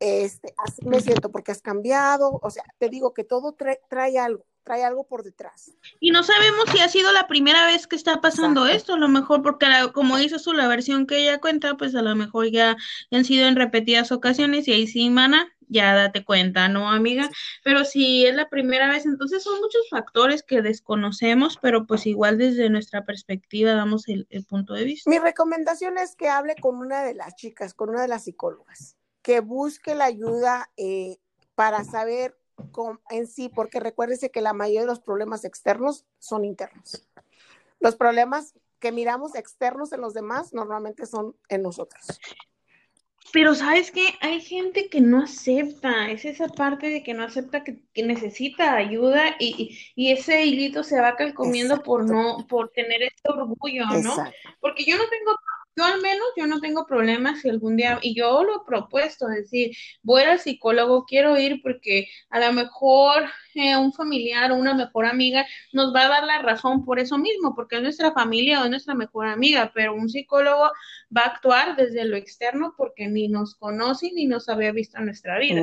este, 0.00 0.54
así 0.56 0.82
me 0.86 1.00
siento 1.00 1.30
porque 1.30 1.52
has 1.52 1.60
cambiado, 1.60 2.40
o 2.42 2.50
sea, 2.50 2.64
te 2.78 2.88
digo 2.88 3.12
que 3.12 3.22
todo 3.22 3.54
trae, 3.54 4.18
algo, 4.18 4.46
trae 4.62 4.84
algo 4.84 5.06
por 5.06 5.22
detrás. 5.22 5.72
Y 6.00 6.10
no 6.10 6.22
sabemos 6.22 6.64
si 6.70 6.80
ha 6.80 6.88
sido 6.88 7.12
la 7.12 7.26
primera 7.26 7.66
vez 7.66 7.86
que 7.86 7.96
está 7.96 8.20
pasando 8.20 8.66
esto, 8.66 8.94
a 8.94 8.98
lo 8.98 9.08
mejor 9.08 9.42
porque 9.42 9.66
como 9.92 10.16
dices 10.16 10.42
tú, 10.42 10.52
la 10.52 10.68
versión 10.68 11.06
que 11.06 11.18
ella 11.18 11.40
cuenta, 11.40 11.76
pues 11.76 11.94
a 11.94 12.02
lo 12.02 12.14
mejor 12.14 12.50
ya 12.50 12.76
han 13.10 13.24
sido 13.24 13.46
en 13.46 13.56
repetidas 13.56 14.12
ocasiones 14.12 14.68
y 14.68 14.72
ahí 14.72 14.86
sí, 14.86 15.10
mana, 15.10 15.48
ya 15.68 15.94
date 15.94 16.24
cuenta, 16.24 16.68
¿no, 16.68 16.90
amiga? 16.90 17.30
Pero 17.62 17.84
si 17.84 18.26
es 18.26 18.34
la 18.34 18.48
primera 18.48 18.88
vez, 18.88 19.06
entonces 19.06 19.42
son 19.42 19.60
muchos 19.60 19.88
factores 19.90 20.42
que 20.42 20.62
desconocemos, 20.62 21.58
pero 21.60 21.86
pues 21.86 22.06
igual 22.06 22.38
desde 22.38 22.70
nuestra 22.70 23.04
perspectiva 23.04 23.72
damos 23.72 24.08
el 24.08 24.26
punto 24.48 24.74
de 24.74 24.84
vista. 24.84 25.10
Mi 25.10 25.18
recomendación 25.18 25.98
es 25.98 26.16
que 26.16 26.28
hable 26.28 26.54
con 26.60 26.76
una 26.76 27.02
de 27.02 27.14
las 27.14 27.36
chicas, 27.36 27.74
con 27.74 27.90
una 27.90 28.02
de 28.02 28.08
las 28.08 28.24
psicólogas 28.24 28.96
que 29.22 29.40
busque 29.40 29.94
la 29.94 30.06
ayuda 30.06 30.70
eh, 30.76 31.18
para 31.54 31.84
saber 31.84 32.36
en 33.10 33.26
sí, 33.26 33.48
porque 33.48 33.80
recuérdese 33.80 34.30
que 34.30 34.40
la 34.40 34.52
mayoría 34.52 34.82
de 34.82 34.86
los 34.86 35.00
problemas 35.00 35.44
externos 35.44 36.06
son 36.18 36.44
internos. 36.44 37.06
Los 37.80 37.96
problemas 37.96 38.54
que 38.78 38.92
miramos 38.92 39.34
externos 39.34 39.92
en 39.92 40.00
los 40.00 40.14
demás 40.14 40.52
normalmente 40.52 41.06
son 41.06 41.36
en 41.48 41.62
nosotros. 41.62 42.20
Pero 43.32 43.54
sabes 43.54 43.92
que 43.92 44.06
hay 44.20 44.40
gente 44.40 44.88
que 44.88 45.00
no 45.00 45.22
acepta, 45.22 46.10
es 46.10 46.24
esa 46.24 46.48
parte 46.48 46.88
de 46.88 47.02
que 47.02 47.14
no 47.14 47.22
acepta 47.22 47.62
que, 47.62 47.80
necesita 48.02 48.74
ayuda 48.74 49.36
y, 49.38 49.78
y, 49.94 50.10
ese 50.10 50.44
hilito 50.46 50.82
se 50.82 51.00
va 51.00 51.14
calcomiendo 51.14 51.82
por 51.82 52.08
no, 52.08 52.46
por 52.48 52.70
tener 52.70 53.02
ese 53.02 53.22
orgullo, 53.24 53.86
¿no? 54.02 54.16
Porque 54.60 54.84
yo 54.84 54.96
no 54.96 55.04
tengo 55.08 55.32
yo 55.76 55.84
al 55.84 56.00
menos, 56.00 56.26
yo 56.36 56.46
no 56.46 56.60
tengo 56.60 56.86
problemas 56.86 57.40
si 57.40 57.48
algún 57.48 57.76
día, 57.76 57.98
y 58.02 58.14
yo 58.14 58.42
lo 58.44 58.56
he 58.56 58.66
propuesto, 58.66 59.28
es 59.28 59.36
decir, 59.36 59.76
voy 60.02 60.22
al 60.22 60.38
psicólogo, 60.38 61.04
quiero 61.04 61.38
ir 61.38 61.62
porque 61.62 62.08
a 62.28 62.40
lo 62.40 62.52
mejor 62.52 63.24
eh, 63.54 63.76
un 63.76 63.92
familiar 63.92 64.52
o 64.52 64.56
una 64.56 64.74
mejor 64.74 65.06
amiga 65.06 65.46
nos 65.72 65.94
va 65.94 66.06
a 66.06 66.08
dar 66.08 66.24
la 66.24 66.42
razón 66.42 66.84
por 66.84 66.98
eso 66.98 67.18
mismo, 67.18 67.54
porque 67.54 67.76
es 67.76 67.82
nuestra 67.82 68.12
familia 68.12 68.60
o 68.60 68.64
es 68.64 68.70
nuestra 68.70 68.94
mejor 68.94 69.28
amiga, 69.28 69.70
pero 69.74 69.94
un 69.94 70.08
psicólogo 70.08 70.70
va 71.16 71.22
a 71.22 71.26
actuar 71.26 71.76
desde 71.76 72.04
lo 72.04 72.16
externo 72.16 72.74
porque 72.76 73.08
ni 73.08 73.28
nos 73.28 73.54
conoce 73.54 74.10
ni 74.12 74.26
nos 74.26 74.48
había 74.48 74.72
visto 74.72 74.98
en 74.98 75.06
nuestra 75.06 75.38
vida. 75.38 75.62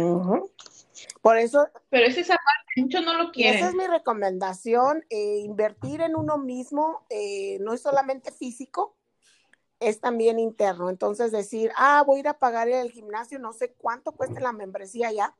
Por 1.21 1.37
eso. 1.37 1.67
Pero 1.89 2.07
es 2.07 2.17
esa 2.17 2.35
parte, 2.35 2.81
muchos 2.81 3.05
no 3.05 3.21
lo 3.21 3.31
quieren. 3.31 3.57
Esa 3.57 3.69
es 3.69 3.75
mi 3.75 3.85
recomendación, 3.85 5.03
eh, 5.09 5.39
invertir 5.39 6.01
en 6.01 6.15
uno 6.15 6.37
mismo, 6.37 7.05
eh, 7.09 7.59
no 7.61 7.73
es 7.73 7.81
solamente 7.81 8.31
físico, 8.31 8.97
es 9.79 9.99
también 9.99 10.39
interno. 10.39 10.89
Entonces 10.89 11.31
decir, 11.31 11.71
ah, 11.75 12.03
voy 12.05 12.17
a 12.17 12.19
ir 12.21 12.27
a 12.27 12.39
pagar 12.39 12.67
el 12.69 12.91
gimnasio, 12.91 13.39
no 13.39 13.53
sé 13.53 13.73
cuánto 13.77 14.11
cuesta 14.11 14.39
la 14.39 14.51
membresía 14.51 15.11
ya. 15.11 15.35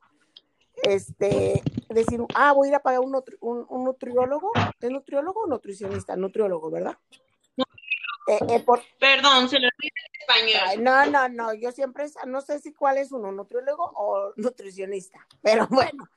Este, 0.83 1.63
decir, 1.89 2.21
ah, 2.35 2.53
voy 2.53 2.67
a 2.67 2.69
ir 2.69 2.75
a 2.75 2.79
pagar 2.81 2.99
un, 2.99 3.23
un, 3.41 3.83
nutriólogo, 3.83 4.51
¿es 4.79 4.91
nutriólogo 4.91 5.41
o 5.41 5.47
nutricionista? 5.47 6.15
Nutriólogo, 6.15 6.69
¿verdad? 6.69 6.97
Eh, 8.27 8.39
eh, 8.49 8.65
Perdón, 8.99 9.49
se 9.49 9.59
lo 9.59 9.69
dice 9.79 9.93
en 10.05 10.49
español. 10.51 10.83
no, 10.83 11.05
no, 11.05 11.29
no, 11.29 11.53
yo 11.53 11.71
siempre, 11.71 12.05
no 12.27 12.41
sé 12.41 12.59
si 12.59 12.73
cuál 12.73 12.97
es 12.97 13.11
uno, 13.13 13.31
nutriólogo 13.31 13.83
o 13.95 14.33
nutricionista, 14.35 15.25
pero 15.41 15.65
bueno, 15.71 16.09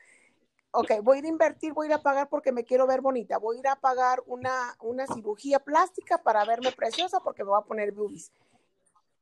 ok, 0.73 0.93
voy 1.03 1.17
a 1.17 1.19
ir 1.21 1.25
a 1.27 1.29
invertir, 1.29 1.73
voy 1.73 1.87
a 1.87 1.89
ir 1.89 1.95
a 1.95 2.03
pagar 2.03 2.29
porque 2.29 2.53
me 2.53 2.65
quiero 2.65 2.87
ver 2.87 3.01
bonita, 3.01 3.39
voy 3.39 3.57
a 3.57 3.61
ir 3.61 3.69
a 3.69 3.77
pagar 3.77 4.23
una, 4.27 4.77
una 4.81 5.07
cirugía 5.07 5.59
plástica 5.59 6.23
para 6.23 6.45
verme 6.45 6.73
preciosa 6.73 7.21
porque 7.21 7.45
me 7.45 7.51
voy 7.51 7.61
a 7.61 7.67
poner 7.67 7.93
boobies. 7.93 8.33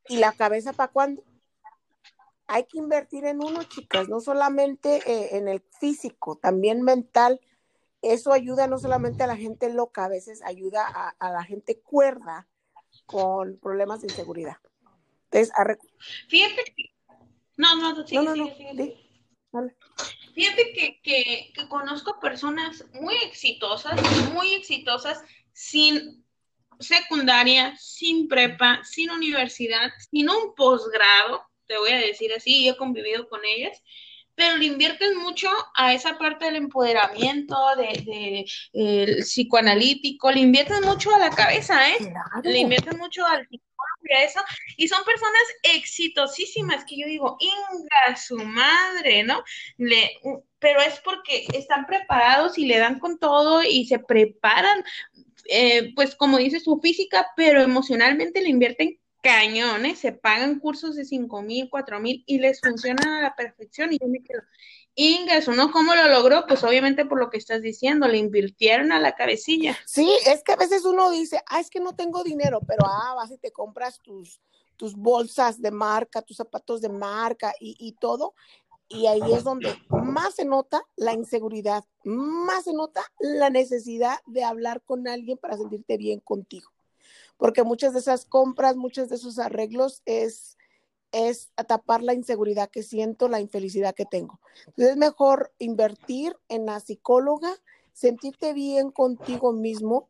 ¿Y 0.09 0.19
la 0.19 0.33
cabeza 0.33 0.73
para 0.73 0.93
cuándo? 0.93 1.23
Hay 2.47 2.65
que 2.65 2.79
invertir 2.79 3.27
en 3.27 3.43
uno, 3.43 3.63
chicas, 3.65 4.09
no 4.09 4.21
solamente 4.21 5.03
eh, 5.07 5.37
en 5.37 5.49
el 5.49 5.63
físico, 5.79 6.37
también 6.37 6.83
mental. 6.83 7.41
Eso 8.01 8.33
ayuda 8.33 8.67
no 8.69 8.79
solamente 8.79 9.23
a 9.23 9.27
la 9.27 9.37
gente 9.37 9.71
loca, 9.73 10.05
a 10.05 10.09
veces 10.09 10.41
ayuda 10.45 10.87
a, 11.19 11.33
la 11.33 11.45
gente 11.45 11.81
cuerda 11.81 12.47
con 13.05 13.59
problemas 13.59 14.01
de 14.01 14.07
inseguridad. 14.07 14.57
Entonces, 15.25 15.53
a 15.59 15.77
Fíjate 16.29 16.65
que... 16.75 16.85
No, 17.57 17.75
no, 17.77 17.93
no, 17.93 18.23
no, 18.23 18.37
no, 18.37 19.71
Fíjate 20.39 20.73
que, 20.73 21.01
que, 21.03 21.69
conozco 21.69 22.21
personas 22.21 22.85
muy 22.93 23.17
exitosas, 23.25 24.01
muy 24.33 24.55
exitosas, 24.55 25.21
sin 25.53 26.25
secundaria, 26.79 27.77
sin 27.77 28.29
prepa, 28.29 28.81
sin 28.85 29.11
universidad, 29.11 29.91
sin 30.13 30.31
un 30.31 30.55
posgrado, 30.55 31.43
te 31.67 31.77
voy 31.77 31.91
a 31.91 31.99
decir 31.99 32.31
así, 32.37 32.65
yo 32.65 32.75
he 32.75 32.77
convivido 32.77 33.29
con 33.29 33.41
ellas, 33.45 33.83
pero 34.37 34.57
le 34.57 34.67
invierten 34.67 35.19
mucho 35.19 35.51
a 35.75 35.93
esa 35.93 36.17
parte 36.19 36.45
del 36.45 36.55
empoderamiento, 36.55 37.57
de, 37.77 38.47
el 38.75 39.17
psicoanalítico, 39.25 40.31
le 40.31 40.39
invierten 40.39 40.85
mucho 40.85 41.13
a 41.13 41.19
la 41.19 41.31
cabeza, 41.31 41.91
¿eh? 41.91 42.13
Le 42.45 42.59
invierten 42.59 42.97
mucho 42.97 43.27
al 43.27 43.41
psicólogo 43.49 43.88
y 44.77 44.89
son 44.89 45.05
personas 45.05 45.43
exitosísimas 45.63 46.85
que 46.85 46.99
yo 46.99 47.07
digo, 47.07 47.37
inga 47.41 48.17
su 48.17 48.37
madre, 48.37 49.23
¿no? 49.23 49.43
Le, 49.77 50.11
pero 50.59 50.81
es 50.81 51.01
porque 51.01 51.47
están 51.55 51.87
preparados 51.87 52.59
y 52.59 52.67
le 52.67 52.79
dan 52.79 52.99
con 52.99 53.19
todo 53.19 53.63
y 53.63 53.87
se 53.87 53.99
preparan, 53.99 54.85
eh, 55.51 55.93
pues 55.95 56.15
como 56.15 56.39
dice 56.39 56.61
su 56.61 56.81
física, 56.81 57.29
pero 57.37 57.61
emocionalmente 57.61 58.43
le 58.43 58.51
invierten 58.51 58.99
cañones, 59.23 59.99
se 59.99 60.13
pagan 60.13 60.61
cursos 60.61 60.95
de 60.95 61.05
cinco 61.05 61.43
mil, 61.43 61.69
cuatro 61.71 62.01
mil 62.01 62.23
y 62.27 62.39
les 62.39 62.61
funcionan 62.61 63.09
a 63.09 63.23
la 63.23 63.37
perfección 63.37 63.93
y 63.93 63.99
yo 63.99 64.07
me 64.07 64.23
quedo, 64.23 64.43
Inga, 65.01 65.39
¿no? 65.55 65.71
¿Cómo 65.71 65.95
lo 65.95 66.09
logró? 66.09 66.45
Pues 66.49 66.65
obviamente 66.65 67.05
por 67.05 67.21
lo 67.21 67.31
que 67.31 67.37
estás 67.37 67.63
diciendo, 67.63 68.09
le 68.09 68.19
invirtieron 68.19 68.91
a 68.91 68.99
la 68.99 69.15
cabecilla. 69.15 69.79
Sí, 69.87 70.11
es 70.27 70.43
que 70.43 70.51
a 70.51 70.57
veces 70.57 70.85
uno 70.85 71.09
dice, 71.13 71.41
ah, 71.47 71.61
es 71.61 71.71
que 71.71 71.79
no 71.79 71.95
tengo 71.95 72.25
dinero, 72.25 72.61
pero 72.67 72.85
ah, 72.85 73.15
vas 73.15 73.31
y 73.31 73.39
te 73.39 73.53
compras 73.53 74.01
tus, 74.03 74.41
tus 74.77 74.97
bolsas 74.97 75.63
de 75.63 75.71
marca, 75.71 76.21
tus 76.23 76.39
zapatos 76.39 76.81
de 76.81 76.89
marca 76.89 77.55
y, 77.61 77.77
y 77.79 77.93
todo. 77.93 78.35
Y 78.89 79.07
ahí 79.07 79.33
es 79.33 79.45
donde 79.45 79.73
más 79.89 80.35
se 80.35 80.45
nota 80.45 80.83
la 80.97 81.13
inseguridad, 81.13 81.85
más 82.03 82.65
se 82.65 82.73
nota 82.73 83.05
la 83.21 83.51
necesidad 83.51 84.19
de 84.27 84.43
hablar 84.43 84.83
con 84.83 85.07
alguien 85.07 85.39
para 85.39 85.57
sentirte 85.57 85.97
bien 85.97 86.19
contigo 86.19 86.73
porque 87.37 87.63
muchas 87.63 87.93
de 87.93 88.01
esas 88.01 88.25
compras, 88.27 88.75
muchos 88.75 89.09
de 89.09 89.15
esos 89.15 89.39
arreglos 89.39 90.03
es, 90.07 90.58
es 91.13 91.51
tapar 91.67 92.03
la 92.03 92.15
inseguridad 92.15 92.71
que 92.71 92.83
siento, 92.83 93.29
la 93.29 93.41
infelicidad 93.41 93.95
que 93.95 94.05
tengo. 94.05 94.41
Entonces 94.67 94.91
es 94.91 94.97
mejor 94.97 95.53
invertir 95.59 96.37
en 96.49 96.67
la 96.67 96.81
psicóloga, 96.81 97.55
sentirte 97.93 98.53
bien 98.53 98.91
contigo 98.91 99.53
mismo 99.53 100.09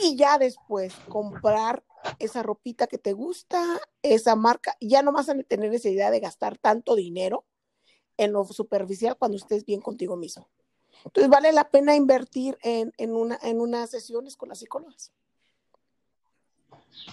y 0.00 0.16
ya 0.16 0.38
después 0.38 0.94
comprar 1.08 1.84
esa 2.18 2.42
ropita 2.42 2.86
que 2.86 2.98
te 2.98 3.12
gusta, 3.12 3.80
esa 4.02 4.36
marca, 4.36 4.76
ya 4.80 5.02
no 5.02 5.12
vas 5.12 5.28
a 5.28 5.34
tener 5.42 5.74
idea 5.74 6.10
de 6.10 6.20
gastar 6.20 6.58
tanto 6.58 6.94
dinero 6.94 7.44
en 8.16 8.32
lo 8.32 8.44
superficial 8.44 9.16
cuando 9.16 9.36
estés 9.36 9.64
bien 9.64 9.80
contigo 9.80 10.16
mismo. 10.16 10.48
Entonces 11.04 11.30
vale 11.30 11.52
la 11.52 11.70
pena 11.70 11.94
invertir 11.94 12.58
en, 12.62 12.92
en, 12.96 13.14
una, 13.14 13.38
en 13.42 13.60
unas 13.60 13.90
sesiones 13.90 14.36
con 14.36 14.48
las 14.48 14.58
psicólogas. 14.58 15.12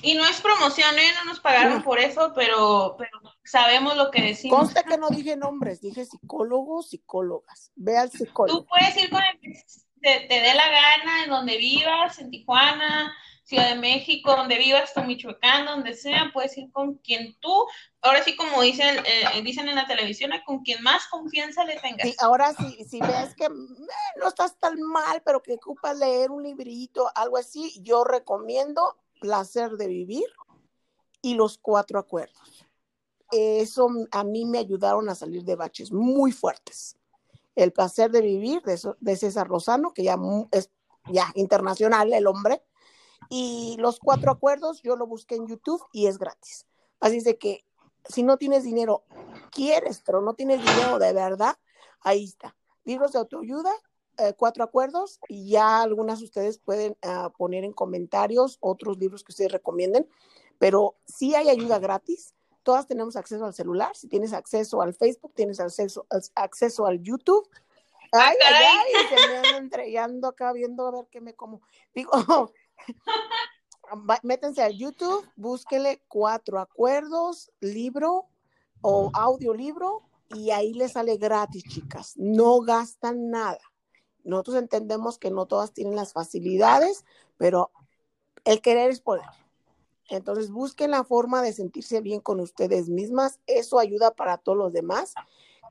Y 0.01 0.13
no 0.13 0.25
es 0.25 0.41
promoción, 0.41 0.97
¿eh? 0.97 1.11
No 1.19 1.25
nos 1.25 1.39
pagaron 1.39 1.83
por 1.83 1.99
eso, 1.99 2.33
pero, 2.35 2.95
pero 2.97 3.19
sabemos 3.43 3.95
lo 3.95 4.11
que 4.11 4.21
decimos. 4.21 4.59
Consta 4.59 4.83
que 4.83 4.97
no 4.97 5.09
dije 5.09 5.35
nombres, 5.35 5.81
dije 5.81 6.05
psicólogos, 6.05 6.89
psicólogas. 6.89 7.71
Ve 7.75 7.97
al 7.97 8.11
psicólogo. 8.11 8.59
Tú 8.59 8.65
puedes 8.65 8.95
ir 8.97 9.09
con 9.09 9.21
el 9.23 9.39
que 9.39 9.53
te, 10.01 10.27
dé 10.27 10.53
la 10.53 10.69
gana, 10.69 11.23
en 11.23 11.29
donde 11.29 11.57
vivas, 11.57 12.19
en 12.19 12.29
Tijuana, 12.29 13.15
Ciudad 13.43 13.69
de 13.69 13.75
México, 13.75 14.35
donde 14.35 14.57
vivas, 14.57 14.91
en 14.95 15.07
Michoacán, 15.07 15.65
donde 15.65 15.93
sea, 15.93 16.31
puedes 16.33 16.57
ir 16.57 16.71
con 16.71 16.95
quien 16.95 17.35
tú, 17.39 17.67
ahora 18.01 18.23
sí 18.23 18.35
como 18.35 18.61
dicen, 18.61 18.97
eh, 19.05 19.41
dicen 19.43 19.69
en 19.69 19.75
la 19.75 19.85
televisión, 19.85 20.31
con 20.45 20.63
quien 20.63 20.81
más 20.81 21.07
confianza 21.07 21.63
le 21.63 21.79
tengas. 21.79 22.07
Sí, 22.07 22.15
ahora 22.19 22.53
sí, 22.53 22.83
si 22.89 22.99
ves 22.99 23.35
que 23.35 23.45
eh, 23.45 23.49
no 24.19 24.27
estás 24.27 24.57
tan 24.59 24.81
mal, 24.81 25.21
pero 25.23 25.43
que 25.43 25.53
ocupas 25.53 25.97
leer 25.97 26.31
un 26.31 26.43
librito, 26.43 27.11
algo 27.15 27.37
así, 27.37 27.79
yo 27.83 28.03
recomiendo 28.03 28.97
placer 29.25 29.71
de 29.71 29.87
vivir 29.87 30.25
y 31.21 31.33
los 31.33 31.57
cuatro 31.57 31.97
acuerdos. 31.99 32.67
Eso 33.31 33.89
a 34.11 34.23
mí 34.23 34.45
me 34.45 34.59
ayudaron 34.59 35.09
a 35.09 35.15
salir 35.15 35.43
de 35.43 35.55
baches 35.55 35.91
muy 35.91 36.31
fuertes. 36.31 36.97
El 37.55 37.71
placer 37.71 38.11
de 38.11 38.21
vivir 38.21 38.61
de, 38.61 39.15
César 39.15 39.47
Rosano, 39.47 39.93
que 39.93 40.03
ya 40.03 40.17
es 40.51 40.69
ya 41.11 41.31
internacional 41.35 42.13
el 42.13 42.27
hombre, 42.27 42.63
y 43.29 43.75
los 43.79 43.99
cuatro 43.99 44.31
acuerdos 44.31 44.81
yo 44.83 44.95
lo 44.95 45.07
busqué 45.07 45.35
en 45.35 45.47
YouTube 45.47 45.83
y 45.91 46.07
es 46.07 46.19
gratis. 46.19 46.67
Así 46.99 47.19
de 47.21 47.37
que 47.37 47.65
si 48.07 48.21
no 48.21 48.37
tienes 48.37 48.63
dinero, 48.63 49.03
quieres, 49.51 50.03
pero 50.05 50.21
no 50.21 50.35
tienes 50.35 50.59
dinero 50.59 50.99
de 50.99 51.13
verdad, 51.13 51.57
ahí 52.01 52.25
está. 52.25 52.55
Libros 52.83 53.13
de 53.13 53.19
autoayuda, 53.19 53.71
eh, 54.17 54.33
cuatro 54.37 54.63
acuerdos 54.63 55.19
y 55.27 55.49
ya 55.49 55.81
algunas 55.81 56.21
ustedes 56.21 56.57
pueden 56.57 56.97
ah, 57.01 57.31
poner 57.37 57.63
en 57.63 57.73
comentarios 57.73 58.57
otros 58.61 58.97
libros 58.97 59.23
que 59.23 59.31
ustedes 59.31 59.51
recomienden, 59.51 60.07
pero 60.59 60.95
si 61.05 61.35
hay 61.35 61.49
ayuda 61.49 61.79
gratis. 61.79 62.33
Todas 62.63 62.87
tenemos 62.87 63.15
acceso 63.15 63.45
al 63.45 63.53
celular. 63.53 63.95
Si 63.95 64.07
tienes 64.07 64.33
acceso 64.33 64.81
al 64.81 64.95
Facebook, 64.95 65.33
tienes 65.35 65.59
acceso, 65.59 66.07
acceso 66.33 66.87
al 66.87 66.99
YouTube. 66.99 67.47
Ah, 68.11 68.29
ay, 68.29 68.35
ay, 68.43 68.65
ay, 68.95 69.05
se 69.07 69.27
me 69.27 69.37
ando 69.37 69.57
entregando 69.57 70.27
acá 70.27 70.51
viendo 70.51 70.87
a 70.87 70.91
ver 70.91 71.07
qué 71.11 71.21
me 71.21 71.35
como. 71.35 71.61
Digo, 71.93 72.11
métense 74.23 74.63
al 74.63 74.73
YouTube, 74.73 75.29
búsquele 75.35 76.01
cuatro 76.07 76.59
acuerdos, 76.59 77.51
libro 77.59 78.29
o 78.81 79.11
audiolibro 79.13 80.03
y 80.29 80.51
ahí 80.51 80.73
les 80.73 80.93
sale 80.93 81.17
gratis, 81.17 81.63
chicas. 81.63 82.13
No 82.15 82.61
gastan 82.61 83.29
nada. 83.29 83.59
Nosotros 84.25 84.57
entendemos 84.57 85.17
que 85.17 85.31
no 85.31 85.45
todas 85.45 85.71
tienen 85.71 85.95
las 85.95 86.13
facilidades, 86.13 87.05
pero 87.37 87.71
el 88.43 88.61
querer 88.61 88.91
es 88.91 88.99
poder. 88.99 89.25
Entonces 90.09 90.51
busquen 90.51 90.91
la 90.91 91.03
forma 91.03 91.41
de 91.41 91.53
sentirse 91.53 92.01
bien 92.01 92.19
con 92.19 92.39
ustedes 92.39 92.89
mismas. 92.89 93.39
Eso 93.47 93.79
ayuda 93.79 94.11
para 94.11 94.37
todos 94.37 94.57
los 94.57 94.73
demás. 94.73 95.13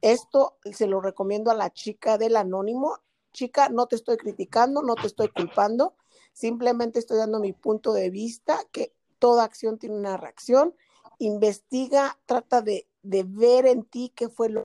Esto 0.00 0.56
se 0.72 0.86
lo 0.86 1.00
recomiendo 1.00 1.50
a 1.50 1.54
la 1.54 1.70
chica 1.70 2.18
del 2.18 2.36
anónimo. 2.36 2.98
Chica, 3.32 3.68
no 3.68 3.86
te 3.86 3.96
estoy 3.96 4.16
criticando, 4.16 4.82
no 4.82 4.94
te 4.94 5.06
estoy 5.06 5.28
culpando. 5.28 5.94
Simplemente 6.32 6.98
estoy 6.98 7.18
dando 7.18 7.38
mi 7.38 7.52
punto 7.52 7.92
de 7.92 8.10
vista, 8.10 8.58
que 8.72 8.92
toda 9.18 9.44
acción 9.44 9.78
tiene 9.78 9.96
una 9.96 10.16
reacción. 10.16 10.74
Investiga, 11.18 12.18
trata 12.26 12.62
de 12.62 12.88
de 13.04 13.22
ver 13.22 13.66
en 13.66 13.84
ti 13.84 14.12
qué 14.16 14.28
fue 14.28 14.48
lo 14.48 14.64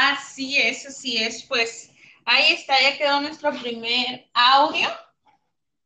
Así 0.00 0.56
es, 0.58 0.86
así 0.86 1.16
es. 1.16 1.42
Pues 1.42 1.90
ahí 2.24 2.52
está, 2.52 2.74
ya 2.80 2.96
quedó 2.96 3.20
nuestro 3.20 3.50
primer 3.50 4.30
audio, 4.32 4.88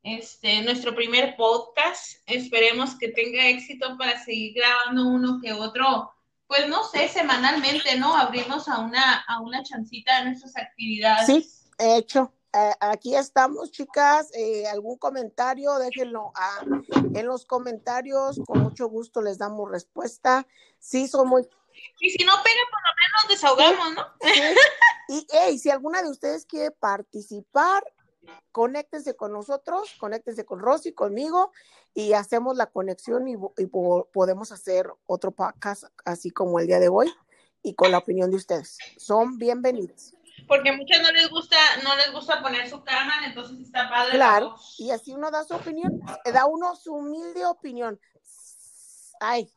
este, 0.03 0.61
nuestro 0.61 0.95
primer 0.95 1.35
podcast. 1.35 2.19
Esperemos 2.27 2.95
que 2.97 3.09
tenga 3.09 3.49
éxito 3.49 3.97
para 3.97 4.23
seguir 4.23 4.57
grabando 4.57 5.09
uno 5.09 5.41
que 5.43 5.55
otro, 5.55 6.13
pues 6.47 6.69
no 6.69 6.85
sé, 6.85 7.09
semanalmente, 7.09 7.97
¿no? 7.97 8.15
Abrirnos 8.15 8.69
a 8.69 8.81
una, 8.81 9.21
a 9.27 9.41
una 9.41 9.63
chancita 9.63 10.19
de 10.19 10.27
nuestras 10.27 10.59
actividades. 10.59 11.27
Sí, 11.27 11.49
hecho. 11.79 12.35
Eh, 12.53 12.73
aquí 12.81 13.17
estamos, 13.17 13.71
chicas. 13.71 14.31
Eh, 14.35 14.67
¿Algún 14.67 14.99
comentario? 14.99 15.79
Déjenlo 15.79 16.33
ah, 16.35 16.63
en 17.15 17.27
los 17.27 17.47
comentarios. 17.47 18.39
Con 18.47 18.61
mucho 18.61 18.91
gusto 18.91 19.23
les 19.23 19.39
damos 19.39 19.71
respuesta. 19.71 20.47
Sí, 20.79 21.09
son 21.09 21.29
muy 21.29 21.49
y 22.01 22.11
si 22.11 22.25
no 22.25 22.33
pega, 22.43 22.61
por 22.71 22.81
lo 22.83 22.93
menos 23.03 23.29
desahogamos, 23.29 23.95
¿no? 23.95 24.07
Y 25.09 25.27
hey, 25.31 25.59
si 25.59 25.69
alguna 25.69 26.03
de 26.03 26.11
ustedes 26.11 26.47
quiere 26.47 26.71
participar, 26.71 27.85
conéctense 28.51 29.17
con 29.17 29.33
nosotros, 29.33 29.95
conéctense 29.99 30.45
con 30.45 30.61
Rosy, 30.61 30.93
conmigo, 30.93 31.53
y 31.95 32.13
hacemos 32.13 32.57
la 32.57 32.67
conexión 32.67 33.29
y, 33.29 33.37
podemos 33.37 34.53
hacer 34.53 34.91
otro 35.07 35.33
podcast 35.33 35.85
así 36.05 36.31
como 36.31 36.59
el 36.61 36.67
día 36.67 36.81
de 36.81 36.89
hoy 36.89 37.13
y 37.63 37.75
con 37.75 37.91
la 37.91 37.99
opinión 37.99 38.31
de 38.31 38.37
ustedes. 38.37 38.79
Son 38.97 39.39
bienvenidos. 39.39 40.15
Porque 40.49 40.73
muchas 40.73 41.03
no 41.03 41.13
les 41.13 41.29
gusta, 41.29 41.57
no 41.85 41.95
les 41.97 42.11
gusta 42.13 42.41
poner 42.43 42.69
su 42.69 42.83
cámara, 42.83 43.27
entonces 43.27 43.61
está 43.61 43.89
padre. 43.91 44.13
Claro, 44.13 44.57
y 44.79 44.91
así 44.91 45.13
uno 45.13 45.31
da 45.31 45.45
su 45.45 45.55
opinión, 45.55 46.01
da 46.33 46.47
uno 46.47 46.75
su 46.75 46.95
humilde 46.95 47.45
opinión. 47.45 48.01
Ay, 49.21 49.49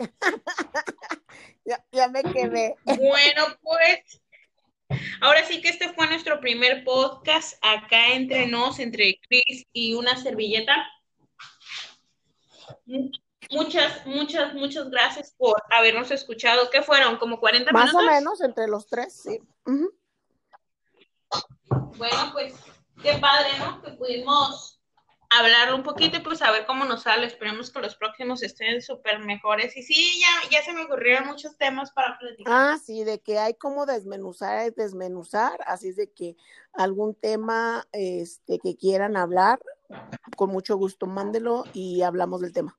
ya, 1.92 2.08
me 2.08 2.22
quedé. 2.22 2.76
Bueno, 2.84 3.46
pues 3.62 4.22
ahora 5.20 5.44
sí 5.44 5.60
que 5.60 5.68
este 5.68 5.92
fue 5.92 6.06
nuestro 6.08 6.40
primer 6.40 6.84
podcast 6.84 7.58
acá 7.62 8.08
entre 8.12 8.46
nos, 8.46 8.78
entre 8.78 9.20
Chris 9.28 9.66
y 9.72 9.94
una 9.94 10.16
servilleta. 10.16 10.74
Muchas, 13.50 14.06
muchas, 14.06 14.54
muchas 14.54 14.90
gracias 14.90 15.34
por 15.36 15.62
habernos 15.70 16.10
escuchado. 16.10 16.70
¿Qué 16.70 16.82
fueron? 16.82 17.16
¿Como 17.18 17.40
40 17.40 17.72
minutos? 17.72 17.94
Más 17.94 18.02
o 18.02 18.06
menos, 18.06 18.40
entre 18.40 18.68
los 18.68 18.86
tres, 18.86 19.22
sí. 19.22 19.40
Bueno, 21.96 22.30
pues 22.32 22.54
qué 23.02 23.18
padre, 23.18 23.50
¿no? 23.58 23.82
Que 23.82 23.92
pudimos 23.92 24.79
hablar 25.30 25.72
un 25.72 25.82
poquito 25.82 26.16
y 26.16 26.20
pues 26.20 26.42
a 26.42 26.50
ver 26.50 26.66
cómo 26.66 26.84
nos 26.84 27.02
sale. 27.02 27.26
Esperemos 27.26 27.70
que 27.70 27.80
los 27.80 27.96
próximos 27.96 28.42
estén 28.42 28.82
súper 28.82 29.20
mejores. 29.20 29.76
Y 29.76 29.82
sí, 29.82 30.20
ya, 30.20 30.50
ya 30.50 30.64
se 30.64 30.72
me 30.72 30.82
ocurrieron 30.82 31.28
muchos 31.28 31.56
temas 31.56 31.92
para 31.92 32.18
platicar. 32.18 32.52
Ah, 32.54 32.78
sí, 32.84 33.04
de 33.04 33.20
que 33.20 33.38
hay 33.38 33.54
como 33.54 33.86
desmenuzar, 33.86 34.74
desmenuzar. 34.74 35.58
Así 35.66 35.88
es 35.88 35.96
de 35.96 36.10
que 36.12 36.36
algún 36.72 37.14
tema 37.14 37.86
este, 37.92 38.58
que 38.58 38.76
quieran 38.76 39.16
hablar, 39.16 39.60
con 40.36 40.50
mucho 40.50 40.76
gusto 40.76 41.06
mándelo 41.06 41.64
y 41.72 42.02
hablamos 42.02 42.40
del 42.40 42.52
tema. 42.52 42.76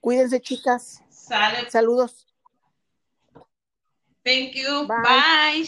Cuídense, 0.00 0.40
chicas. 0.40 1.02
Sale. 1.10 1.70
Saludos. 1.70 2.26
Thank 4.24 4.54
you. 4.54 4.86
Bye. 4.86 5.66